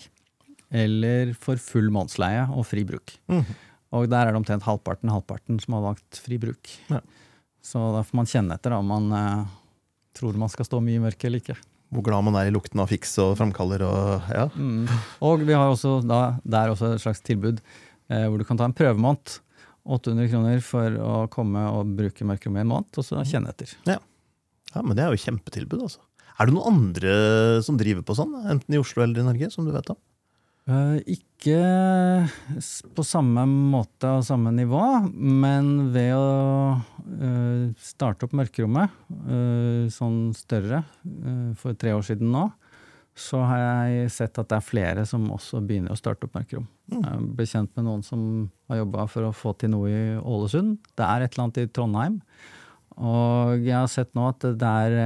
eller 0.72 1.34
for 1.36 1.60
full 1.60 1.90
månedsleie 1.92 2.46
og 2.56 2.64
fri 2.70 2.86
bruk. 2.88 3.12
Mm. 3.28 3.44
Og 3.98 4.08
der 4.08 4.24
er 4.24 4.32
det 4.32 4.40
omtrent 4.40 4.64
halvparten 4.64 5.12
halvparten 5.12 5.60
som 5.60 5.76
har 5.76 5.84
valgt 5.90 6.22
fri 6.24 6.40
bruk. 6.40 6.72
Ja. 6.88 7.02
Så 7.62 7.82
da 7.98 8.06
får 8.08 8.22
man 8.22 8.30
kjenne 8.32 8.56
etter 8.56 8.78
om 8.78 8.88
man 8.94 9.12
tror 10.18 10.38
man 10.40 10.52
skal 10.52 10.68
stå 10.68 10.80
mye 10.84 11.00
i 11.00 11.04
mørket 11.04 11.28
eller 11.30 11.44
ikke. 11.44 11.58
Hvor 11.92 12.06
glad 12.08 12.24
man 12.24 12.38
er 12.40 12.48
i 12.48 12.54
lukten 12.56 12.80
av 12.80 12.88
fiks 12.92 13.18
og 13.20 13.34
framkaller 13.40 13.84
og 13.84 14.30
ja. 14.32 14.48
Mm. 14.56 14.88
Og 15.28 15.44
vi 15.44 15.56
har 15.56 15.68
også 15.68 16.00
da, 16.08 16.38
der 16.44 16.72
også 16.72 16.94
et 16.96 17.04
slags 17.04 17.24
tilbud 17.28 17.60
eh, 17.60 17.90
hvor 18.12 18.42
du 18.42 18.46
kan 18.48 18.60
ta 18.60 18.68
en 18.68 18.76
prøvemåned. 18.76 19.40
800 19.82 20.30
kroner 20.30 20.62
for 20.66 20.98
å 21.02 21.16
komme 21.34 21.64
og 21.74 21.96
bruke 21.98 22.28
mørkerom 22.28 22.60
i 22.60 22.64
en 22.64 22.70
måned, 22.70 22.92
og 22.94 23.06
så 23.06 23.24
kjenne 23.26 23.54
etter. 23.54 23.74
Ja. 23.90 23.98
ja, 24.76 24.84
men 24.84 24.94
det 24.98 25.06
er 25.06 25.14
jo 25.14 25.24
kjempetilbud, 25.24 25.82
altså. 25.88 26.04
Er 26.38 26.48
det 26.48 26.56
noen 26.56 26.78
andre 26.78 27.16
som 27.66 27.78
driver 27.80 28.06
på 28.06 28.16
sånn, 28.18 28.34
enten 28.50 28.76
i 28.76 28.80
Oslo 28.82 29.04
eller 29.04 29.22
i 29.22 29.28
Norge, 29.28 29.52
som 29.54 29.68
du 29.68 29.74
vet 29.74 29.92
om? 29.94 30.00
Uh, 30.70 31.02
ikke 31.10 31.58
på 32.94 33.04
samme 33.06 33.48
måte 33.50 34.12
og 34.20 34.26
samme 34.28 34.54
nivå, 34.54 34.82
men 35.10 35.90
ved 35.94 36.14
å 36.14 36.28
uh, 36.78 37.64
starte 37.82 38.28
opp 38.28 38.36
Mørkerommet, 38.38 38.94
sånn 39.92 40.20
større, 40.38 40.84
for 41.60 41.78
tre 41.82 41.96
år 41.98 42.06
siden 42.06 42.30
nå, 42.34 42.46
så 43.18 43.42
har 43.44 43.60
jeg 43.60 44.12
sett 44.16 44.40
at 44.40 44.50
det 44.50 44.58
er 44.58 44.66
flere 44.66 45.04
som 45.08 45.26
også 45.34 45.60
begynner 45.68 45.94
å 45.94 46.00
starte 46.00 46.28
opp 46.28 46.38
Mørkerom. 46.38 46.68
Mm. 46.92 47.02
Jeg 47.04 47.26
ble 47.38 47.48
kjent 47.50 47.74
med 47.76 47.88
noen 47.88 48.06
som 48.08 48.22
har 48.72 48.82
jobba 48.82 49.08
for 49.12 49.28
å 49.28 49.36
få 49.36 49.54
til 49.60 49.74
noe 49.74 49.92
i 49.92 50.04
Ålesund. 50.18 50.78
Det 50.96 51.06
er 51.06 51.26
et 51.26 51.34
eller 51.34 51.46
annet 51.48 51.62
i 51.62 51.70
Trondheim. 51.76 52.22
Og 53.02 53.66
jeg 53.66 53.76
har 53.76 53.92
sett 53.92 54.12
nå 54.18 54.30
at 54.30 54.46
det 54.46 54.72
er 54.86 54.98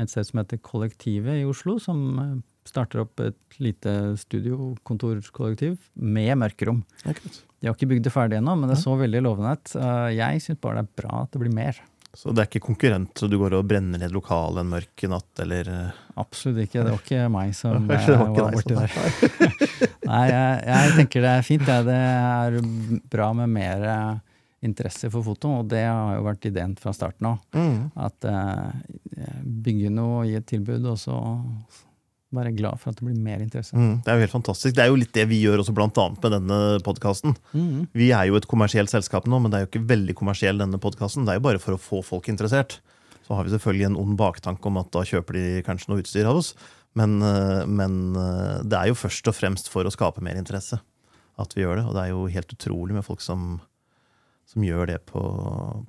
et 0.00 0.10
sted 0.10 0.28
som 0.28 0.40
heter 0.42 0.60
Kollektivet 0.64 1.42
i 1.42 1.46
Oslo, 1.48 1.78
som 1.82 2.42
starter 2.68 3.02
opp 3.02 3.20
et 3.24 3.60
lite 3.62 3.92
studiokontorkollektiv 4.20 5.80
med 5.98 6.36
mørkerom. 6.38 6.82
De 7.02 7.68
har 7.68 7.74
ikke 7.74 7.90
bygd 7.90 8.06
det 8.06 8.14
ferdig 8.14 8.38
ennå, 8.38 8.54
men 8.58 8.70
det 8.70 8.78
så 8.80 8.94
veldig 8.98 9.24
lovende 9.24 9.56
ut. 9.58 9.74
Jeg 10.14 10.44
syns 10.44 10.60
bare 10.62 10.82
det 10.82 10.88
er 10.88 11.00
bra 11.02 11.24
at 11.24 11.34
det 11.34 11.42
blir 11.42 11.54
mer. 11.54 11.80
Så 12.14 12.32
det 12.34 12.42
er 12.42 12.48
ikke 12.50 12.66
konkurrent, 12.66 13.12
så 13.16 13.28
du 13.30 13.38
går 13.40 13.54
og 13.56 13.68
brenner 13.68 14.00
ned 14.02 14.12
lokalet 14.12 14.60
en 14.60 14.72
mørk 14.74 15.04
natt, 15.08 15.30
eller 15.40 15.68
eh, 15.72 16.00
Absolutt 16.20 16.66
ikke. 16.66 16.82
Det 16.84 16.92
var 16.92 16.98
ikke 17.00 17.28
meg 17.32 17.54
som 17.56 17.88
eh, 17.90 18.08
var 18.10 18.26
ikke 18.26 18.44
var 18.44 18.56
borti 18.58 18.76
der. 18.76 18.96
Nei, 20.10 20.26
jeg, 20.28 20.58
jeg 20.68 20.92
tenker 20.98 21.24
det 21.24 21.30
er 21.32 21.46
fint. 21.46 21.70
Ja. 21.72 21.78
Det 21.86 21.96
er 21.96 22.58
bra 23.14 23.30
med 23.38 23.54
mer 23.54 23.86
eh, 23.94 24.12
interesse 24.68 25.08
for 25.12 25.24
foto, 25.26 25.54
og 25.62 25.70
det 25.72 25.86
har 25.86 26.18
jo 26.18 26.26
vært 26.28 26.50
ideen 26.52 26.76
fra 26.78 26.92
starten 26.96 27.32
av. 27.32 27.40
mm. 27.56 27.78
At 28.08 28.28
eh, 28.28 29.32
bygge 29.42 29.94
noe, 29.94 30.26
gi 30.28 30.36
et 30.36 30.48
tilbud, 30.52 30.84
og 30.92 31.00
så 31.00 31.16
være 32.36 32.54
glad 32.56 32.80
for 32.80 32.92
at 32.92 32.98
det 32.98 33.06
blir 33.06 33.18
mer 33.20 33.42
interesse. 33.44 33.76
Mm. 33.76 34.00
Det 34.04 34.12
er 34.12 34.18
jo 34.18 34.24
helt 34.26 34.34
fantastisk. 34.34 34.76
Det 34.76 34.84
er 34.84 34.90
jo 34.90 34.98
litt 35.00 35.12
det 35.16 35.26
vi 35.30 35.40
gjør 35.42 35.62
også 35.62 35.74
blant 35.76 35.98
annet 36.02 36.24
med 36.24 36.34
denne 36.36 36.60
podkasten. 36.86 37.36
Mm. 37.52 37.88
Vi 37.96 38.10
er 38.16 38.28
jo 38.30 38.38
et 38.38 38.48
kommersielt 38.50 38.92
selskap 38.92 39.28
nå, 39.30 39.40
men 39.42 39.52
det 39.52 39.58
er 39.58 39.66
jo 39.66 39.70
ikke 39.70 39.86
veldig 39.92 40.16
kommersiell, 40.18 40.60
denne 40.60 40.80
podkasten. 40.82 41.26
Det 41.26 41.34
er 41.34 41.40
jo 41.40 41.46
bare 41.48 41.62
for 41.62 41.76
å 41.76 41.80
få 41.80 42.02
folk 42.06 42.30
interessert. 42.32 42.80
Så 43.26 43.36
har 43.36 43.46
vi 43.46 43.54
selvfølgelig 43.54 43.90
en 43.90 43.98
ond 44.02 44.16
baktanke 44.18 44.68
om 44.68 44.80
at 44.80 44.90
da 44.94 45.04
kjøper 45.06 45.38
de 45.38 45.44
kanskje 45.66 45.92
noe 45.92 46.02
utstyr 46.02 46.28
av 46.28 46.40
oss. 46.40 46.54
Men, 46.98 47.20
eh, 47.24 47.66
men 47.66 48.16
eh, 48.18 48.62
det 48.68 48.78
er 48.78 48.90
jo 48.90 48.98
først 48.98 49.28
og 49.30 49.36
fremst 49.36 49.70
for 49.72 49.86
å 49.86 49.92
skape 49.92 50.24
mer 50.24 50.40
interesse 50.40 50.80
at 51.40 51.54
vi 51.56 51.64
gjør 51.64 51.80
det. 51.80 51.86
Og 51.88 51.96
det 51.96 52.02
er 52.02 52.12
jo 52.12 52.26
helt 52.32 52.56
utrolig 52.56 52.96
med 52.96 53.06
folk 53.06 53.22
som, 53.24 53.60
som 54.48 54.66
gjør 54.66 54.90
det 54.92 54.98
på, 55.08 55.22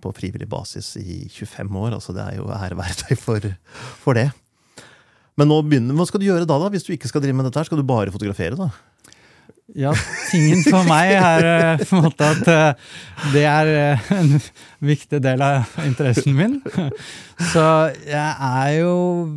på 0.03 0.13
frivillig 0.15 0.47
basis 0.51 0.95
i 1.01 1.23
25 1.27 1.81
år. 1.83 1.97
Altså 1.97 2.15
det 2.15 2.27
er 2.27 2.39
jo 2.39 2.47
ære 2.53 3.17
for, 3.25 3.51
for 4.05 4.19
det. 4.19 4.29
Men 5.39 5.49
nå 5.49 5.59
begynner, 5.65 5.97
hva 5.97 6.05
skal 6.09 6.21
du 6.21 6.27
gjøre 6.27 6.47
da, 6.47 6.57
da, 6.61 6.71
hvis 6.73 6.85
du 6.85 6.93
ikke 6.95 7.09
skal 7.09 7.23
drive 7.23 7.37
med 7.37 7.47
dette? 7.49 7.59
her? 7.59 7.69
Skal 7.69 7.81
du 7.81 7.87
bare 7.87 8.13
fotografere? 8.13 8.59
da? 8.59 8.69
Ja, 9.73 9.93
tingen 10.27 10.59
for 10.67 10.83
meg 10.85 11.13
er 11.15 11.45
eh, 11.47 11.83
på 11.87 11.95
en 11.95 12.03
måte 12.03 12.27
at 12.27 12.49
eh, 12.51 12.89
det 13.31 13.43
er 13.47 13.69
eh, 13.71 14.09
en 14.13 14.33
viktig 14.83 15.21
del 15.23 15.41
av 15.41 15.71
interessen 15.85 16.35
min. 16.35 16.57
Så 17.53 17.63
jeg 18.03 18.19
er 18.19 18.73
jo 18.81 18.91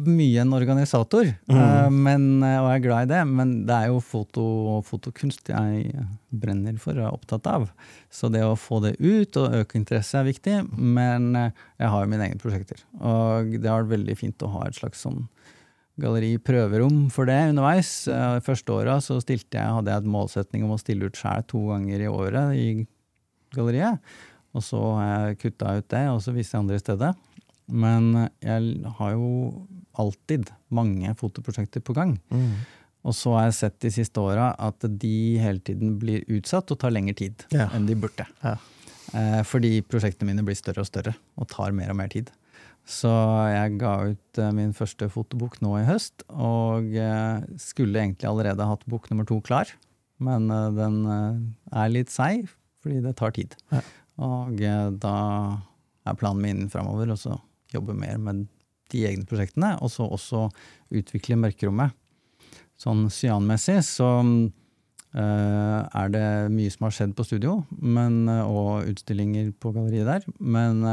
mye 0.04 0.42
en 0.42 0.52
organisator, 0.56 1.30
mm. 1.48 1.94
men, 1.94 2.26
og 2.42 2.66
jeg 2.68 2.74
er 2.74 2.84
glad 2.84 3.06
i 3.06 3.10
det. 3.14 3.22
Men 3.38 3.54
det 3.68 3.78
er 3.78 3.92
jo 3.94 4.02
foto 4.04 4.44
og 4.74 4.82
fotokunst 4.90 5.52
jeg 5.54 6.04
brenner 6.34 6.76
for 6.82 6.98
og 6.98 7.06
er 7.06 7.16
opptatt 7.16 7.48
av. 7.50 7.70
Så 8.12 8.28
det 8.32 8.44
å 8.44 8.58
få 8.58 8.82
det 8.84 8.96
ut 8.98 9.40
og 9.40 9.56
øke 9.62 9.78
interesse 9.80 10.18
er 10.20 10.28
viktig. 10.28 10.58
Men 10.74 11.32
jeg 11.38 11.92
har 11.94 12.04
jo 12.04 12.12
mine 12.12 12.28
egne 12.28 12.42
prosjekter. 12.42 12.82
Og 12.98 13.56
det 13.56 13.70
har 13.70 13.86
vært 13.86 13.96
veldig 13.96 14.20
fint 14.20 14.46
å 14.46 14.52
ha 14.58 14.66
et 14.68 14.78
slags 14.82 15.06
sånn 15.06 15.24
galleri 16.00 16.34
prøverom 16.42 17.06
for 17.14 17.28
det 17.28 17.38
underveis. 17.50 17.90
De 18.08 18.40
Første 18.44 18.72
åra 18.74 18.98
hadde 19.00 19.90
jeg 19.90 20.02
et 20.02 20.10
målsetning 20.12 20.64
om 20.66 20.74
å 20.76 20.80
stille 20.80 21.08
ut 21.08 21.16
sjæl 21.16 21.44
to 21.48 21.62
ganger 21.70 22.04
i 22.04 22.10
året 22.10 22.56
i 22.58 22.66
galleriet. 23.56 23.98
Og 24.56 24.64
så 24.64 24.80
har 24.96 25.08
jeg 25.28 25.38
kutta 25.44 25.76
ut 25.78 25.88
det, 25.92 26.04
og 26.12 26.20
så 26.24 26.32
viste 26.36 26.56
jeg 26.56 26.62
andre 26.64 26.78
i 26.78 26.84
stedet. 26.84 27.12
Men 27.68 28.28
jeg 28.44 28.92
har 28.98 29.12
jo 29.16 29.66
alltid 29.98 30.50
mange 30.70 31.12
fotoprosjekter 31.18 31.82
på 31.84 31.94
gang. 31.96 32.14
Og 33.06 33.14
så 33.14 33.32
har 33.36 33.48
jeg 33.48 33.56
sett 33.60 33.76
de 33.84 33.90
siste 33.94 34.18
åra 34.22 34.48
at 34.58 34.82
de 34.98 35.12
hele 35.38 35.60
tiden 35.62 35.96
blir 36.00 36.24
utsatt 36.38 36.72
og 36.74 36.80
tar 36.82 36.90
lengre 36.94 37.14
tid 37.16 37.44
Ja. 37.54 37.68
enn 37.72 37.86
de 37.86 37.94
burde. 37.94 38.26
Ja. 38.42 38.56
Eh, 39.14 39.42
fordi 39.46 39.80
prosjektene 39.86 40.32
mine 40.32 40.42
blir 40.44 40.56
større 40.58 40.82
og 40.82 40.88
større 40.88 41.14
og 41.38 41.46
tar 41.48 41.70
mer 41.72 41.90
og 41.92 41.96
mer 42.00 42.08
tid. 42.08 42.30
Så 42.86 43.10
jeg 43.50 43.80
ga 43.80 43.92
ut 44.12 44.38
eh, 44.38 44.52
min 44.54 44.70
første 44.76 45.08
fotobok 45.10 45.58
nå 45.64 45.72
i 45.80 45.86
høst, 45.88 46.22
og 46.30 46.92
eh, 46.94 47.42
skulle 47.58 47.98
egentlig 47.98 48.28
allerede 48.30 48.68
hatt 48.68 48.86
bok 48.86 49.08
nummer 49.10 49.26
to 49.26 49.40
klar. 49.42 49.72
Men 50.22 50.46
eh, 50.54 50.68
den 50.76 51.00
er 51.10 51.90
litt 51.90 52.14
seig, 52.14 52.46
fordi 52.84 53.02
det 53.02 53.16
tar 53.18 53.34
tid. 53.34 53.58
Ja. 53.74 53.82
Og 54.22 54.62
da 55.02 55.16
er 56.06 56.16
planen 56.16 56.44
min 56.44 56.70
framover 56.72 57.10
å 57.12 57.18
jobbe 57.74 57.98
mer 57.98 58.22
med 58.22 58.46
de 58.94 59.02
egne 59.08 59.26
prosjektene, 59.28 59.74
og 59.82 59.90
så 59.92 60.06
også 60.06 60.46
utvikle 60.94 61.36
mørkerommet. 61.42 61.92
Sånn 62.80 63.08
cyanmessig 63.12 63.80
så 63.84 64.08
er 65.16 66.10
det 66.12 66.26
mye 66.52 66.72
som 66.72 66.86
har 66.86 66.94
skjedd 66.94 67.12
på 67.18 67.26
studio, 67.26 67.58
men, 67.76 68.28
og 68.28 68.88
utstillinger 68.88 69.50
på 69.60 69.72
galleriet 69.74 70.08
der. 70.08 70.26
Men 70.38 70.84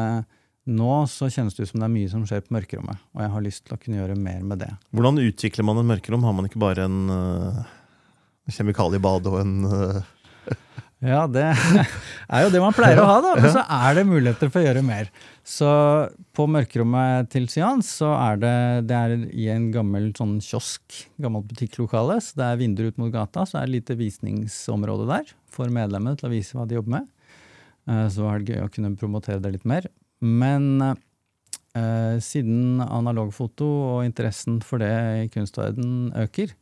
nå 0.69 0.91
så 1.11 1.27
kjennes 1.31 1.55
det 1.57 1.65
ut 1.65 1.71
som 1.73 1.81
det 1.81 1.87
er 1.89 1.93
mye 1.95 2.11
som 2.11 2.23
skjer 2.27 2.43
på 2.45 2.55
mørkerommet, 2.55 3.01
og 3.15 3.23
jeg 3.25 3.31
har 3.33 3.43
lyst 3.43 3.65
til 3.67 3.75
å 3.75 3.79
kunne 3.81 3.99
gjøre 3.99 4.15
mer 4.19 4.43
med 4.47 4.61
det. 4.63 4.71
Hvordan 4.95 5.19
utvikler 5.25 5.67
man 5.67 5.81
en 5.81 5.89
mørkerom? 5.89 6.23
Har 6.23 6.35
man 6.37 6.47
ikke 6.47 6.61
bare 6.63 6.85
en 6.87 7.01
uh, 7.11 7.63
kjemikaliebad 8.47 9.27
og 9.31 9.39
en 9.41 9.55
uh... 9.67 10.01
Ja, 11.03 11.25
det 11.27 11.43
er 11.51 12.45
jo 12.45 12.51
det 12.53 12.61
man 12.63 12.71
pleier 12.71 13.01
å 13.01 13.07
ha, 13.09 13.17
da. 13.19 13.33
Men 13.35 13.51
så 13.51 13.59
er 13.75 13.97
det 13.97 14.05
muligheter 14.07 14.47
for 14.47 14.61
å 14.61 14.63
gjøre 14.63 14.83
mer. 14.87 15.09
Så 15.43 15.67
på 16.31 16.45
mørkerommet 16.47 17.27
til 17.33 17.49
Sian 17.51 17.83
så 17.83 18.13
er 18.15 18.39
det, 18.39 18.53
det 18.87 18.95
er 18.95 19.15
i 19.35 19.49
en 19.51 19.65
gammel 19.73 20.13
sånn 20.15 20.37
kiosk, 20.39 21.01
gammelt 21.19 21.49
butikklokale. 21.49 22.21
Så 22.23 22.39
det 22.39 22.47
er 22.47 22.61
vinduer 22.61 22.93
ut 22.93 23.01
mot 23.03 23.11
gata, 23.11 23.43
så 23.43 23.59
er 23.59 23.65
det 23.65 23.73
et 23.73 23.75
lite 23.81 23.97
visningsområde 23.99 25.09
der 25.11 25.35
for 25.51 25.67
medlemmene 25.75 26.15
til 26.15 26.29
å 26.29 26.33
vise 26.37 26.55
hva 26.55 26.63
de 26.69 26.79
jobber 26.79 26.95
med. 27.01 27.11
Eh, 27.91 28.07
Så 28.07 28.23
var 28.23 28.39
det 28.39 28.55
gøy 28.55 28.63
å 28.63 28.71
kunne 28.71 28.95
promotere 28.95 29.43
det 29.43 29.57
litt 29.57 29.67
mer. 29.67 29.91
Men 30.23 30.81
eh, 30.83 32.17
siden 32.23 32.81
analogfoto 32.83 33.67
og 33.67 34.07
interessen 34.07 34.61
for 34.63 34.83
det 34.83 34.93
i 35.25 35.29
kunstverden 35.33 36.13
øker, 36.23 36.53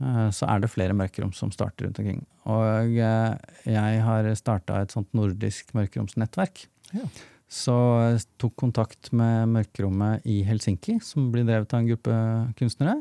eh, 0.00 0.28
så 0.34 0.48
er 0.48 0.62
det 0.62 0.72
flere 0.72 0.96
mørkerom 0.96 1.34
som 1.36 1.52
starter 1.54 1.86
rundt 1.86 2.00
omkring. 2.00 2.22
Og 2.48 2.96
eh, 2.96 3.34
jeg 3.68 4.04
har 4.06 4.30
starta 4.40 4.80
et 4.82 4.94
sånt 4.94 5.12
nordisk 5.16 5.74
mørkeromsnettverk. 5.76 6.64
Ja. 6.94 7.04
Så 7.48 7.74
jeg 8.04 8.24
tok 8.40 8.56
kontakt 8.60 9.08
med 9.16 9.48
mørkerommet 9.52 10.24
i 10.28 10.42
Helsinki, 10.44 10.98
som 11.04 11.30
blir 11.32 11.46
drevet 11.48 11.72
av 11.72 11.80
en 11.80 11.88
gruppe 11.88 12.16
kunstnere. 12.60 12.98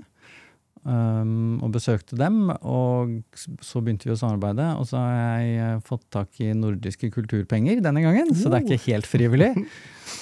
Um, 0.88 1.58
og 1.66 1.74
besøkte 1.76 2.16
dem, 2.16 2.46
og 2.64 3.18
så 3.36 3.82
begynte 3.84 4.08
vi 4.08 4.14
å 4.14 4.20
samarbeide. 4.20 4.70
Og 4.80 4.86
så 4.88 5.02
har 5.02 5.18
jeg 5.18 5.56
eh, 5.60 5.80
fått 5.84 6.06
tak 6.16 6.38
i 6.40 6.54
nordiske 6.56 7.10
kulturpenger 7.12 7.82
denne 7.84 8.06
gangen, 8.06 8.32
så 8.32 8.48
det 8.48 8.62
er 8.62 8.64
ikke 8.64 8.94
helt 8.94 9.10
frivillig. 9.10 9.50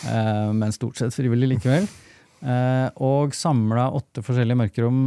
uh, 0.09 0.49
men 0.59 0.73
stort 0.73 0.97
sett 0.97 1.13
frivillig 1.13 1.51
likevel. 1.53 1.85
Uh, 2.41 2.89
og 2.97 3.37
samla 3.37 3.91
åtte 3.93 4.23
forskjellige 4.25 4.61
mørkerom 4.63 5.03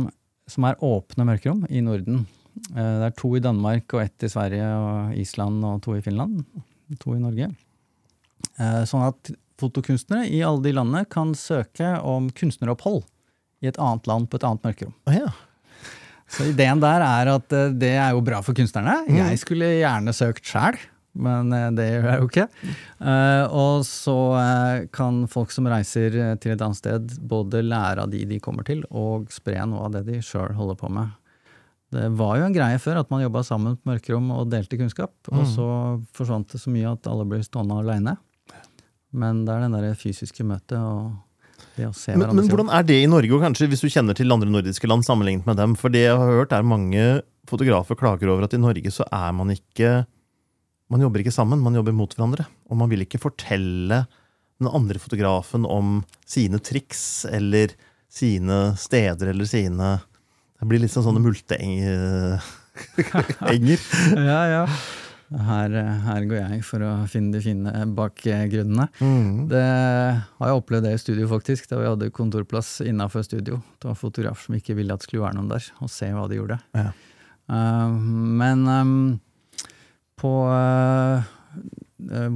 som 0.48 0.68
er 0.68 0.78
åpne 0.86 1.26
mørkerom 1.26 1.66
i 1.66 1.82
Norden. 1.82 2.22
Uh, 2.70 2.94
det 3.02 3.08
er 3.08 3.18
to 3.18 3.32
i 3.34 3.42
Danmark 3.42 3.98
og 3.98 4.04
ett 4.04 4.28
i 4.28 4.30
Sverige 4.30 4.70
og 4.78 5.18
Island 5.18 5.66
og 5.66 5.82
to 5.88 5.98
i 5.98 6.04
Finland. 6.06 6.38
To 7.02 7.16
i 7.16 7.20
Norge. 7.22 7.50
Sånn 8.88 9.02
at 9.04 9.28
fotokunstnere 9.58 10.30
i 10.30 10.38
alle 10.46 10.62
de 10.64 10.72
landene 10.72 11.02
kan 11.10 11.34
søke 11.36 11.96
om 12.06 12.30
kunstneropphold 12.30 13.02
i 13.62 13.68
et 13.70 13.78
annet 13.82 14.06
land 14.08 14.30
på 14.30 14.38
et 14.38 14.46
annet 14.46 14.64
mørkerom. 14.70 14.94
Oh, 15.10 15.14
ja. 15.14 15.34
Så 16.28 16.50
ideen 16.50 16.80
der 16.82 17.02
er 17.04 17.32
at 17.38 17.56
eh, 17.56 17.72
det 17.72 17.94
er 17.96 18.14
jo 18.14 18.22
bra 18.24 18.42
for 18.44 18.56
kunstnerne. 18.56 19.00
Jeg 19.08 19.40
skulle 19.40 19.70
gjerne 19.80 20.14
søkt 20.16 20.48
sjæl, 20.48 20.76
men 21.18 21.52
eh, 21.56 21.68
det 21.76 21.86
gjør 21.88 22.08
jeg 22.10 22.20
jo 22.20 22.28
ikke. 22.28 22.46
Eh, 23.00 23.44
og 23.56 23.86
så 23.88 24.18
kan 24.94 25.22
folk 25.30 25.54
som 25.54 25.70
reiser 25.70 26.18
til 26.42 26.54
et 26.54 26.64
annet 26.64 26.80
sted, 26.80 27.16
både 27.30 27.64
lære 27.64 28.04
av 28.04 28.12
de 28.12 28.24
de 28.28 28.40
kommer 28.44 28.66
til, 28.68 28.84
og 28.90 29.32
spre 29.32 29.64
noe 29.68 29.88
av 29.88 29.96
det 29.96 30.04
de 30.10 30.20
sjøl 30.24 30.52
holder 30.58 30.78
på 30.80 30.92
med. 30.92 31.16
Det 31.88 32.04
var 32.18 32.36
jo 32.36 32.44
en 32.44 32.52
greie 32.52 32.76
før 32.84 33.00
at 33.00 33.08
man 33.08 33.22
jobba 33.22 33.40
sammen 33.46 33.78
på 33.78 33.88
mørkerom 33.88 34.26
og 34.34 34.50
delte 34.52 34.76
kunnskap, 34.76 35.14
og 35.32 35.46
så 35.48 35.68
forsvant 36.12 36.52
det 36.52 36.60
så 36.60 36.72
mye 36.72 36.90
at 36.92 37.08
alle 37.08 37.24
ble 37.24 37.40
stående 37.46 37.78
aleine. 37.80 38.18
Men 39.16 39.46
det 39.46 39.54
er 39.54 39.64
den 39.64 39.72
der 39.72 39.96
fysiske 39.96 40.44
møtet 40.44 40.76
og 40.76 41.14
det 41.14 41.27
Men, 42.18 42.34
men 42.36 42.50
hvordan 42.50 42.70
er 42.74 42.86
det 42.86 42.98
i 43.02 43.08
Norge, 43.10 43.32
og 43.36 43.42
kanskje 43.44 43.68
hvis 43.70 43.82
du 43.84 43.88
kjenner 43.92 44.16
til 44.18 44.32
andre 44.34 44.50
nordiske 44.50 44.88
land 44.90 45.06
sammenlignet 45.06 45.46
med 45.48 45.58
dem? 45.60 45.76
For 45.78 45.92
det 45.94 46.04
jeg 46.06 46.18
har 46.18 46.32
hørt, 46.40 46.54
er 46.54 46.66
mange 46.66 47.04
fotografer 47.48 47.98
klager 47.98 48.32
over 48.32 48.44
at 48.46 48.56
i 48.56 48.60
Norge 48.60 48.92
så 48.92 49.06
er 49.08 49.34
man 49.36 49.54
ikke 49.54 50.04
Man 50.88 51.02
jobber 51.04 51.20
ikke 51.20 51.34
sammen, 51.34 51.60
man 51.60 51.74
jobber 51.76 51.92
mot 51.92 52.14
hverandre. 52.16 52.46
Og 52.72 52.78
man 52.80 52.88
vil 52.88 53.04
ikke 53.04 53.20
fortelle 53.20 54.06
den 54.58 54.70
andre 54.72 54.98
fotografen 54.98 55.66
om 55.68 55.98
sine 56.24 56.58
triks 56.64 57.26
eller 57.28 57.74
sine 58.08 58.72
steder 58.80 59.34
eller 59.34 59.44
sine 59.44 59.90
Det 60.58 60.68
blir 60.70 60.80
litt 60.80 60.94
sånn 60.94 61.04
sånne 61.10 61.20
multeenger. 61.22 62.40
Ja, 64.30 64.40
ja. 64.48 64.64
Her, 65.28 65.74
her 66.06 66.24
går 66.24 66.38
jeg 66.38 66.62
for 66.64 66.80
å 66.86 66.92
finne 67.10 67.34
de 67.34 67.42
fine 67.44 67.84
bakgrunnene. 67.96 68.86
Mm. 68.96 69.44
Det 69.50 69.60
har 69.60 70.50
jeg 70.50 70.60
opplevd 70.62 70.88
det 70.88 70.94
i 70.96 71.00
studio, 71.02 71.28
faktisk, 71.28 71.68
da 71.68 71.82
vi 71.82 71.88
hadde 71.90 72.08
kontorplass 72.16 72.78
innafor 72.86 73.26
studio. 73.26 73.60
Det 73.76 73.90
var 73.90 73.98
fotografer 74.00 74.48
som 74.48 74.56
ikke 74.56 74.78
ville 74.78 74.94
at 74.94 75.04
det 75.04 75.10
skulle 75.10 75.26
være 75.26 75.36
noen 75.36 75.52
der, 75.52 75.68
og 75.84 75.92
se 75.92 76.08
hva 76.14 76.24
de 76.30 76.40
gjorde. 76.40 76.58
Ja. 76.78 76.90
Uh, 77.48 77.92
men 78.40 78.64
um, 78.68 78.96
på 80.18 80.32
eh, 80.52 81.28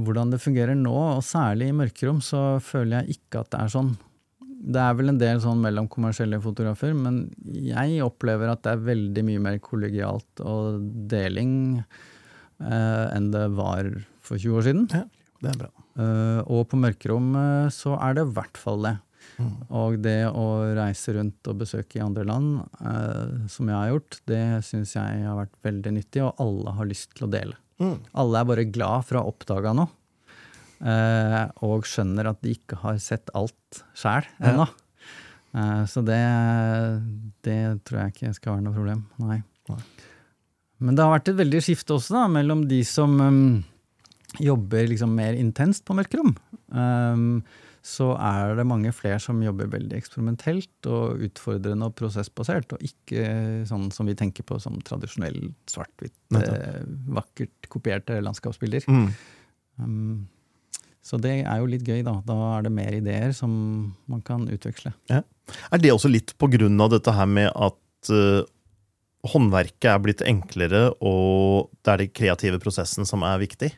hvordan 0.05 0.33
det 0.33 0.41
fungerer 0.43 0.77
nå, 0.77 0.95
og 1.17 1.25
særlig 1.25 1.69
i 1.71 1.77
mørkerom, 1.81 2.21
så 2.23 2.61
føler 2.63 3.01
jeg 3.01 3.19
ikke 3.19 3.43
at 3.43 3.51
det 3.53 3.61
er 3.63 3.73
sånn. 3.73 3.93
Det 4.63 4.79
er 4.79 4.95
vel 4.95 5.11
en 5.11 5.19
del 5.19 5.41
sånn 5.43 5.59
mellom 5.63 5.89
kommersielle 5.91 6.39
fotografer, 6.43 6.93
men 6.95 7.25
jeg 7.51 7.99
opplever 8.05 8.53
at 8.53 8.63
det 8.63 8.77
er 8.77 8.87
veldig 8.87 9.25
mye 9.27 9.43
mer 9.49 9.59
kollegialt 9.63 10.43
og 10.45 10.79
deling 11.11 11.81
enn 12.63 13.31
det 13.33 13.47
var 13.57 13.89
for 14.23 14.37
20 14.39 14.59
år 14.59 14.67
siden. 14.69 14.85
Ja, 14.93 15.03
det 15.43 15.51
er 15.53 15.57
bra. 15.65 15.71
Eh, 15.99 16.39
og 16.49 16.67
på 16.71 16.79
mørkerom 16.79 17.33
eh, 17.37 17.67
så 17.75 17.97
er 18.01 18.15
det 18.17 18.23
i 18.27 18.33
hvert 18.37 18.57
fall 18.57 18.81
det. 18.87 18.95
Mm. 19.39 19.51
Og 19.73 19.95
det 20.03 20.17
å 20.29 20.45
reise 20.77 21.13
rundt 21.15 21.47
og 21.49 21.59
besøke 21.63 21.97
i 21.99 22.03
andre 22.03 22.25
land, 22.27 22.61
eh, 22.83 23.47
som 23.49 23.69
jeg 23.71 23.77
har 23.77 23.91
gjort, 23.93 24.17
det 24.29 24.41
syns 24.67 24.95
jeg 24.97 25.23
har 25.25 25.37
vært 25.39 25.55
veldig 25.65 25.93
nyttig, 25.99 26.23
og 26.25 26.39
alle 26.43 26.73
har 26.77 26.89
lyst 26.89 27.13
til 27.17 27.27
å 27.27 27.31
dele. 27.33 27.57
Mm. 27.81 27.95
Alle 28.21 28.39
er 28.43 28.49
bare 28.51 28.65
glad 28.69 29.05
for 29.07 29.17
å 29.19 29.23
ha 29.23 29.31
oppdaga 29.33 29.73
noe, 29.75 29.89
eh, 30.85 31.43
og 31.65 31.87
skjønner 31.89 32.29
at 32.33 32.41
de 32.45 32.53
ikke 32.57 32.77
har 32.83 32.99
sett 33.01 33.31
alt 33.37 33.83
sjæl 33.97 34.27
Ja. 34.39 34.51
ennå. 34.51 34.67
Eh, 35.53 35.83
så 35.89 36.03
det, 36.05 36.19
det 37.45 37.59
tror 37.85 38.03
jeg 38.03 38.13
ikke 38.15 38.33
skal 38.37 38.55
være 38.57 38.65
noe 38.67 38.73
problem. 38.77 39.05
Nei. 39.23 39.41
Nei. 39.69 39.81
Men 40.83 40.97
det 40.97 41.05
har 41.05 41.13
vært 41.15 41.31
et 41.31 41.39
veldig 41.39 41.61
skifte 41.63 41.95
også, 41.95 42.17
da, 42.17 42.23
mellom 42.31 42.65
de 42.69 42.81
som 42.87 43.13
um, 43.21 43.43
jobber 44.41 44.89
liksom 44.91 45.13
mer 45.15 45.37
intenst 45.39 45.85
på 45.87 45.95
mørkerom. 45.97 46.33
Um, 46.73 47.43
så 47.83 48.13
er 48.15 48.53
det 48.55 48.63
mange 48.67 48.93
flere 48.95 49.19
som 49.19 49.41
jobber 49.43 49.67
veldig 49.73 49.97
eksperimentelt 49.97 50.87
og 50.87 51.23
utfordrende 51.27 51.89
og 51.89 51.95
prosessbasert, 51.99 52.75
og 52.75 52.85
ikke 52.85 53.25
sånn 53.67 53.89
som 53.91 54.07
vi 54.07 54.15
tenker 54.19 54.45
på 54.47 54.55
som 54.63 54.77
tradisjonell 54.87 55.35
svart-hvitt, 55.67 56.15
eh, 56.39 56.85
vakkert 57.11 57.67
kopierte 57.73 58.21
landskapsbilder. 58.23 58.87
Mm. 58.87 59.09
Um, 59.83 60.15
så 61.03 61.19
det 61.19 61.41
er 61.41 61.59
jo 61.59 61.67
litt 61.67 61.83
gøy, 61.83 61.99
da. 62.07 62.15
Da 62.23 62.37
er 62.53 62.63
det 62.63 62.71
mer 62.71 62.95
ideer 62.95 63.35
som 63.35 63.51
man 64.07 64.23
kan 64.23 64.47
utveksle. 64.47 64.93
Er 65.11 65.83
det 65.83 65.91
også 65.91 66.11
litt 66.11 66.31
på 66.39 66.47
grunn 66.55 66.79
av 66.79 66.93
dette 66.95 67.11
her 67.11 67.27
med 67.27 67.51
at 67.51 68.13
eh, 68.15 68.47
håndverket 69.23 69.87
er 69.87 70.01
blitt 70.03 70.23
enklere, 70.27 70.89
og 70.99 71.71
det 71.83 71.93
er 71.93 72.03
den 72.03 72.13
kreative 72.15 72.59
prosessen 72.63 73.07
som 73.07 73.23
er 73.27 73.41
viktig? 73.41 73.71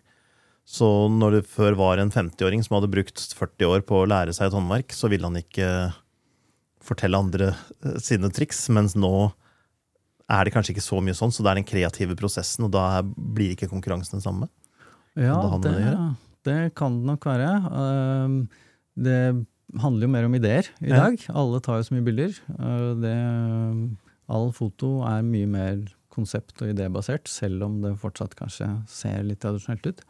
Så 0.65 0.87
når 1.13 1.37
det 1.37 1.49
før 1.53 1.77
var 1.77 2.01
en 2.01 2.09
50-åring 2.13 2.63
som 2.65 2.79
hadde 2.79 2.89
brukt 2.89 3.21
40 3.37 3.69
år 3.69 3.85
på 3.85 4.01
å 4.01 4.09
lære 4.09 4.33
seg 4.33 4.49
et 4.49 4.57
håndverk, 4.57 4.95
så 4.97 5.09
ville 5.11 5.27
han 5.29 5.37
ikke 5.37 5.69
fortelle 6.85 7.19
andre 7.21 7.51
eh, 7.85 7.97
sine 8.01 8.31
triks, 8.33 8.65
mens 8.73 8.97
nå 8.97 9.13
er 10.25 10.45
det 10.45 10.55
kanskje 10.55 10.73
ikke 10.73 10.85
så 10.85 11.01
mye 11.05 11.17
sånn, 11.17 11.33
så 11.33 11.45
det 11.45 11.51
er 11.51 11.59
den 11.59 11.69
kreative 11.69 12.17
prosessen, 12.17 12.65
og 12.65 12.73
da 12.73 13.03
blir 13.05 13.53
ikke 13.53 13.69
konkurransen 13.69 14.17
den 14.17 14.25
samme? 14.25 14.49
Ja, 15.13 15.37
det 15.61 15.75
det, 15.77 15.91
det 16.49 16.61
kan 16.77 16.97
det 16.97 17.11
nok 17.11 17.27
være. 17.29 17.51
Um, 17.69 18.39
det 18.97 19.45
handler 19.81 20.07
jo 20.07 20.11
mer 20.15 20.25
om 20.27 20.37
ideer 20.37 20.67
i 20.81 20.89
dag. 20.91 21.21
Alle 21.29 21.61
tar 21.63 21.79
jo 21.79 21.87
så 21.87 21.95
mye 21.95 22.07
bilder. 22.07 22.33
Uh, 22.57 22.91
det, 22.99 23.13
all 24.31 24.51
foto 24.55 24.99
er 25.07 25.25
mye 25.25 25.49
mer 25.49 25.85
konsept- 26.15 26.61
og 26.63 26.71
idébasert, 26.71 27.27
selv 27.27 27.65
om 27.67 27.79
det 27.83 27.95
fortsatt 28.01 28.35
kanskje 28.39 28.69
ser 28.89 29.23
litt 29.27 29.41
tradisjonelt 29.43 29.89
ut. 29.89 30.03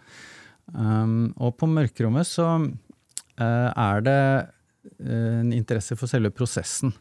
Um, 0.74 1.34
og 1.38 1.55
på 1.59 1.70
mørkerommet 1.70 2.28
så 2.30 2.47
uh, 2.57 3.70
er 3.70 4.05
det 4.05 4.22
uh, 5.01 5.41
en 5.41 5.51
interesse 5.55 5.97
for 5.97 6.11
selve 6.11 6.34
prosessen. 6.34 6.93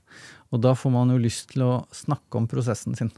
Og 0.53 0.63
da 0.65 0.75
får 0.79 0.93
man 0.95 1.13
jo 1.13 1.21
lyst 1.21 1.53
til 1.55 1.67
å 1.67 1.73
snakke 1.95 2.41
om 2.41 2.49
prosessen 2.51 2.97
sin. 2.99 3.13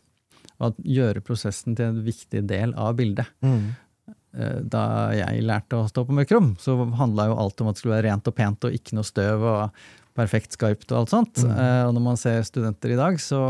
Og 0.58 0.70
at 0.70 0.78
gjøre 0.88 1.24
prosessen 1.24 1.76
til 1.76 1.90
en 1.90 2.04
viktig 2.06 2.46
del 2.48 2.72
av 2.80 2.96
bildet. 2.98 3.28
Mm. 3.44 3.74
Da 4.68 4.80
jeg 5.16 5.44
lærte 5.48 5.78
å 5.78 5.88
stå 5.88 6.02
på 6.04 6.12
mørkerom, 6.16 6.50
så 6.60 6.74
handla 6.98 7.30
jo 7.30 7.36
alt 7.40 7.60
om 7.60 7.70
at 7.70 7.76
det 7.76 7.80
skulle 7.80 7.94
være 7.94 8.10
rent 8.10 8.28
og 8.28 8.34
pent 8.36 8.66
og 8.68 8.74
ikke 8.76 8.96
noe 8.96 9.08
støv 9.08 9.44
og 9.48 9.84
perfekt 10.16 10.56
skarpt 10.56 10.90
og 10.92 10.98
alt 11.02 11.12
sånt. 11.12 11.42
Mm. 11.44 11.52
Eh, 11.52 11.82
Og 11.86 11.94
når 11.96 12.02
man 12.02 12.16
ser 12.20 12.40
studenter 12.48 12.92
i 12.94 12.96
dag, 12.98 13.18
så 13.22 13.40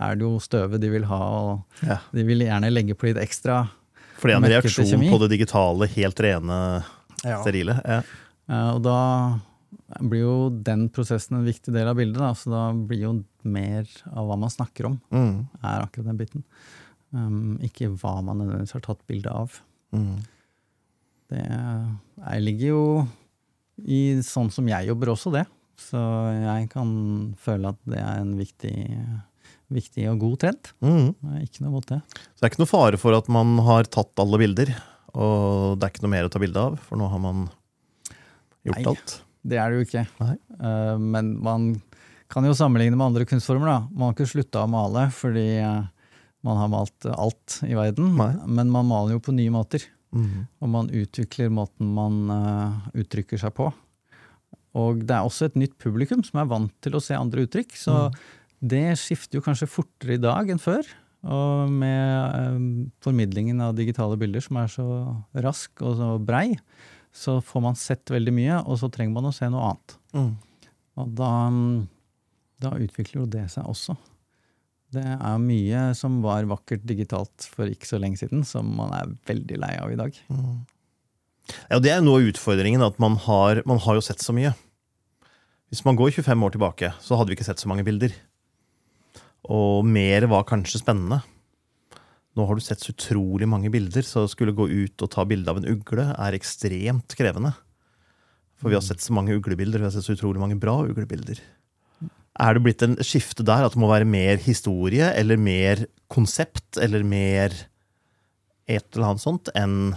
er 0.00 0.14
det 0.16 0.24
jo 0.26 0.38
støvet 0.40 0.80
de 0.80 0.90
vil 0.92 1.04
ha, 1.10 1.18
og 1.18 1.64
Ja. 1.86 1.98
de 2.14 2.22
vil 2.24 2.38
gjerne 2.46 2.70
legge 2.72 2.94
på 2.94 3.08
litt 3.10 3.18
ekstra. 3.20 3.68
For 4.16 4.28
det 4.28 4.36
er 4.36 4.42
en 4.44 4.50
reaksjon 4.62 5.10
på 5.10 5.18
det 5.24 5.30
digitale, 5.38 5.88
helt 5.96 6.20
rene, 6.22 6.84
sterile. 7.42 7.80
Ja. 7.84 8.02
Eh, 8.48 8.70
Og 8.76 8.82
da 8.82 9.40
blir 10.00 10.20
jo 10.24 10.50
den 10.50 10.88
prosessen 10.88 11.36
en 11.36 11.44
viktig 11.44 11.72
del 11.74 11.86
av 11.88 11.96
bildet, 11.96 12.18
da. 12.18 12.32
så 12.32 12.50
da 12.50 12.72
blir 12.72 13.00
jo 13.02 13.24
mer 13.44 13.84
av 14.14 14.26
hva 14.28 14.38
man 14.38 14.48
snakker 14.50 14.86
om, 14.86 15.00
Mm. 15.12 15.48
er 15.62 15.82
akkurat 15.86 16.06
den 16.06 16.16
biten. 16.18 16.44
Um, 17.12 17.58
ikke 17.62 17.90
hva 18.00 18.22
man 18.24 18.38
nødvendigvis 18.38 18.72
har 18.72 18.80
tatt 18.80 19.06
bilde 19.06 19.30
av. 19.30 19.60
Mm. 19.92 20.18
Det 21.30 21.44
jeg 22.26 22.42
ligger 22.42 22.66
jo 22.68 23.08
i 23.86 24.00
sånn 24.22 24.50
som 24.52 24.66
jeg 24.66 24.86
jobber 24.88 25.06
også, 25.12 25.32
det. 25.32 25.46
Så 25.80 26.00
jeg 26.34 26.68
kan 26.72 26.90
føle 27.40 27.72
at 27.74 27.80
det 27.90 28.00
er 28.00 28.22
en 28.22 28.34
viktig, 28.38 28.74
viktig 29.74 30.06
og 30.12 30.22
god 30.22 30.36
trend. 30.44 30.72
Mm. 30.84 31.12
Ikke 31.42 31.64
noe 31.64 31.74
mot 31.76 31.88
det. 31.90 32.00
Så 32.14 32.40
det 32.40 32.48
er 32.48 32.54
ikke 32.54 32.64
noe 32.64 32.72
fare 32.74 33.00
for 33.00 33.16
at 33.18 33.30
man 33.32 33.56
har 33.66 33.90
tatt 33.90 34.22
alle 34.22 34.40
bilder, 34.40 34.74
og 35.14 35.78
det 35.78 35.86
er 35.86 35.94
ikke 35.94 36.06
noe 36.06 36.14
mer 36.16 36.28
å 36.28 36.32
ta 36.32 36.42
bilde 36.42 36.66
av, 36.70 36.78
for 36.82 37.00
nå 37.00 37.08
har 37.10 37.22
man 37.22 37.46
gjort 38.64 38.80
Nei. 38.80 38.86
alt. 38.92 39.16
Det 39.44 39.58
er 39.60 39.70
det 39.70 39.80
jo 39.80 39.88
ikke. 39.88 40.06
Eh, 40.24 40.94
men 41.00 41.34
man 41.44 41.72
kan 42.32 42.46
jo 42.48 42.54
sammenligne 42.56 42.96
med 42.96 43.10
andre 43.10 43.26
kunstformer. 43.28 43.68
da. 43.68 43.80
Man 43.92 44.08
har 44.08 44.16
ikke 44.16 44.30
slutta 44.30 44.64
å 44.64 44.70
male 44.70 45.08
fordi 45.14 45.48
eh, 45.60 45.82
man 46.44 46.60
har 46.60 46.70
malt 46.72 47.06
alt 47.12 47.58
i 47.64 47.76
verden, 47.76 48.14
Nei. 48.18 48.32
men 48.46 48.72
man 48.72 48.88
maler 48.88 49.16
jo 49.16 49.24
på 49.24 49.36
nye 49.36 49.52
måter. 49.52 49.84
Mm. 50.14 50.46
Og 50.62 50.70
man 50.70 50.90
utvikler 50.94 51.52
måten 51.52 51.90
man 51.96 52.20
eh, 52.32 53.00
uttrykker 53.02 53.40
seg 53.40 53.54
på. 53.56 53.70
Og 54.74 55.04
det 55.06 55.14
er 55.14 55.26
også 55.26 55.48
et 55.48 55.58
nytt 55.58 55.76
publikum 55.82 56.24
som 56.26 56.40
er 56.42 56.50
vant 56.50 56.74
til 56.82 56.96
å 56.96 57.02
se 57.02 57.16
andre 57.16 57.46
uttrykk. 57.46 57.76
Så 57.78 57.94
det 58.64 58.96
skifter 58.98 59.38
jo 59.38 59.44
kanskje 59.44 59.70
fortere 59.70 60.16
i 60.16 60.22
dag 60.22 60.50
enn 60.50 60.62
før. 60.62 60.86
Og 61.24 61.70
med 61.72 62.34
eh, 62.36 62.56
formidlingen 63.04 63.62
av 63.64 63.76
digitale 63.78 64.18
bilder 64.20 64.44
som 64.44 64.58
er 64.60 64.72
så 64.72 64.86
rask 65.46 65.84
og 65.84 65.96
så 66.00 66.08
brei, 66.20 66.50
så 67.14 67.38
får 67.44 67.62
man 67.64 67.78
sett 67.78 68.10
veldig 68.10 68.34
mye, 68.34 68.58
og 68.66 68.80
så 68.80 68.90
trenger 68.92 69.14
man 69.14 69.30
å 69.30 69.34
se 69.34 69.48
noe 69.52 69.70
annet. 69.70 69.94
Mm. 70.16 70.32
Og 71.00 71.14
da, 71.16 71.30
mm, 71.54 71.78
da 72.66 72.74
utvikler 72.82 73.22
jo 73.22 73.30
det 73.30 73.46
seg 73.54 73.70
også. 73.70 73.96
Det 74.94 75.06
er 75.14 75.42
mye 75.42 75.86
som 75.98 76.20
var 76.22 76.46
vakkert 76.50 76.84
digitalt 76.86 77.48
for 77.50 77.70
ikke 77.70 77.88
så 77.88 77.98
lenge 78.02 78.20
siden, 78.20 78.44
som 78.46 78.68
man 78.78 78.92
er 78.94 79.14
veldig 79.30 79.58
lei 79.62 79.72
av 79.80 79.94
i 79.94 79.98
dag. 79.98 80.18
Ja, 81.68 81.80
det 81.82 81.92
er 81.92 82.04
noe 82.04 82.22
av 82.22 82.30
utfordringen, 82.30 82.84
at 82.84 83.00
man 83.02 83.18
har, 83.26 83.60
man 83.68 83.80
har 83.84 83.98
jo 83.98 84.04
sett 84.04 84.22
så 84.24 84.34
mye. 84.36 84.54
Hvis 85.72 85.84
man 85.86 85.98
går 85.98 86.14
25 86.14 86.46
år 86.46 86.54
tilbake, 86.54 86.92
så 87.02 87.18
hadde 87.18 87.32
vi 87.32 87.38
ikke 87.38 87.46
sett 87.48 87.62
så 87.62 87.70
mange 87.70 87.84
bilder. 87.86 88.14
Og 89.52 89.84
mer 89.84 90.28
var 90.30 90.46
kanskje 90.48 90.80
spennende. 90.80 91.20
Nå 92.34 92.46
har 92.48 92.58
du 92.58 92.64
sett 92.64 92.82
så 92.82 92.94
utrolig 92.94 93.46
mange 93.50 93.70
bilder, 93.70 94.06
så 94.06 94.24
å 94.24 94.30
skulle 94.30 94.56
gå 94.56 94.66
ut 94.70 95.04
og 95.04 95.10
ta 95.12 95.26
bilde 95.28 95.50
av 95.50 95.60
en 95.60 95.68
ugle 95.70 96.08
er 96.14 96.36
ekstremt 96.36 97.14
krevende. 97.18 97.52
For 98.58 98.70
vi 98.70 98.78
har 98.78 98.86
sett 98.86 99.04
så 99.04 99.14
mange 99.14 99.36
uglebilder, 99.36 99.82
vi 99.82 99.88
har 99.88 99.94
sett 99.94 100.06
så 100.06 100.16
utrolig 100.16 100.42
mange 100.42 100.58
bra 100.58 100.80
uglebilder. 100.86 101.42
Er 102.34 102.56
det 102.56 102.64
blitt 102.64 102.82
en 102.82 102.96
skifte 103.06 103.46
der, 103.46 103.66
at 103.66 103.76
det 103.76 103.82
må 103.82 103.90
være 103.90 104.08
mer 104.08 104.40
historie, 104.42 105.12
eller 105.14 105.38
mer 105.38 105.84
konsept, 106.10 106.80
eller 106.82 107.06
mer 107.06 107.54
et 108.66 108.86
eller 108.94 109.12
annet 109.12 109.22
sånt, 109.22 109.50
enn 109.54 109.94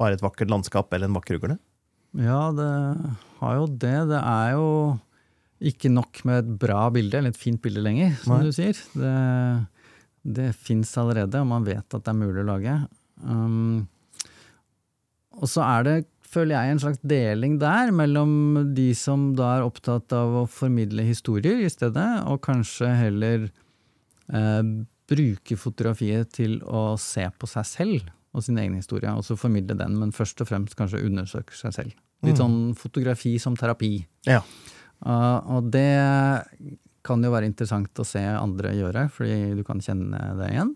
bare 0.00 0.16
et 0.16 0.24
vakkert 0.24 0.52
landskap 0.52 0.92
eller 0.92 1.10
en 1.10 1.16
vakker 1.16 1.40
ugle? 1.40 1.58
Ja, 2.16 2.48
det 2.56 2.70
har 3.40 3.58
jo 3.58 3.66
det. 3.68 3.96
Det 4.10 4.20
er 4.20 4.54
jo 4.56 4.68
ikke 5.66 5.90
nok 5.92 6.22
med 6.28 6.42
et 6.42 6.50
bra 6.64 6.86
bilde, 6.92 7.18
eller 7.18 7.32
et 7.32 7.40
fint 7.40 7.60
bilde 7.62 7.82
lenger, 7.84 8.16
som 8.22 8.36
Nei. 8.36 8.46
du 8.46 8.56
sier. 8.56 8.80
Det, 8.96 9.12
det 10.36 10.50
fins 10.56 10.92
allerede, 11.00 11.40
og 11.40 11.50
man 11.52 11.66
vet 11.66 11.84
at 11.84 12.04
det 12.04 12.12
er 12.12 12.18
mulig 12.18 12.42
å 12.44 12.50
lage. 12.50 12.76
Um, 13.24 13.86
og 15.36 15.48
så 15.52 15.64
er 15.64 15.86
det, 15.86 15.96
føler 16.26 16.56
jeg, 16.56 16.72
en 16.72 16.82
slags 16.82 17.00
deling 17.04 17.56
der 17.60 17.92
mellom 17.94 18.74
de 18.76 18.90
som 18.96 19.30
da 19.38 19.56
er 19.56 19.68
opptatt 19.68 20.12
av 20.16 20.42
å 20.42 20.48
formidle 20.50 21.04
historier 21.06 21.64
i 21.64 21.72
stedet, 21.72 22.08
og 22.28 22.42
kanskje 22.44 22.90
heller 22.98 23.46
eh, 23.46 24.62
bruke 25.06 25.58
fotografiet 25.60 26.32
til 26.34 26.58
å 26.64 26.88
se 27.00 27.28
på 27.38 27.48
seg 27.48 27.68
selv 27.68 28.12
og 28.36 28.44
sin 28.44 28.58
egen 28.60 28.76
historie, 28.76 29.08
og 29.16 29.24
så 29.24 29.36
formidle 29.40 29.74
den, 29.80 29.96
men 29.98 30.12
først 30.12 30.40
og 30.44 30.50
fremst 30.50 30.76
kanskje 30.76 31.00
undersøke 31.08 31.56
seg 31.56 31.72
selv. 31.72 31.94
Litt 32.24 32.36
Mm. 32.36 32.42
sånn 32.42 32.58
fotografi 32.76 33.38
som 33.40 33.56
terapi. 33.56 34.06
Ja. 34.28 34.42
Uh, 35.04 35.40
og 35.56 35.70
det 35.72 35.88
kan 37.06 37.22
jo 37.22 37.30
være 37.32 37.46
interessant 37.48 37.94
å 38.02 38.04
se 38.08 38.20
andre 38.20 38.72
gjøre, 38.74 39.06
fordi 39.14 39.54
du 39.56 39.62
kan 39.64 39.80
kjenne 39.80 40.20
det 40.40 40.50
igjen. 40.52 40.74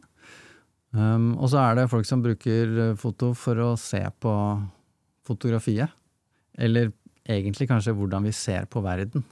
Um, 0.93 1.37
og 1.39 1.49
så 1.53 1.61
er 1.63 1.77
det 1.79 1.91
folk 1.91 2.07
som 2.09 2.23
bruker 2.23 2.95
foto 2.99 3.33
for 3.39 3.55
å 3.63 3.73
se 3.79 4.01
på 4.21 4.35
fotografiet. 5.27 5.91
Eller 6.59 6.93
egentlig 7.29 7.69
kanskje 7.71 7.95
hvordan 7.95 8.27
vi 8.27 8.33
ser 8.35 8.67
på 8.71 8.83
verden. 8.83 9.25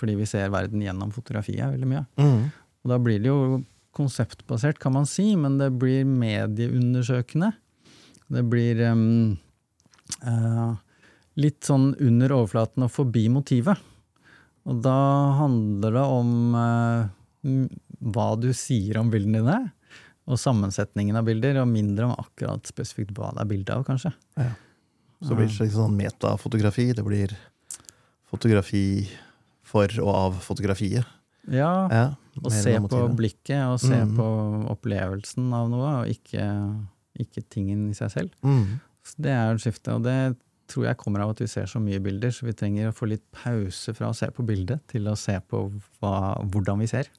Fordi 0.00 0.14
vi 0.16 0.26
ser 0.28 0.50
verden 0.52 0.80
gjennom 0.84 1.12
fotografiet 1.12 1.72
veldig 1.74 1.88
mye. 1.88 2.04
Mm. 2.20 2.50
Og 2.84 2.92
da 2.94 2.98
blir 2.98 3.20
det 3.20 3.28
jo 3.28 3.60
konseptbasert, 4.00 4.80
kan 4.80 4.96
man 4.96 5.08
si, 5.08 5.34
men 5.36 5.60
det 5.60 5.70
blir 5.78 6.08
medieundersøkende. 6.08 7.52
Det 8.30 8.42
blir 8.48 8.80
um, 8.88 9.36
uh, 10.24 10.72
litt 11.40 11.66
sånn 11.66 11.92
under 12.00 12.34
overflaten 12.38 12.86
og 12.86 12.92
forbi 12.94 13.26
motivet. 13.32 13.78
Og 14.68 14.80
da 14.84 14.96
handler 15.40 15.96
det 15.96 16.06
om 16.16 16.32
uh, 16.56 17.68
hva 18.14 18.30
du 18.40 18.50
sier 18.56 19.00
om 19.00 19.12
bildene 19.12 19.42
dine, 19.42 19.60
og 20.30 20.38
sammensetningen 20.38 21.18
av 21.18 21.26
bilder, 21.26 21.58
og 21.62 21.70
mindre 21.70 22.06
om 22.06 22.18
akkurat 22.20 22.68
spesifikt 22.68 23.16
hva 23.16 23.32
det 23.34 23.44
er 23.44 23.50
bilde 23.50 23.76
av, 23.76 23.86
kanskje. 23.88 24.12
Ja. 24.38 24.52
Så 25.26 25.36
blir 25.36 25.50
det 25.50 25.72
sånn 25.74 25.98
metafotografi. 25.98 26.86
Det 26.96 27.02
blir 27.04 27.34
fotografi 28.30 28.84
for 29.66 29.90
og 30.00 30.12
av 30.14 30.38
fotografiet. 30.44 31.08
Ja, 31.48 31.72
Ja, 31.90 32.04
og 32.40 32.52
se 32.54 32.76
på 32.84 33.00
blikket, 33.16 33.62
og 33.66 33.80
se 33.82 33.96
mm. 34.04 34.14
på 34.18 34.28
opplevelsen 34.72 35.50
av 35.56 35.70
noe, 35.72 35.94
og 36.02 36.12
ikke, 36.12 36.44
ikke 37.20 37.44
tingen 37.52 37.88
i 37.90 37.96
seg 37.96 38.12
selv. 38.14 38.36
Mm. 38.46 38.78
Så 39.06 39.24
det 39.24 39.34
er 39.34 39.54
et 39.54 39.64
skifte, 39.64 39.96
og 39.96 40.04
det 40.06 40.18
tror 40.70 40.86
jeg 40.86 41.00
kommer 41.00 41.24
av 41.24 41.32
at 41.34 41.40
vi 41.42 41.48
ser 41.50 41.66
så 41.66 41.80
mye 41.82 42.00
bilder, 42.02 42.30
så 42.34 42.46
vi 42.46 42.54
trenger 42.56 42.90
å 42.90 42.94
få 42.96 43.08
litt 43.10 43.24
pause 43.34 43.94
fra 43.96 44.12
å 44.12 44.16
se 44.16 44.28
på 44.34 44.44
bildet 44.46 44.84
til 44.92 45.08
å 45.10 45.16
se 45.18 45.34
på 45.50 45.64
hva, 45.98 46.14
hvordan 46.52 46.84
vi 46.84 46.88
ser. 46.90 47.10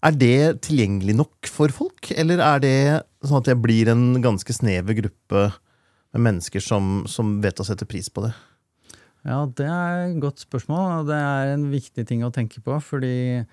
Er 0.00 0.16
det 0.16 0.62
tilgjengelig 0.66 1.14
nok 1.20 1.50
for 1.52 1.72
folk, 1.74 2.10
eller 2.16 2.42
er 2.42 2.62
det 2.64 2.76
sånn 3.22 3.42
at 3.42 3.50
jeg 3.52 3.60
blir 3.62 3.92
en 3.92 4.22
ganske 4.24 4.56
snever 4.56 4.96
gruppe 4.96 5.50
med 6.10 6.24
mennesker 6.26 6.62
som, 6.64 7.04
som 7.06 7.36
vet 7.44 7.60
å 7.62 7.66
sette 7.68 7.86
pris 7.88 8.10
på 8.10 8.24
det? 8.26 8.32
Ja, 9.26 9.42
det 9.44 9.66
er 9.68 10.06
et 10.08 10.20
godt 10.22 10.40
spørsmål, 10.40 11.00
og 11.02 11.10
det 11.10 11.16
er 11.20 11.54
en 11.54 11.66
viktig 11.72 12.06
ting 12.08 12.22
å 12.24 12.32
tenke 12.32 12.62
på, 12.64 12.78
fordi 12.80 13.44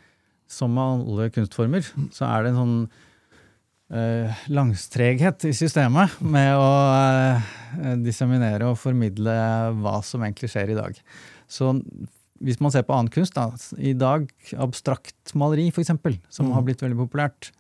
som 0.47 0.71
med 0.71 1.03
alle 1.11 1.29
kunstformer, 1.35 1.83
så 2.15 2.23
er 2.29 2.45
det 2.45 2.53
en 2.53 2.59
sånn 2.61 2.75
eh, 3.91 4.43
langstreghet 4.47 5.43
i 5.49 5.53
systemet 5.55 6.15
med 6.23 6.53
å 6.55 6.69
eh, 6.95 7.97
disseminere 8.03 8.69
og 8.71 8.79
formidle 8.79 9.35
hva 9.81 9.97
som 10.07 10.23
egentlig 10.23 10.51
skjer 10.53 10.71
i 10.71 10.77
dag. 10.79 11.01
Så 11.51 11.73
hvis 12.39 12.59
man 12.63 12.71
ser 12.71 12.85
på 12.87 12.93
annen 12.95 13.11
kunst, 13.11 13.35
da, 13.35 13.49
i 13.81 13.91
dag 13.97 14.27
abstrakt 14.61 15.33
maleri 15.35 15.67
f.eks., 15.73 15.91
som 16.29 16.47
Mm. 16.47 16.53
har 16.53 16.63
blitt 16.67 16.83
veldig 16.85 16.99
populært, 17.03 17.51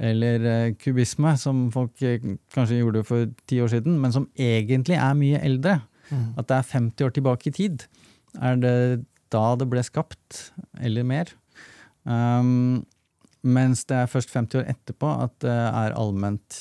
eller 0.00 0.44
eh, 0.48 0.72
kubisme, 0.80 1.36
som 1.38 1.66
folk 1.74 2.00
eh, 2.02 2.22
kanskje 2.54 2.80
gjorde 2.80 3.04
for 3.04 3.28
ti 3.46 3.60
år 3.60 3.68
siden, 3.76 4.00
men 4.00 4.12
som 4.14 4.28
egentlig 4.38 4.96
er 4.96 5.12
mye 5.18 5.42
eldre, 5.44 5.82
at 6.12 6.48
det 6.50 6.56
er 6.56 6.72
50 6.72 7.06
år 7.06 7.14
tilbake 7.16 7.50
i 7.50 7.54
tid, 7.54 7.86
er 8.42 8.58
det 8.60 8.76
da 9.34 9.44
det 9.58 9.68
ble 9.70 9.82
skapt, 9.84 10.50
eller 10.82 11.06
mer. 11.06 11.30
Um, 12.04 12.84
mens 13.44 13.84
det 13.88 13.96
er 14.02 14.10
først 14.10 14.32
50 14.34 14.60
år 14.60 14.70
etterpå 14.72 15.10
at 15.24 15.36
det 15.44 15.54
er 15.54 15.96
allment 15.96 16.58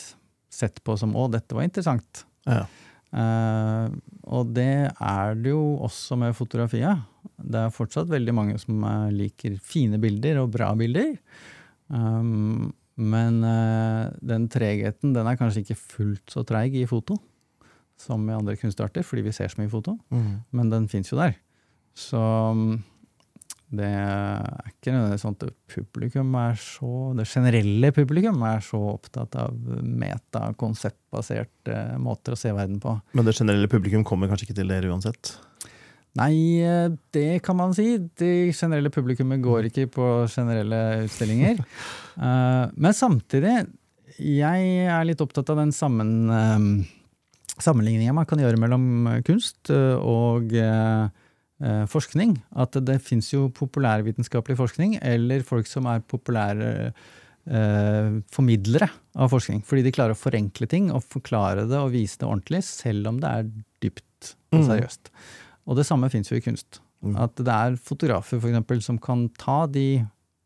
sett 0.53 0.79
på 0.85 0.95
som 0.99 1.15
'å, 1.15 1.29
dette 1.31 1.55
var 1.55 1.65
interessant'. 1.67 2.25
Ja. 2.47 2.65
Uh, 3.13 3.93
og 4.25 4.53
det 4.55 4.89
er 4.89 5.35
det 5.37 5.51
jo 5.53 5.77
også 5.85 6.17
med 6.17 6.35
fotografiet. 6.35 7.03
Det 7.37 7.59
er 7.59 7.73
fortsatt 7.73 8.09
veldig 8.09 8.33
mange 8.33 8.55
som 8.57 8.81
eh, 8.87 9.11
liker 9.13 9.57
fine 9.61 9.99
bilder 10.01 10.39
og 10.41 10.51
bra 10.55 10.71
bilder. 10.77 11.13
Um, 11.89 12.73
men 12.95 13.43
uh, 13.43 14.09
den 14.21 14.47
tregheten 14.49 15.13
den 15.13 15.27
er 15.27 15.37
kanskje 15.37 15.63
ikke 15.63 15.77
fullt 15.77 16.33
så 16.33 16.43
treig 16.47 16.75
i 16.77 16.87
foto 16.89 17.19
som 18.03 18.23
i 18.29 18.35
andre 18.35 18.57
kunstarter, 18.59 19.05
fordi 19.07 19.25
vi 19.27 19.35
ser 19.35 19.51
så 19.51 19.61
mye 19.61 19.71
foto. 19.71 19.97
Mm. 20.13 20.33
Men 20.55 20.73
den 20.73 20.89
fins 20.91 21.11
jo 21.11 21.19
der. 21.19 21.37
Så 21.97 22.19
um, 22.19 22.81
det 23.73 23.87
er 23.87 24.69
ikke 24.69 24.91
nødvendigvis 24.93 25.23
sånn 25.25 25.37
at 25.39 25.45
publikum 25.73 26.35
er 26.37 26.57
så 26.61 26.89
Det 27.17 27.25
generelle 27.29 27.89
publikum 27.95 28.43
er 28.45 28.61
så 28.65 28.79
opptatt 28.91 29.37
av 29.41 29.55
metakonseptbaserte 30.03 31.77
måter 32.01 32.35
å 32.35 32.39
se 32.39 32.53
verden 32.53 32.79
på. 32.83 32.93
Men 33.17 33.25
det 33.25 33.37
generelle 33.39 33.71
publikum 33.71 34.05
kommer 34.05 34.29
kanskje 34.29 34.49
ikke 34.49 34.59
til 34.61 34.69
dere 34.73 34.91
uansett? 34.93 35.33
Nei, 36.19 36.61
eh, 36.61 36.91
det 37.15 37.41
kan 37.45 37.57
man 37.57 37.73
si. 37.73 37.97
Det 37.97 38.53
generelle 38.53 38.93
publikummet 38.93 39.41
går 39.41 39.71
ikke 39.71 39.87
på 39.97 40.09
generelle 40.31 41.07
utstillinger. 41.07 41.63
Eh, 42.13 42.65
Men 42.77 42.93
samtidig, 42.93 43.65
jeg 44.21 44.65
er 44.85 45.05
litt 45.09 45.21
opptatt 45.23 45.49
av 45.49 45.57
den 45.57 45.71
sammen, 45.73 46.29
eh, 46.29 46.59
sammenligninga 47.61 48.13
man 48.15 48.25
kan 48.29 48.39
gjøre 48.41 48.57
mellom 48.61 48.85
kunst 49.27 49.69
eh, 49.73 49.97
og 49.99 50.53
eh, 50.57 51.09
eh, 51.63 51.83
forskning. 51.91 52.37
At 52.55 52.77
det 52.85 53.01
fins 53.05 53.31
jo 53.33 53.49
populærvitenskapelig 53.53 54.57
forskning, 54.57 54.97
eller 55.01 55.43
folk 55.45 55.67
som 55.69 55.85
er 55.91 56.01
populære 56.01 56.71
eh, 57.45 58.17
formidlere 58.33 58.89
av 59.19 59.29
forskning. 59.33 59.61
Fordi 59.67 59.83
de 59.85 59.93
klarer 59.95 60.15
å 60.15 60.19
forenkle 60.19 60.69
ting 60.71 60.89
og 60.93 61.03
forklare 61.05 61.67
det 61.69 61.77
og 61.79 61.93
vise 61.93 62.17
det 62.21 62.29
ordentlig, 62.29 62.63
selv 62.65 63.11
om 63.11 63.21
det 63.21 63.29
er 63.29 63.51
dypt 63.83 64.35
og 64.53 64.59
Mm. 64.61 64.67
seriøst. 64.69 65.09
Og 65.67 65.75
det 65.77 65.85
samme 65.87 66.09
fins 66.11 66.29
jo 66.29 66.37
i 66.37 66.41
kunst. 66.41 66.79
Mm. 67.03 67.15
At 67.19 67.35
det 67.35 67.47
er 67.51 67.75
fotografer 67.75 68.39
for 68.39 68.49
eksempel, 68.49 68.81
som 68.81 68.97
kan 68.97 69.29
ta 69.37 69.65
de 69.67 70.05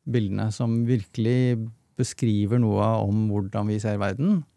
bildene 0.10 0.52
som 0.52 0.86
virkelig 0.88 1.70
beskriver 1.98 2.60
noe 2.62 2.82
om 3.04 3.28
hvordan 3.30 3.68
vi 3.68 3.80
ser 3.80 3.98
verden, 3.98 4.40
eh, 4.40 4.57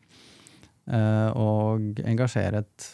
og 0.88 2.00
engasjere 2.04 2.62
et 2.64 2.86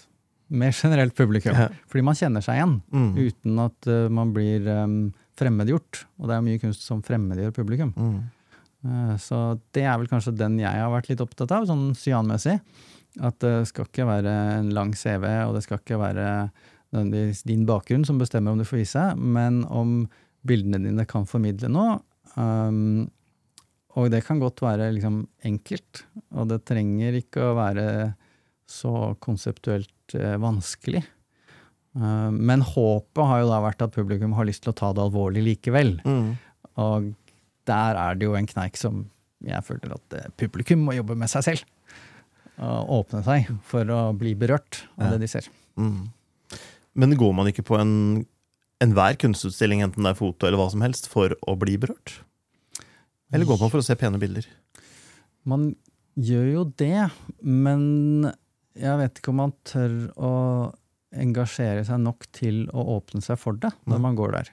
mer 0.50 0.70
generelt 0.72 1.14
publikum. 1.18 1.56
Ja. 1.58 1.68
Fordi 1.90 2.04
man 2.06 2.14
kjenner 2.18 2.42
seg 2.44 2.58
igjen, 2.60 2.74
Mm. 2.92 3.12
uten 3.18 3.58
at 3.64 3.86
uh, 3.90 4.08
man 4.08 4.32
blir 4.32 4.66
um, 4.84 5.12
fremmedgjort. 5.36 6.04
Og 6.20 6.28
det 6.28 6.36
er 6.36 6.44
mye 6.46 6.60
kunst 6.62 6.84
som 6.86 7.02
fremmedgjør 7.02 7.54
publikum. 7.56 7.92
Mm. 7.96 8.20
Uh, 8.86 9.16
Så 9.18 9.58
det 9.74 9.82
er 9.82 9.96
vel 9.98 10.06
kanskje 10.06 10.36
den 10.38 10.58
jeg 10.62 10.70
har 10.70 10.90
vært 10.92 11.08
litt 11.10 11.20
opptatt 11.24 11.50
av, 11.50 11.66
sånn 11.66 11.90
cyanmessig. 11.98 12.60
At 13.20 13.38
det 13.40 13.66
skal 13.70 13.86
ikke 13.88 14.06
være 14.06 14.32
en 14.60 14.70
lang 14.76 14.92
CV, 14.94 15.24
og 15.48 15.54
det 15.56 15.62
skal 15.64 15.78
ikke 15.80 15.98
være 15.98 16.50
din 17.48 17.64
bakgrunn 17.66 18.04
som 18.06 18.18
bestemmer 18.20 18.52
om 18.52 18.58
du 18.60 18.64
får 18.68 18.78
vise, 18.84 19.04
men 19.18 19.64
om 19.66 20.04
bildene 20.46 20.78
dine 20.84 21.04
kan 21.08 21.24
formidle 21.26 21.68
noe. 21.72 21.96
Um, 22.36 23.08
og 23.96 24.10
det 24.12 24.22
kan 24.26 24.40
godt 24.42 24.60
være 24.64 24.90
liksom 24.94 25.22
enkelt, 25.48 26.04
og 26.36 26.50
det 26.52 26.62
trenger 26.68 27.16
ikke 27.16 27.48
å 27.48 27.56
være 27.56 27.86
så 28.68 29.14
konseptuelt 29.22 30.16
eh, 30.18 30.34
vanskelig. 30.42 31.04
Uh, 31.96 32.28
men 32.34 32.60
håpet 32.66 33.28
har 33.30 33.40
jo 33.40 33.48
da 33.48 33.60
vært 33.64 33.84
at 33.86 33.94
publikum 33.94 34.34
har 34.36 34.48
lyst 34.48 34.66
til 34.66 34.74
å 34.74 34.76
ta 34.76 34.90
det 34.92 35.04
alvorlig 35.06 35.44
likevel. 35.46 35.94
Mm. 36.04 36.34
Og 36.82 37.12
der 37.70 38.00
er 38.02 38.18
det 38.18 38.28
jo 38.28 38.36
en 38.36 38.48
kneik 38.50 38.76
som 38.76 39.06
jeg 39.46 39.64
føler 39.64 39.94
at 39.96 40.16
eh, 40.18 40.28
publikum 40.40 40.84
må 40.86 40.96
jobbe 40.96 41.16
med 41.18 41.30
seg 41.32 41.46
selv. 41.46 41.64
Og 42.56 42.92
åpne 43.02 43.20
seg 43.24 43.50
for 43.68 43.88
å 43.92 44.00
bli 44.16 44.32
berørt 44.38 44.82
av 44.96 45.06
Ja. 45.06 45.10
det 45.14 45.26
de 45.26 45.28
ser. 45.28 45.48
Mm. 45.76 46.08
Men 46.96 47.16
går 47.20 47.34
man 47.36 47.50
ikke 47.50 47.64
på 47.68 47.76
en 47.78 48.24
enhver 48.80 49.16
kunstutstilling, 49.20 49.82
enten 49.84 50.04
det 50.04 50.14
er 50.14 50.18
foto 50.18 50.48
eller 50.48 50.60
hva 50.60 50.70
som 50.72 50.84
helst, 50.84 51.08
for 51.12 51.32
å 51.48 51.56
bli 51.60 51.76
berørt? 51.80 52.18
Eller 53.34 53.48
går 53.48 53.58
man 53.60 53.72
for 53.72 53.82
å 53.82 53.86
se 53.86 53.96
pene 53.98 54.20
bilder? 54.22 54.46
Man 55.46 55.70
gjør 56.16 56.48
jo 56.52 56.64
det, 56.78 57.08
men 57.42 58.28
jeg 58.76 59.00
vet 59.00 59.20
ikke 59.20 59.32
om 59.32 59.40
man 59.42 59.54
tør 59.66 59.94
å 60.16 60.32
engasjere 61.16 61.84
seg 61.86 62.02
nok 62.02 62.26
til 62.34 62.66
å 62.76 62.84
åpne 62.98 63.22
seg 63.24 63.38
for 63.40 63.56
det 63.60 63.70
når 63.88 64.02
man 64.02 64.18
går 64.18 64.34
der. 64.36 64.50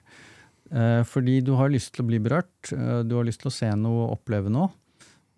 Eh, 0.73 1.01
Fordi 1.07 1.39
du 1.45 1.53
har 1.59 1.71
lyst 1.73 1.93
til 1.93 2.05
å 2.05 2.09
bli 2.09 2.21
berørt, 2.23 2.71
eh, 2.71 3.01
du 3.03 3.17
har 3.17 3.27
lyst 3.27 3.43
til 3.43 3.51
å 3.51 3.55
se 3.55 3.69
noe 3.77 4.07
og 4.07 4.17
oppleve 4.19 4.53
noe. 4.53 4.71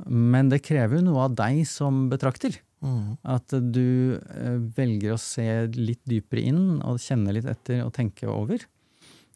Men 0.06 0.52
det 0.52 0.64
krever 0.64 1.00
jo 1.00 1.08
noe 1.08 1.26
av 1.30 1.36
deg 1.40 1.64
som 1.68 2.06
betrakter. 2.12 2.60
Mm. 2.84 3.16
At 3.24 3.56
du 3.74 4.20
eh, 4.20 4.58
velger 4.78 5.16
å 5.16 5.22
se 5.22 5.48
litt 5.76 6.04
dypere 6.08 6.44
inn 6.52 6.64
og 6.84 7.02
kjenne 7.02 7.34
litt 7.36 7.48
etter 7.50 7.84
og 7.86 7.94
tenke 7.96 8.30
over. 8.32 8.64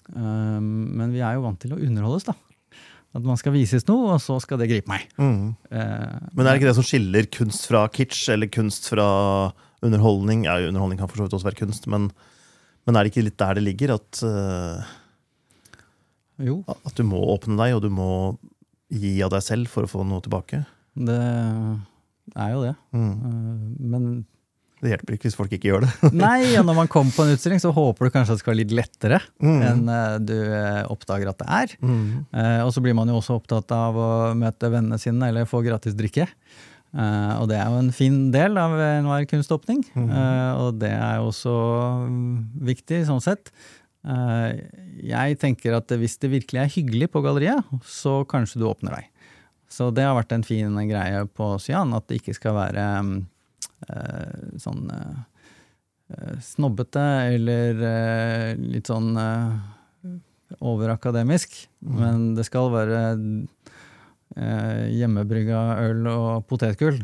Men 0.09 1.11
vi 1.13 1.19
er 1.21 1.35
jo 1.35 1.43
vant 1.43 1.59
til 1.61 1.75
å 1.75 1.77
underholdes, 1.85 2.23
da. 2.25 2.33
At 3.17 3.25
man 3.25 3.39
skal 3.41 3.55
vises 3.55 3.87
noe, 3.87 4.13
og 4.15 4.21
så 4.21 4.35
skal 4.43 4.59
det 4.61 4.67
gripe 4.69 4.91
meg. 4.91 5.07
Mm. 5.17 5.55
Eh, 5.73 6.17
Men 6.35 6.45
er 6.45 6.51
det 6.51 6.59
ikke 6.59 6.69
det 6.69 6.77
som 6.77 6.85
skiller 6.85 7.29
kunst 7.33 7.65
fra 7.65 7.87
kitsch, 7.89 8.27
eller 8.29 8.51
kunst 8.53 8.85
fra 8.91 9.07
underholdning? 9.85 10.45
Ja, 10.45 10.59
underholdning 10.69 10.99
kan 11.01 11.09
for 11.09 11.17
så 11.17 11.25
vidt 11.25 11.33
også 11.37 11.49
være 11.49 11.61
kunst, 11.63 11.87
men, 11.89 12.11
men 12.85 12.95
er 12.99 13.03
det 13.07 13.13
ikke 13.13 13.25
litt 13.25 13.39
der 13.41 13.57
det 13.57 13.65
ligger? 13.65 13.95
At, 13.97 14.21
uh, 14.21 14.85
Jo, 16.37 16.61
at 16.69 16.93
du 16.99 17.03
må 17.07 17.23
åpne 17.33 17.57
deg, 17.57 17.77
og 17.79 17.81
du 17.87 17.89
må 17.93 18.09
gi 18.93 19.17
av 19.25 19.33
deg 19.33 19.41
selv 19.45 19.73
for 19.73 19.85
å 19.85 19.91
få 19.91 20.05
noe 20.05 20.21
tilbake? 20.25 20.65
det 20.99 21.19
er 22.35 22.49
jo 22.51 22.63
det. 22.65 22.73
Mm. 22.93 23.11
Eh, 23.29 23.61
men 23.93 24.07
Det 24.79 24.93
hjelper 24.93 25.15
ikke 25.17 25.27
hvis 25.27 25.35
folk 25.35 25.51
ikke 25.57 25.69
gjør 25.73 25.83
det. 25.85 25.91
nei, 26.25 26.55
og 26.59 26.63
når 26.69 26.77
man 26.77 26.87
kommer 26.91 27.11
på 27.15 27.25
en 27.25 27.33
utstilling, 27.35 27.59
så 27.59 27.73
håper 27.75 28.07
du 28.07 28.13
kanskje 28.15 28.31
at 28.31 28.39
det 28.39 28.43
skal 28.45 28.53
være 28.53 28.61
litt 28.63 28.75
lettere 28.77 29.19
Mm. 29.43 29.59
enn 29.67 29.83
eh, 29.91 30.15
du 30.23 30.35
eh, 30.39 30.81
oppdager 30.91 31.29
at 31.33 31.39
det 31.41 31.47
er. 31.59 31.73
Mm. 31.83 32.25
Eh, 32.31 32.61
og 32.63 32.71
så 32.75 32.83
blir 32.85 32.95
man 32.97 33.11
jo 33.11 33.17
også 33.19 33.35
opptatt 33.39 33.71
av 33.75 33.97
å 33.99 34.09
møte 34.39 34.71
vennene 34.71 34.99
sine 35.01 35.27
eller 35.31 35.47
få 35.49 35.61
gratis 35.65 35.97
drikke. 35.99 36.29
Eh, 36.89 37.33
og 37.41 37.49
det 37.51 37.59
er 37.59 37.67
jo 37.69 37.81
en 37.83 37.91
fin 37.93 38.15
del 38.33 38.55
av 38.57 38.73
enhver 38.81 39.27
kunståpning. 39.29 39.83
mm. 39.93 40.07
Eh, 40.09 40.53
og 40.63 40.79
det 40.81 40.93
er 40.95 41.19
jo 41.19 41.27
også 41.33 41.57
mm, 42.07 42.31
viktig 42.71 43.03
sånn 43.11 43.21
sett. 43.21 43.51
Eh, 44.07 44.63
jeg 45.11 45.37
tenker 45.41 45.75
at 45.75 45.91
hvis 45.99 46.15
det 46.23 46.31
virkelig 46.31 46.61
er 46.63 46.71
hyggelig 46.71 47.11
på 47.13 47.21
galleriet, 47.25 47.67
så 47.85 48.21
kanskje 48.31 48.61
du 48.63 48.65
åpner 48.71 48.95
deg. 48.99 49.09
Så 49.69 49.91
det 49.93 50.01
har 50.07 50.15
vært 50.17 50.31
en 50.33 50.41
fin 50.47 50.73
greie 50.89 51.25
på 51.37 51.51
Cyan, 51.61 51.91
at 51.93 52.07
det 52.09 52.21
ikke 52.23 52.33
skal 52.39 52.55
være 52.57 52.85
mm, 53.05 53.17
sånn 54.59 54.89
eh, 54.93 55.19
eh, 56.15 56.39
snobbete 56.43 57.05
eller 57.35 57.83
eh, 57.89 58.55
litt 58.59 58.89
sånn 58.91 59.13
eh, 59.19 60.15
overakademisk. 60.59 61.55
Men 61.85 62.33
det 62.37 62.47
skal 62.49 62.71
være 62.73 63.01
eh, 64.35 64.85
hjemmebrygga 64.97 65.63
øl 65.87 66.11
og 66.11 66.47
potetgull. 66.49 67.01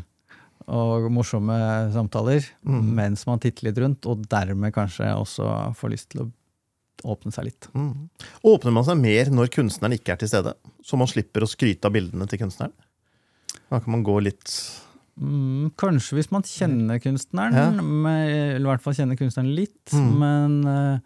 og 0.66 1.04
morsomme 1.14 1.54
samtaler 1.94 2.42
mens 2.66 3.20
man 3.28 3.38
titter 3.38 3.68
litt 3.68 3.78
rundt, 3.78 4.06
og 4.10 4.24
dermed 4.26 4.74
kanskje 4.74 5.12
også 5.14 5.72
får 5.78 5.92
lyst 5.92 6.08
til 6.10 6.24
å 6.24 6.30
åpne 7.06 7.30
seg 7.30 7.44
litt. 7.50 7.68
Mm. 7.76 8.08
Åpner 8.42 8.74
man 8.74 8.86
seg 8.88 8.98
mer 8.98 9.30
når 9.30 9.52
kunstneren 9.54 9.94
ikke 9.94 10.16
er 10.16 10.18
til 10.22 10.32
stede? 10.32 10.56
Så 10.82 10.98
man 10.98 11.06
slipper 11.10 11.44
å 11.44 11.50
skryte 11.50 11.86
av 11.86 11.94
bildene 11.94 12.26
til 12.26 12.40
kunstneren? 12.40 12.74
Da 13.68 13.78
kan 13.78 13.94
man 13.94 14.02
gå 14.06 14.16
litt 14.26 14.50
Mm, 15.16 15.70
kanskje 15.80 16.18
hvis 16.18 16.28
man 16.34 16.44
kjenner 16.44 16.98
kunstneren, 17.00 17.54
Ja. 17.56 17.70
med, 17.80 18.28
eller 18.56 18.66
i 18.66 18.70
hvert 18.74 18.84
fall 18.84 18.96
kjenner 18.98 19.16
kunstneren 19.16 19.54
litt. 19.56 19.92
Mm. 19.92 20.10
Men 20.20 20.56
uh, 20.68 20.98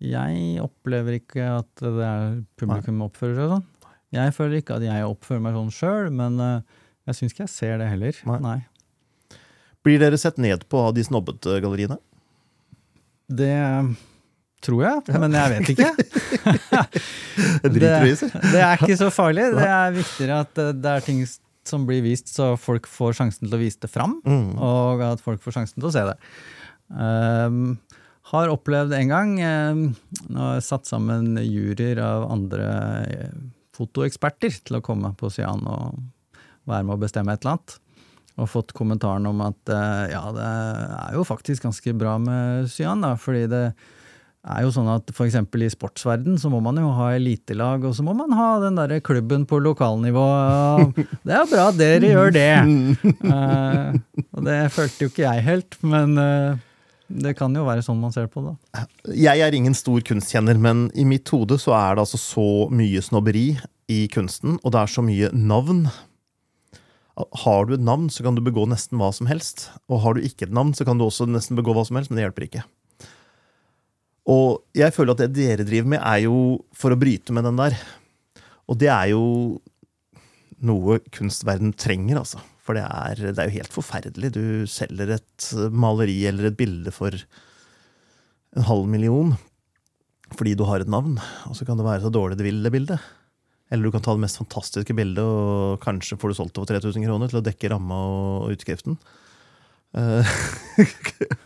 jeg 0.00 0.62
opplever 0.64 1.18
ikke 1.18 1.44
at 1.58 1.84
det 1.84 2.06
er 2.06 2.38
publikum 2.60 3.02
oppfører 3.04 3.36
seg 3.36 3.52
sånn. 3.52 3.66
Jeg 4.16 4.32
føler 4.32 4.62
ikke 4.62 4.78
at 4.78 4.86
jeg 4.86 5.04
oppfører 5.04 5.44
meg 5.44 5.56
sånn 5.58 5.72
sjøl, 5.74 6.10
men 6.16 6.40
uh, 6.40 6.60
jeg 7.08 7.18
syns 7.18 7.34
ikke 7.34 7.44
jeg 7.44 7.54
ser 7.54 7.80
det 7.82 7.88
heller. 7.92 8.20
Nei. 8.30 8.38
Nei. 8.46 8.58
Blir 9.84 10.00
dere 10.00 10.18
sett 10.20 10.40
ned 10.40 10.64
på 10.68 10.80
av 10.88 10.94
de 10.96 11.04
snobbete 11.04 11.58
galleriene? 11.64 11.98
Det 13.28 13.52
tror 14.64 14.80
jeg, 14.82 15.18
men 15.20 15.36
jeg 15.36 15.52
vet 15.52 15.68
ikke. 15.74 15.90
Det 17.62 17.78
det 17.78 18.62
er 18.64 18.80
ikke 18.80 18.96
så 18.98 19.10
farlig. 19.14 19.44
Det 19.54 19.68
er 19.68 19.92
viktigere 19.94 20.40
at 20.42 20.58
eh, 20.62 20.72
det 20.74 20.94
er 20.96 21.04
ting 21.04 21.20
som 21.68 21.86
blir 21.88 22.02
vist, 22.04 22.30
så 22.32 22.52
folk 22.60 22.88
får 22.90 23.18
sjansen 23.20 23.46
til 23.46 23.58
å 23.58 23.60
vise 23.60 23.80
det 23.84 23.92
fram. 23.92 24.18
Mm. 24.26 24.56
og 24.56 25.04
at 25.04 25.22
folk 25.24 25.42
får 25.44 25.60
sjansen 25.60 25.80
til 25.80 25.90
å 25.90 25.94
se 25.94 26.04
det. 26.08 26.16
Um, 26.88 27.76
har 28.32 28.52
opplevd 28.52 28.94
en 28.96 29.10
gang 29.12 29.34
um, 29.40 29.82
Nå 30.28 30.40
har 30.40 30.54
jeg 30.56 30.64
satt 30.66 30.88
sammen 30.88 31.36
juryer 31.42 32.00
av 32.00 32.26
andre 32.32 32.68
eh, 33.04 33.34
fotoeksperter 33.76 34.56
til 34.64 34.78
å 34.78 34.84
komme 34.84 35.12
på 35.16 35.28
Sian 35.32 35.64
og 35.68 35.98
være 36.68 36.84
med 36.84 36.96
å 36.96 37.00
bestemme 37.00 37.32
et 37.32 37.44
eller 37.44 37.56
annet. 37.56 37.76
Og 38.38 38.50
fått 38.52 38.74
kommentaren 38.76 39.26
om 39.28 39.40
at 39.46 39.72
uh, 39.72 40.04
ja, 40.10 40.24
det 40.34 40.48
er 40.48 41.16
jo 41.16 41.24
faktisk 41.28 41.64
ganske 41.68 41.94
bra 41.98 42.16
med 42.22 42.68
Cyan, 42.72 43.04
da, 43.04 43.14
fordi 43.20 43.46
det 43.50 43.62
er 44.46 44.62
jo 44.64 44.70
sånn 44.72 44.88
at 44.92 45.10
f.eks. 45.10 45.34
i 45.34 45.70
sportsverden 45.72 46.38
så 46.40 46.50
må 46.52 46.60
man 46.64 46.78
jo 46.80 46.92
ha 46.96 47.10
elitelag, 47.16 47.84
og 47.88 47.96
så 47.96 48.04
må 48.06 48.14
man 48.16 48.32
ha 48.38 48.50
den 48.62 48.78
derre 48.78 49.00
klubben 49.04 49.44
på 49.48 49.58
lokalnivå. 49.64 50.28
Det 51.26 51.34
er 51.34 51.50
bra 51.50 51.66
at 51.72 51.80
dere 51.80 52.12
gjør 52.12 52.32
det. 52.36 52.52
Uh, 53.24 53.98
og 54.36 54.46
det 54.46 54.58
følte 54.74 55.04
jo 55.04 55.12
ikke 55.12 55.26
jeg 55.26 55.44
helt, 55.44 55.78
men 55.82 56.14
uh, 56.16 56.56
det 57.08 57.34
kan 57.38 57.54
jo 57.56 57.66
være 57.66 57.82
sånn 57.84 58.00
man 58.00 58.12
ser 58.14 58.28
på 58.30 58.44
det. 58.44 58.54
Jeg 59.16 59.40
er 59.44 59.56
ingen 59.56 59.76
stor 59.76 60.00
kunstkjenner, 60.04 60.60
men 60.60 60.88
i 60.94 61.06
mitt 61.08 61.28
hode 61.32 61.58
så 61.60 61.74
er 61.76 61.96
det 61.96 62.04
altså 62.04 62.20
så 62.20 62.48
mye 62.72 63.02
snobberi 63.04 63.48
i 63.88 64.02
kunsten, 64.12 64.58
og 64.62 64.74
det 64.74 64.82
er 64.82 64.92
så 64.92 65.04
mye 65.04 65.30
navn. 65.32 65.86
Har 67.42 67.66
du 67.66 67.74
et 67.74 67.84
navn, 67.84 68.06
så 68.12 68.22
kan 68.26 68.36
du 68.36 68.44
begå 68.44 68.68
nesten 68.70 69.00
hva 69.00 69.08
som 69.16 69.28
helst. 69.30 69.70
Og 69.88 70.04
har 70.04 70.14
du 70.14 70.22
ikke 70.22 70.46
et 70.46 70.54
navn, 70.54 70.74
så 70.76 70.86
kan 70.86 71.00
du 71.00 71.08
også 71.08 71.26
nesten 71.28 71.58
begå 71.58 71.74
hva 71.74 71.86
som 71.88 71.98
helst, 71.98 72.12
men 72.12 72.20
det 72.20 72.28
hjelper 72.28 72.46
ikke. 72.46 72.66
Og 74.28 74.60
jeg 74.76 74.92
føler 74.92 75.14
at 75.14 75.22
det 75.24 75.32
dere 75.38 75.66
driver 75.66 75.94
med, 75.94 76.02
er 76.04 76.26
jo 76.26 76.36
for 76.76 76.92
å 76.92 77.00
bryte 77.00 77.32
med 77.32 77.46
den 77.48 77.58
der. 77.60 77.76
Og 78.68 78.76
det 78.80 78.90
er 78.92 79.10
jo 79.14 79.24
noe 80.68 80.98
kunstverden 81.14 81.72
trenger, 81.78 82.20
altså. 82.20 82.42
For 82.66 82.76
det 82.76 82.84
er, 82.84 83.20
det 83.32 83.40
er 83.40 83.48
jo 83.48 83.56
helt 83.56 83.72
forferdelig. 83.72 84.32
Du 84.34 84.66
selger 84.68 85.14
et 85.16 85.50
maleri 85.72 86.18
eller 86.28 86.50
et 86.50 86.58
bilde 86.58 86.92
for 86.92 87.14
en 88.56 88.66
halv 88.68 88.88
million 88.90 89.36
fordi 90.36 90.52
du 90.58 90.66
har 90.68 90.82
et 90.82 90.90
navn, 90.92 91.14
og 91.48 91.54
så 91.56 91.64
kan 91.64 91.78
det 91.80 91.86
være 91.86 92.02
så 92.04 92.10
dårlig 92.12 92.36
det 92.36 92.44
vil, 92.44 92.58
det 92.60 92.72
bildet. 92.74 93.04
Eller 93.72 93.88
du 93.88 93.94
kan 93.94 94.02
ta 94.04 94.12
det 94.12 94.20
mest 94.20 94.36
fantastiske 94.40 94.92
bildet, 94.96 95.24
og 95.24 95.80
kanskje 95.80 96.18
får 96.20 96.32
du 96.32 96.36
solgt 96.36 96.52
det 96.52 96.60
for 96.60 96.72
3000 96.74 97.06
kroner 97.06 97.32
til 97.32 97.40
å 97.40 97.44
dekke 97.46 97.70
ramma 97.72 98.00
og 98.10 98.52
utskriften. 98.52 98.98
Eh, 99.96 100.26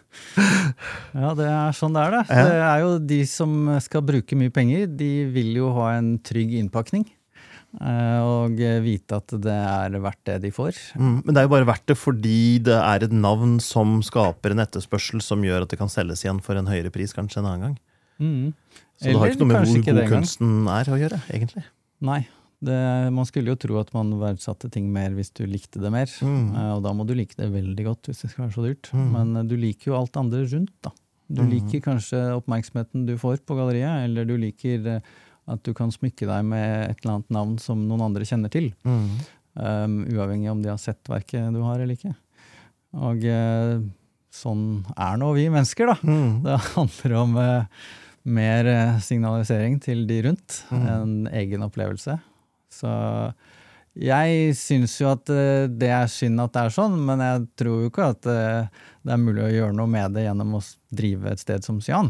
Ja, 1.13 1.33
det 1.37 1.45
er 1.49 1.75
sånn 1.77 1.93
det 1.97 2.03
er, 2.07 2.15
det. 2.15 2.23
Ja. 2.33 2.45
Det 2.49 2.61
er 2.67 2.79
jo 2.85 2.93
de 3.13 3.19
som 3.29 3.51
skal 3.85 4.05
bruke 4.07 4.37
mye 4.39 4.53
penger, 4.55 4.87
de 4.89 5.11
vil 5.33 5.51
jo 5.59 5.73
ha 5.77 5.91
en 5.99 6.15
trygg 6.25 6.55
innpakning. 6.61 7.05
eh, 7.81 8.19
Og 8.25 8.57
vite 8.85 9.19
at 9.21 9.35
det 9.45 9.53
er 9.53 9.99
verdt 10.01 10.23
det 10.29 10.39
de 10.47 10.51
får. 10.55 10.79
mm, 10.97 11.19
men 11.25 11.35
det 11.35 11.43
er 11.43 11.47
jo 11.49 11.53
bare 11.55 11.69
verdt 11.69 11.87
det 11.93 11.99
fordi 12.01 12.59
det 12.65 12.79
er 12.81 13.05
et 13.05 13.13
navn 13.13 13.59
som 13.61 14.01
skaper 14.03 14.53
en 14.57 14.65
etterspørsel 14.65 15.21
som 15.25 15.45
gjør 15.45 15.63
at 15.67 15.73
det 15.73 15.79
kan 15.81 15.89
selges 15.93 16.25
igjen 16.25 16.41
for 16.45 16.57
en 16.57 16.67
høyere 16.71 16.91
pris 16.93 17.13
kanskje 17.13 17.41
en 17.43 17.47
annen 17.51 17.67
gang. 17.69 17.79
Mm. 18.21 18.53
Så 19.01 19.09
det 19.11 19.19
har 19.19 19.33
ikke 19.33 19.43
noe 19.45 19.53
med 19.53 19.67
hvor 19.67 19.85
god 19.93 20.09
kunsten 20.13 20.69
er 20.71 20.93
å 20.93 20.99
gjøre, 21.01 21.21
egentlig. 21.33 21.65
Nei. 22.03 22.23
Det, 22.63 22.79
man 23.11 23.27
skulle 23.27 23.51
jo 23.51 23.59
tro 23.59 23.79
at 23.81 23.89
man 23.95 24.13
verdsatte 24.21 24.69
ting 24.71 24.87
mer 24.95 25.11
hvis 25.17 25.33
du 25.35 25.43
likte 25.51 25.81
det 25.83 25.91
mer. 25.91 26.07
Mm. 26.23 26.53
Eh, 26.55 26.69
Og 26.77 26.83
da 26.85 26.93
må 26.95 27.03
du 27.09 27.15
like 27.19 27.35
det 27.39 27.49
veldig 27.51 27.85
godt 27.89 28.07
hvis 28.11 28.23
det 28.23 28.31
skal 28.31 28.45
være 28.47 28.55
så 28.55 28.67
dyrt. 28.69 28.91
Mm. 28.95 29.09
Men 29.17 29.37
eh, 29.41 29.49
du 29.51 29.57
liker 29.59 29.91
jo 29.91 29.97
alt 29.99 30.17
andre 30.21 30.45
rundt, 30.47 30.75
da. 30.87 30.93
Du 31.33 31.41
Mm. 31.43 31.51
liker 31.51 31.81
kanskje 31.81 32.19
oppmerksomheten 32.37 33.07
du 33.09 33.15
får 33.19 33.39
på 33.49 33.57
galleriet, 33.57 34.05
eller 34.05 34.25
du 34.29 34.35
liker 34.37 34.87
eh, 34.99 35.01
at 35.49 35.63
du 35.67 35.73
kan 35.75 35.91
smykke 35.91 36.27
deg 36.29 36.45
med 36.47 36.91
et 36.91 37.01
eller 37.03 37.15
annet 37.17 37.31
navn 37.35 37.57
som 37.59 37.81
noen 37.89 38.05
andre 38.05 38.23
kjenner 38.29 38.51
til. 38.53 38.69
Mm. 38.87 39.09
Um, 39.59 39.97
uavhengig 40.13 40.51
om 40.53 40.63
de 40.63 40.71
har 40.71 40.79
sett 40.81 41.03
verket 41.11 41.51
du 41.53 41.59
har 41.67 41.81
eller 41.83 41.97
ikke. 41.99 42.15
Og 42.95 43.25
uh, 43.27 43.83
sånn 44.33 44.63
er 44.95 45.19
nå 45.21 45.33
vi 45.35 45.49
mennesker, 45.53 45.91
da. 45.91 45.97
Mm. 46.07 46.43
Det 46.47 46.59
handler 46.77 47.17
om 47.25 47.35
uh, 47.37 47.65
mer 48.25 48.71
signalisering 49.03 49.81
til 49.83 50.07
de 50.07 50.21
rundt 50.29 50.61
Mm. 50.71 50.87
enn 50.95 51.17
egen 51.43 51.65
opplevelse. 51.67 52.21
Så 52.73 52.91
jeg 53.93 54.55
syns 54.57 54.95
jo 55.03 55.11
at 55.13 55.29
eh, 55.33 55.67
det 55.69 55.91
er 55.93 56.09
synd 56.09 56.41
at 56.41 56.55
det 56.55 56.63
er 56.63 56.73
sånn, 56.73 56.95
men 57.05 57.21
jeg 57.21 57.43
tror 57.61 57.83
jo 57.83 57.91
ikke 57.91 58.07
at 58.15 58.29
eh, 58.31 58.85
det 59.05 59.13
er 59.13 59.21
mulig 59.21 59.45
å 59.45 59.53
gjøre 59.53 59.77
noe 59.77 59.91
med 59.93 60.17
det 60.17 60.25
gjennom 60.25 60.57
å 60.57 60.63
drive 60.97 61.33
et 61.33 61.43
sted 61.43 61.67
som 61.67 61.81
Cyan. 61.85 62.09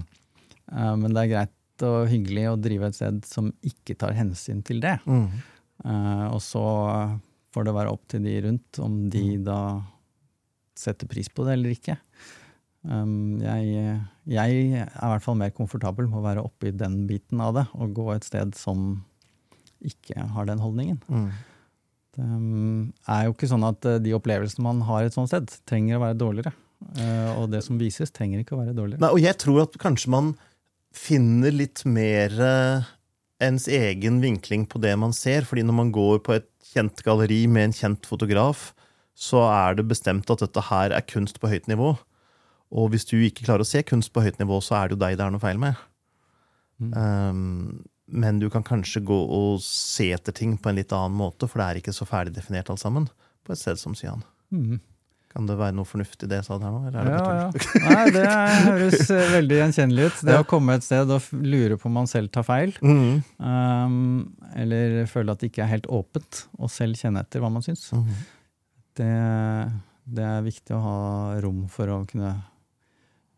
Eh, 0.70 0.92
Men 1.00 1.10
det 1.10 1.24
er 1.24 1.32
greit 1.32 1.86
og 1.88 2.06
hyggelig 2.12 2.46
å 2.52 2.60
drive 2.62 2.86
et 2.92 2.98
sted 3.00 3.18
som 3.26 3.50
ikke 3.66 3.96
tar 3.98 4.14
hensyn 4.14 4.60
til 4.62 4.78
det. 4.84 5.00
Mm. 5.02 5.26
Og 6.30 6.38
så 6.44 6.62
får 7.50 7.64
det 7.66 7.74
være 7.74 7.90
opp 7.90 8.04
til 8.12 8.22
de 8.22 8.36
rundt 8.44 8.78
om 8.78 9.00
de 9.10 9.24
da 9.42 9.80
setter 10.78 11.10
pris 11.10 11.26
på 11.32 11.42
det 11.48 11.56
eller 11.56 11.74
ikke. 11.74 11.96
Um, 12.86 13.40
jeg, 13.42 13.96
jeg 14.30 14.60
er 14.78 14.86
i 14.86 15.10
hvert 15.10 15.24
fall 15.24 15.40
mer 15.40 15.50
komfortabel 15.54 16.06
med 16.06 16.20
å 16.20 16.24
være 16.24 16.44
oppe 16.46 16.70
i 16.70 16.76
den 16.76 17.02
biten 17.10 17.42
av 17.42 17.56
det, 17.58 17.66
og 17.74 17.96
gå 17.98 18.08
et 18.14 18.26
sted 18.26 18.54
som 18.58 19.02
ikke 19.88 20.26
har 20.34 20.48
den 20.48 20.62
holdningen. 20.62 21.00
Mm. 21.08 21.30
Det 22.12 22.24
er 23.08 23.26
jo 23.26 23.32
ikke 23.32 23.48
sånn 23.48 23.64
at 23.64 23.86
eh, 23.88 24.00
de 24.04 24.12
opplevelsene 24.16 24.66
man 24.66 24.82
har 24.88 25.06
et 25.06 25.16
sånt 25.16 25.30
sted, 25.32 25.48
trenger 25.68 25.96
å 25.96 26.04
være 26.04 26.18
dårligere. 26.20 26.52
Eh, 26.98 27.30
og 27.38 27.48
det 27.52 27.62
som 27.64 27.78
vises, 27.80 28.12
trenger 28.12 28.42
ikke 28.42 28.56
å 28.56 28.62
være 28.62 28.76
dårligere. 28.76 29.02
Nei, 29.04 29.12
og 29.14 29.22
jeg 29.22 29.38
tror 29.40 29.62
at 29.64 29.78
kanskje 29.80 30.12
man 30.12 30.34
finner 30.92 31.54
litt 31.54 31.86
mer 31.88 32.34
eh, 32.36 32.90
ens 33.42 33.66
egen 33.70 34.20
vinkling 34.22 34.66
på 34.68 34.80
det 34.82 34.92
man 35.00 35.14
ser. 35.16 35.46
fordi 35.48 35.64
når 35.66 35.78
man 35.78 35.92
går 35.94 36.20
på 36.26 36.36
et 36.36 36.48
kjent 36.72 37.02
galleri 37.04 37.46
med 37.48 37.70
en 37.70 37.76
kjent 37.76 38.08
fotograf, 38.08 38.72
så 39.16 39.44
er 39.48 39.76
det 39.78 39.88
bestemt 39.88 40.30
at 40.32 40.40
dette 40.44 40.68
her 40.68 40.92
er 40.92 41.04
kunst 41.08 41.40
på 41.40 41.48
høyt 41.48 41.68
nivå. 41.68 41.94
Og 42.72 42.92
hvis 42.92 43.04
du 43.08 43.18
ikke 43.20 43.44
klarer 43.44 43.64
å 43.64 43.68
se 43.68 43.82
kunst 43.84 44.12
på 44.12 44.24
høyt 44.24 44.38
nivå, 44.40 44.60
så 44.64 44.78
er 44.78 44.88
det 44.88 44.96
jo 44.96 45.02
deg 45.04 45.18
det 45.18 45.26
er 45.26 45.34
noe 45.34 45.42
feil 45.42 45.60
med. 45.60 45.80
Mm. 46.80 46.92
Um, 46.96 47.82
men 48.10 48.38
du 48.42 48.48
kan 48.50 48.64
kanskje 48.66 49.00
gå 49.06 49.18
og 49.32 49.60
se 49.64 50.10
etter 50.12 50.32
ting 50.36 50.56
på 50.58 50.68
en 50.72 50.76
litt 50.80 50.92
annen 50.92 51.16
måte, 51.16 51.48
for 51.48 51.62
det 51.62 51.66
er 51.68 51.80
ikke 51.82 51.94
så 51.96 52.06
ferdig 52.08 52.34
definert 52.36 52.70
alt 52.72 52.80
sammen 52.82 53.06
på 53.46 53.52
et 53.54 53.58
sted 53.60 53.78
som 53.80 53.94
Sian. 53.98 54.24
Mm. 54.52 54.80
Kan 55.32 55.46
det 55.48 55.54
være 55.56 55.72
noe 55.72 55.88
fornuftig 55.88 56.28
det 56.28 56.42
jeg 56.42 56.44
sa 56.44 56.58
der 56.60 56.68
nå? 56.74 56.80
Eller 56.90 56.98
er 57.00 57.06
det 57.08 57.12
Ja, 57.16 57.28
ja. 57.38 57.86
Nei, 57.86 58.02
det 58.12 58.24
høres 58.66 59.10
eh, 59.16 59.30
veldig 59.32 59.56
gjenkjennelig 59.62 60.04
ut. 60.10 60.18
Det 60.28 60.34
Ja. 60.34 60.42
å 60.42 60.48
komme 60.50 60.74
et 60.76 60.84
sted 60.84 61.08
og 61.14 61.30
lure 61.32 61.78
på 61.80 61.88
om 61.88 61.94
man 62.02 62.10
selv 62.10 62.28
tar 62.34 62.44
feil. 62.44 62.74
mm. 62.82 63.22
Um, 63.40 64.36
eller 64.60 65.06
føle 65.08 65.32
at 65.32 65.40
det 65.40 65.48
ikke 65.54 65.64
er 65.64 65.72
helt 65.72 65.88
åpent, 65.88 66.42
og 66.60 66.68
selv 66.70 67.00
kjenne 67.00 67.22
etter 67.24 67.40
hva 67.40 67.48
man 67.54 67.64
syns. 67.64 67.86
mm. 67.96 68.12
Det, 69.00 69.08
det 70.12 70.24
er 70.28 70.42
viktig 70.44 70.74
å 70.76 70.82
ha 70.84 70.96
rom 71.40 71.62
for 71.72 71.88
å 71.88 72.02
kunne 72.10 72.34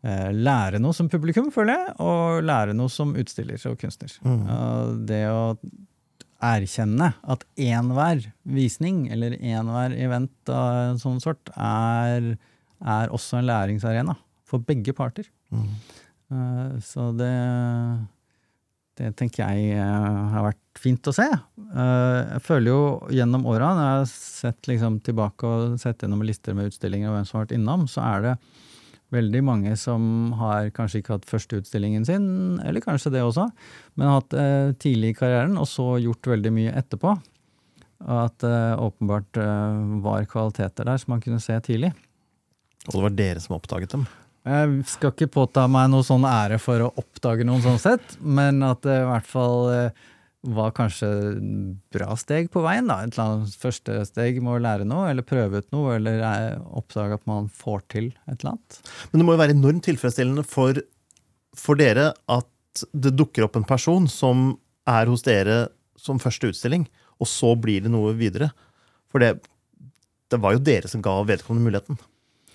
lære 0.05 0.77
noe 0.83 0.93
som 0.93 1.07
publikum, 1.09 1.47
føler 1.55 1.73
jeg, 1.79 1.93
og 2.05 2.43
lære 2.45 2.75
noe 2.77 2.91
som 2.93 3.15
utstiller 3.17 3.57
og 3.71 3.77
kunstner. 3.81 4.11
Mm. 4.21 4.43
Det 5.09 5.23
å 5.31 5.39
erkjenne 6.45 7.07
at 7.31 7.45
enhver 7.57 8.25
visning 8.43 9.05
eller 9.13 9.37
enhver 9.39 9.95
event 9.97 10.51
av 10.51 10.91
en 10.91 10.99
sånn 11.01 11.21
sort 11.23 11.49
er, 11.55 12.35
er 12.85 13.13
også 13.15 13.39
en 13.39 13.47
læringsarena 13.49 14.17
for 14.45 14.61
begge 14.61 14.93
parter. 14.93 15.25
Mhm. 15.49 15.71
Eh, 16.31 16.75
Så 16.81 17.11
det, 17.17 17.31
det 18.97 19.11
tenker 19.19 19.45
jeg 19.45 19.75
eh, 19.77 20.19
har 20.33 20.45
vært 20.51 20.61
fint 20.81 21.07
å 21.09 21.13
se. 21.15 21.25
Eh, 21.31 22.19
Jeg 22.35 22.41
føler 22.45 22.71
jo 22.71 22.83
gjennom 23.15 23.45
åra, 23.49 23.71
når 23.75 23.85
jeg 23.89 23.97
har 23.99 24.11
sett 24.11 24.69
liksom 24.71 24.99
tilbake 25.05 25.43
og 25.49 25.79
sett 25.81 26.03
gjennom 26.03 26.23
lister 26.25 26.53
med 26.57 26.71
utstillinger 26.71 27.09
og 27.11 27.17
hvem 27.17 27.27
som 27.29 27.39
har 27.39 27.45
vært 27.47 27.57
innom, 27.57 27.87
så 27.91 28.03
er 28.05 28.25
det 28.27 28.35
veldig 29.13 29.41
mange 29.45 29.75
som 29.77 30.33
har 30.39 30.71
kanskje 30.75 31.01
ikke 31.01 31.17
hatt 31.17 31.29
førsteutstillingen 31.29 32.05
sin, 32.07 32.25
eller 32.65 32.83
kanskje 32.83 33.13
det 33.13 33.23
også, 33.25 33.47
men 33.95 34.11
hatt 34.11 34.35
eh, 34.37 34.73
tidlig 34.81 35.13
i 35.13 35.17
karrieren 35.19 35.57
og 35.61 35.69
så 35.69 35.95
gjort 36.01 36.31
veldig 36.33 36.53
mye 36.55 36.75
etterpå. 36.75 37.13
Og 38.05 38.17
at 38.25 38.37
det 38.43 38.59
åpenbart 38.81 39.39
eh, 39.41 39.79
var 40.05 40.27
kvaliteter 40.29 40.89
der 40.89 41.01
som 41.01 41.15
man 41.15 41.23
kunne 41.23 41.41
se 41.43 41.57
tidlig. 41.63 41.93
Og 42.89 42.97
det 42.97 43.05
var 43.07 43.17
dere 43.17 43.41
som 43.41 43.57
oppdaget 43.57 43.95
dem? 43.95 44.05
Jeg 44.45 44.83
skal 44.91 45.13
ikke 45.13 45.31
påta 45.39 45.63
meg 45.71 45.87
noe 45.89 46.05
sånn 46.05 46.25
ære 46.29 46.59
for 46.61 46.83
å 46.85 46.91
oppdage 47.01 47.47
noen 47.47 47.63
sånn 47.63 47.81
sett, 47.81 48.17
men 48.21 48.61
at 48.65 48.83
det 48.85 48.99
i 49.01 49.07
hvert 49.09 49.29
fall 49.29 49.71
eh, 49.73 50.03
var 50.53 50.71
kanskje 50.77 51.07
bra 51.95 52.15
steg 52.19 52.49
på 52.53 52.61
veien. 52.65 52.87
da, 52.87 52.99
Et 53.03 53.13
eller 53.15 53.25
annet 53.25 53.55
første 53.57 53.95
steg 54.05 54.41
med 54.43 54.53
å 54.55 54.61
lære 54.61 54.85
noe, 54.85 55.09
eller 55.09 55.25
prøve 55.25 55.61
ut 55.63 55.71
noe, 55.73 55.95
eller 55.97 56.21
eh, 56.21 56.59
oppdage 56.77 57.17
at 57.17 57.25
man 57.29 57.47
får 57.49 57.81
til 57.89 58.11
et 58.27 58.37
eller 58.43 58.51
annet. 58.55 58.79
Men 59.11 59.19
det 59.21 59.25
må 59.25 59.33
jo 59.35 59.41
være 59.41 59.55
enormt 59.57 59.85
tilfredsstillende 59.87 60.45
for, 60.45 60.81
for 61.57 61.75
dere 61.79 62.11
at 62.29 62.85
det 62.93 63.15
dukker 63.15 63.45
opp 63.47 63.55
en 63.57 63.63
person 63.67 64.05
som 64.11 64.57
er 64.85 65.07
hos 65.09 65.23
dere 65.25 65.69
som 65.97 66.19
første 66.21 66.51
utstilling, 66.51 66.85
og 67.19 67.27
så 67.31 67.53
blir 67.57 67.81
det 67.85 67.89
noe 67.93 68.11
videre. 68.19 68.51
For 69.09 69.23
det, 69.23 69.33
det 70.29 70.41
var 70.43 70.53
jo 70.57 70.59
dere 70.67 70.89
som 70.91 71.01
ga 71.01 71.15
vedkommende 71.25 71.69
muligheten. 71.71 71.97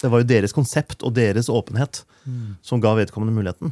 Det 0.01 0.09
var 0.13 0.23
jo 0.23 0.29
deres 0.31 0.55
konsept 0.57 1.03
og 1.05 1.15
deres 1.19 1.49
åpenhet 1.53 2.05
Mm. 2.21 2.59
som 2.61 2.81
ga 2.85 2.91
vedkommende 2.99 3.33
muligheten. 3.33 3.71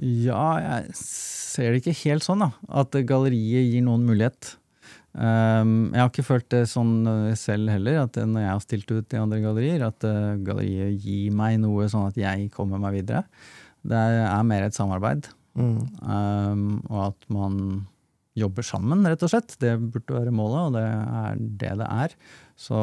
Ja, 0.00 0.44
jeg 0.64 0.96
ser 0.96 1.74
det 1.74 1.82
ikke 1.82 1.98
helt 2.06 2.24
sånn, 2.24 2.44
da. 2.46 2.50
At 2.80 2.96
galleriet 3.08 3.68
gir 3.68 3.84
noen 3.84 4.06
mulighet. 4.08 4.54
Um, 5.10 5.90
jeg 5.90 6.00
har 6.00 6.10
ikke 6.12 6.24
følt 6.24 6.46
det 6.54 6.60
sånn 6.70 7.02
eh, 7.10 7.32
selv 7.34 7.72
heller, 7.72 8.04
at 8.04 8.14
når 8.14 8.44
jeg 8.44 8.50
har 8.52 8.62
stilt 8.62 8.92
ut 8.94 9.16
i 9.16 9.18
andre 9.18 9.40
gallerier, 9.42 9.82
at 9.88 10.06
uh, 10.06 10.38
galleriet 10.46 11.02
gir 11.02 11.34
meg 11.34 11.58
noe 11.64 11.88
sånn 11.90 12.08
at 12.12 12.20
jeg 12.20 12.46
kommer 12.54 12.80
meg 12.80 13.00
videre. 13.00 13.24
Det 13.82 13.98
er, 13.98 14.20
er 14.28 14.46
mer 14.46 14.68
et 14.68 14.76
samarbeid. 14.76 15.28
Um, 15.58 16.78
og 16.88 17.00
at 17.10 17.26
man 17.32 17.56
jobber 18.38 18.64
sammen, 18.64 19.02
rett 19.04 19.24
og 19.26 19.32
slett. 19.32 19.56
Det 19.60 19.74
burde 19.82 20.16
være 20.16 20.34
målet, 20.34 20.60
og 20.62 20.76
det 20.78 20.86
er 20.86 21.42
det 21.64 21.72
det 21.82 21.88
er. 22.06 22.14
Så 22.60 22.80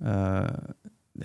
uh, 0.00 0.54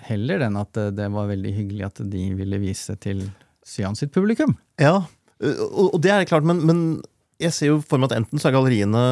heller 0.06 0.44
den 0.44 0.60
at 0.60 0.76
det, 0.76 0.90
det 1.00 1.08
var 1.16 1.32
veldig 1.32 1.54
hyggelig 1.56 1.88
at 1.88 2.04
de 2.12 2.26
ville 2.38 2.60
vise 2.62 2.94
til 3.02 3.24
Syan 3.66 3.96
sitt 3.98 4.12
publikum. 4.14 4.56
Ja, 4.80 5.04
og, 5.42 5.98
det 6.02 6.12
er 6.14 6.26
klart, 6.28 6.46
men, 6.46 6.62
men 6.66 6.80
jeg 7.42 7.54
ser 7.54 7.72
jo 7.72 7.78
for 7.82 7.98
meg 7.98 8.10
at 8.10 8.20
enten 8.20 8.40
så 8.40 8.50
er 8.50 8.56
galleriene 8.56 9.04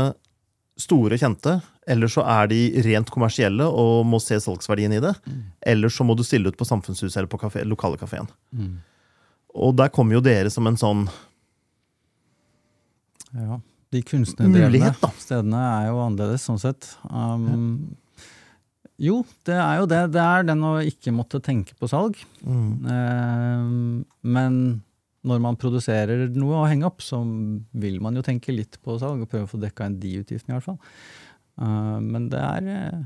store 0.81 1.19
kjente, 1.21 1.59
eller 1.91 2.11
så 2.11 2.23
er 2.25 2.51
de 2.51 2.61
rent 2.87 3.11
kommersielle 3.13 3.67
og 3.67 4.07
må 4.09 4.21
se 4.23 4.39
salgsverdien 4.41 4.95
i 4.97 5.01
det. 5.03 5.13
Eller 5.67 5.93
så 5.93 6.07
må 6.07 6.15
du 6.17 6.23
stille 6.25 6.49
ut 6.49 6.59
på 6.59 6.67
Samfunnshuset 6.69 7.19
eller 7.19 7.31
på 7.31 7.41
kafé, 7.43 7.65
lokale 7.69 7.99
kafeen. 8.01 8.31
Og 9.51 9.75
der 9.77 9.91
kommer 9.93 10.17
jo 10.17 10.23
dere 10.25 10.53
som 10.53 10.67
en 10.71 10.79
sånn 10.81 11.09
Ja. 13.35 13.61
De 13.91 14.01
kunstnerdrevne 14.07 14.93
stedene 15.19 15.61
er 15.67 15.89
jo 15.89 15.97
annerledes, 15.99 16.45
sånn 16.47 16.61
sett. 16.63 16.93
Um, 17.11 17.97
Jo, 19.01 19.23
det 19.49 19.57
er 19.57 19.81
jo 19.81 19.89
det. 19.89 20.01
Det 20.13 20.21
er 20.21 20.47
den 20.51 20.65
å 20.67 20.75
ikke 20.85 21.13
måtte 21.15 21.41
tenke 21.45 21.77
på 21.81 21.89
salg. 21.89 22.19
Um, 22.45 24.03
men 24.21 24.59
når 25.27 25.41
man 25.45 25.57
produserer 25.61 26.27
noe 26.37 26.59
å 26.61 26.69
henge 26.69 26.89
opp, 26.89 27.01
så 27.05 27.21
vil 27.81 27.97
man 28.05 28.17
jo 28.17 28.25
tenke 28.25 28.53
litt 28.53 28.77
på 28.85 28.99
salg 29.01 29.25
og 29.25 29.31
prøve 29.31 29.49
å 29.49 29.53
få 29.55 29.61
dekka 29.61 29.89
inn 29.89 29.97
de 30.03 30.19
utgiftene, 30.21 30.53
i 30.53 30.59
hvert 30.59 30.69
fall. 30.69 30.79
Uh, 31.61 31.97
men 32.05 32.29
det 32.33 32.45
er, 32.45 32.69
eh, 32.75 33.01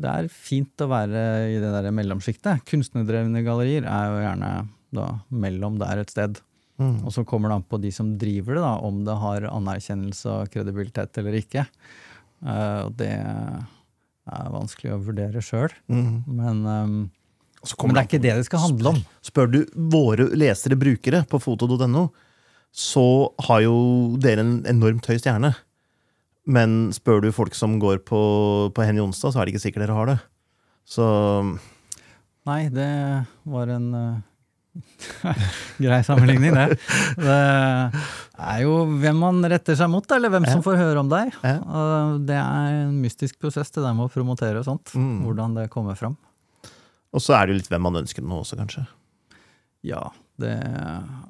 det 0.00 0.10
er 0.12 0.32
fint 0.32 0.84
å 0.84 0.90
være 0.92 1.22
i 1.52 1.60
det 1.60 1.74
der 1.76 1.92
mellomsjiktet. 1.92 2.64
Kunstnerdrevne 2.68 3.44
gallerier 3.44 3.84
er 3.84 4.10
jo 4.10 4.24
gjerne 4.24 4.50
da 4.96 5.06
mellom 5.28 5.80
der 5.80 6.04
et 6.04 6.12
sted. 6.12 6.40
Og 6.76 7.08
så 7.08 7.22
kommer 7.24 7.48
det 7.48 7.56
an 7.56 7.64
på 7.64 7.78
de 7.80 7.88
som 7.94 8.10
driver 8.20 8.58
det, 8.58 8.64
da, 8.64 8.74
om 8.84 8.98
det 9.06 9.14
har 9.16 9.46
anerkjennelse 9.48 10.28
og 10.42 10.50
kredibilitet 10.52 11.16
eller 11.22 11.38
ikke. 11.38 11.64
Uh, 12.44 12.92
det 12.96 13.14
er 14.26 14.52
vanskelig 14.54 14.94
å 14.94 15.02
vurdere 15.06 15.42
sjøl. 15.44 15.72
Men, 15.88 16.62
um, 16.66 16.96
men 17.06 17.94
det 17.94 18.00
er 18.00 18.08
ikke 18.08 18.22
det 18.22 18.34
det 18.40 18.46
skal 18.48 18.64
handle 18.66 18.94
om. 18.94 19.02
Spør 19.24 19.50
du 19.52 19.60
våre 19.92 20.28
lesere, 20.38 20.78
brukere, 20.78 21.24
på 21.30 21.40
foto.no, 21.42 22.08
så 22.76 23.06
har 23.46 23.62
jo 23.64 23.76
dere 24.22 24.44
en 24.44 24.58
enormt 24.68 25.06
høy 25.08 25.16
stjerne. 25.18 25.54
Men 26.46 26.92
spør 26.94 27.24
du 27.24 27.32
folk 27.34 27.56
som 27.58 27.78
går 27.82 28.04
på, 28.06 28.20
på 28.74 28.86
Henny 28.86 29.02
Onsdag, 29.02 29.34
så 29.34 29.40
er 29.40 29.46
det 29.46 29.56
ikke 29.56 29.64
sikkert 29.64 29.86
dere 29.86 29.98
har 29.98 30.12
det. 30.12 30.18
Så 30.86 31.06
Nei, 32.46 32.68
det 32.70 32.90
var 33.50 33.70
en 33.74 33.88
eh, 33.98 34.18
grei 35.84 36.00
sammenligning, 36.06 36.54
det. 36.56 36.78
Det 37.20 37.36
er 37.36 38.62
jo 38.64 38.78
hvem 39.00 39.22
man 39.22 39.40
retter 39.50 39.78
seg 39.78 39.90
mot, 39.92 40.06
eller 40.16 40.32
hvem 40.32 40.46
som 40.48 40.62
får 40.64 40.78
høre 40.80 41.02
om 41.02 41.10
deg. 41.12 41.32
Det 42.28 42.36
er 42.36 42.78
en 42.84 43.00
mystisk 43.02 43.40
prosess, 43.42 43.72
det 43.74 43.84
der 43.84 43.96
med 43.96 44.08
å 44.08 44.12
promotere 44.12 44.60
og 44.62 44.68
sånt. 44.68 44.94
Mm. 44.94 45.24
Hvordan 45.26 45.58
det 45.60 45.70
kommer 45.72 45.98
fram. 45.98 46.18
Og 47.16 47.22
så 47.22 47.36
er 47.36 47.46
det 47.46 47.54
jo 47.54 47.62
litt 47.62 47.72
hvem 47.72 47.86
man 47.88 48.02
ønsker 48.02 48.24
det 48.24 48.30
nå 48.30 48.42
også, 48.42 48.58
kanskje. 48.60 48.84
Ja, 49.86 50.02
det, 50.40 50.56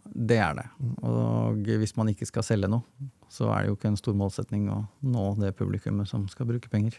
det 0.07 0.39
er 0.43 0.57
det. 0.59 0.67
Og 1.07 1.69
hvis 1.69 1.95
man 1.99 2.11
ikke 2.11 2.27
skal 2.29 2.47
selge 2.47 2.71
noe, 2.73 2.83
så 3.31 3.51
er 3.53 3.65
det 3.65 3.71
jo 3.71 3.77
ikke 3.77 3.91
en 3.91 3.99
stor 3.99 4.17
målsetning 4.17 4.69
å 4.73 4.81
nå 5.05 5.27
det 5.41 5.53
publikummet 5.59 6.09
som 6.09 6.25
skal 6.31 6.49
bruke 6.49 6.71
penger. 6.73 6.97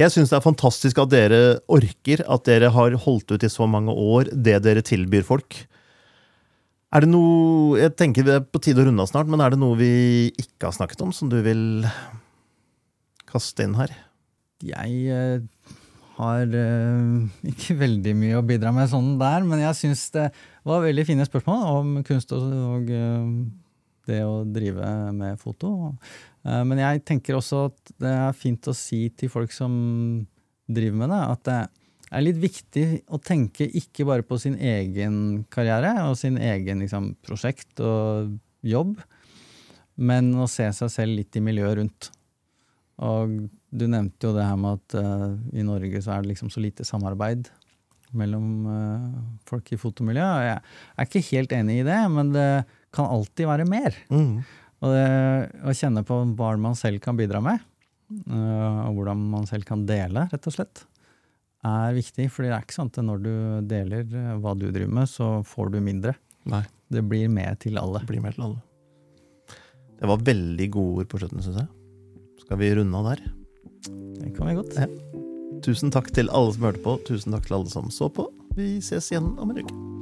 Jeg 0.00 0.12
syns 0.12 0.32
det 0.32 0.38
er 0.38 0.44
fantastisk 0.44 0.98
at 1.02 1.12
dere 1.12 1.40
orker, 1.72 2.24
at 2.26 2.46
dere 2.48 2.72
har 2.74 2.96
holdt 3.06 3.36
ut 3.36 3.46
i 3.46 3.52
så 3.52 3.68
mange 3.70 3.92
år 3.92 4.32
det 4.32 4.58
dere 4.66 4.84
tilbyr 4.84 5.26
folk. 5.26 5.60
Er 6.96 7.04
det 7.04 7.10
noe 7.10 7.76
Jeg 7.76 7.92
tenker 7.98 8.24
vi 8.24 8.32
er 8.32 8.44
på 8.44 8.60
tide 8.62 8.80
å 8.80 8.86
runde 8.88 9.04
av 9.04 9.10
snart, 9.10 9.28
men 9.28 9.42
er 9.44 9.52
det 9.52 9.60
noe 9.60 9.76
vi 9.76 9.90
ikke 10.40 10.70
har 10.70 10.76
snakket 10.76 11.02
om, 11.04 11.12
som 11.12 11.28
du 11.28 11.36
vil 11.44 11.84
kaste 13.28 13.66
inn 13.66 13.76
her? 13.76 13.92
Jeg 14.64 15.02
eh, 15.12 15.74
har 16.16 16.56
eh, 16.56 17.26
ikke 17.52 17.76
veldig 17.82 18.14
mye 18.16 18.38
å 18.38 18.46
bidra 18.46 18.72
med 18.72 18.88
sånn 18.88 19.16
der, 19.20 19.44
men 19.44 19.60
jeg 19.66 19.76
syns 19.82 20.06
det 20.14 20.30
var 20.64 20.84
veldig 20.86 21.04
fine 21.08 21.26
spørsmål 21.28 21.66
om 21.74 21.92
kunst 22.06 22.32
og, 22.32 22.46
og 22.72 22.88
eh, 22.88 23.28
det 24.08 24.22
å 24.24 24.40
drive 24.48 24.88
med 25.18 25.42
foto. 25.42 25.74
Eh, 26.46 26.62
men 26.64 26.80
jeg 26.80 27.04
tenker 27.08 27.36
også 27.36 27.66
at 27.68 27.96
det 28.00 28.14
er 28.22 28.38
fint 28.38 28.70
å 28.70 28.76
si 28.76 29.08
til 29.18 29.32
folk 29.32 29.52
som 29.52 29.74
driver 30.66 31.02
med 31.02 31.12
det, 31.12 31.20
at 31.34 31.44
det 31.50 31.60
er 32.10 32.22
litt 32.22 32.38
viktig 32.40 32.86
å 33.10 33.18
tenke 33.22 33.66
ikke 33.66 34.06
bare 34.06 34.24
på 34.26 34.38
sin 34.40 34.56
egen 34.62 35.44
karriere 35.52 35.92
og 36.06 36.16
sin 36.20 36.38
egen 36.38 36.84
liksom, 36.84 37.14
prosjekt 37.26 37.82
og 37.82 38.36
jobb, 38.66 38.96
men 39.96 40.30
å 40.38 40.48
se 40.50 40.68
seg 40.76 40.92
selv 40.92 41.18
litt 41.18 41.36
i 41.38 41.42
miljøet 41.44 41.78
rundt. 41.80 42.10
Og 43.02 43.36
du 43.76 43.86
nevnte 43.90 44.28
jo 44.28 44.34
det 44.36 44.46
her 44.46 44.58
med 44.60 44.78
at 44.78 44.96
uh, 45.00 45.30
i 45.56 45.64
Norge 45.66 46.00
så 46.04 46.14
er 46.14 46.24
det 46.24 46.32
liksom 46.32 46.50
så 46.52 46.62
lite 46.64 46.86
samarbeid 46.86 47.50
mellom 48.16 48.50
uh, 48.70 49.06
folk 49.48 49.72
i 49.74 49.80
fotomiljøet. 49.80 50.46
Jeg 50.46 50.60
er 50.96 51.08
ikke 51.08 51.26
helt 51.32 51.56
enig 51.56 51.80
i 51.80 51.86
det, 51.88 51.98
men 52.12 52.32
det 52.36 52.50
kan 52.96 53.10
alltid 53.12 53.50
være 53.50 53.68
mer. 53.68 53.98
Og 54.84 54.92
det, 54.92 55.06
å 55.64 55.74
kjenne 55.76 56.04
på 56.06 56.20
hva 56.36 56.52
man 56.60 56.76
selv 56.78 57.00
kan 57.04 57.16
bidra 57.18 57.42
med, 57.44 57.64
uh, 58.28 58.86
og 58.86 59.00
hvordan 59.00 59.26
man 59.34 59.48
selv 59.50 59.68
kan 59.68 59.84
dele, 59.88 60.28
rett 60.32 60.48
og 60.48 60.56
slett, 60.56 60.84
er 61.64 61.96
viktig. 61.96 62.28
For 62.32 62.44
det 62.44 62.52
er 62.52 62.64
ikke 62.64 62.76
sant 62.76 62.98
at 62.98 63.06
når 63.06 63.24
du 63.24 63.34
deler 63.70 64.04
eh, 64.04 64.34
hva 64.42 64.54
du 64.58 64.68
driver 64.68 64.92
med, 65.00 65.10
så 65.10 65.30
får 65.46 65.74
du 65.74 65.80
mindre. 65.84 66.16
Nei. 66.50 66.64
Det 66.92 67.02
blir 67.02 67.30
med 67.32 67.58
til 67.64 67.80
alle. 67.80 68.02
Det 68.04 68.12
blir 68.12 68.22
med 68.22 68.36
til 68.36 68.46
alle. 68.46 68.62
Det 69.96 70.10
var 70.10 70.22
veldig 70.22 70.68
gode 70.76 71.02
ord 71.02 71.10
på 71.10 71.22
slutten, 71.22 71.42
syns 71.42 71.62
jeg. 71.64 71.72
Skal 72.44 72.60
vi 72.60 72.74
runde 72.78 73.00
av 73.00 73.10
der? 73.10 73.24
Det 74.20 74.36
kan 74.36 74.50
vi 74.50 74.58
godt. 74.60 74.76
Ja. 74.78 74.86
Tusen 75.66 75.90
takk 75.94 76.12
til 76.14 76.30
alle 76.30 76.54
som 76.54 76.68
hørte 76.68 76.84
på. 76.84 76.98
Tusen 77.08 77.34
takk 77.34 77.48
til 77.48 77.58
alle 77.58 77.72
som 77.72 77.90
så 77.90 78.12
på. 78.12 78.28
Vi 78.56 78.76
ses 78.84 79.10
igjen 79.10 79.34
om 79.40 79.50
en 79.50 79.64
uke. 79.64 79.95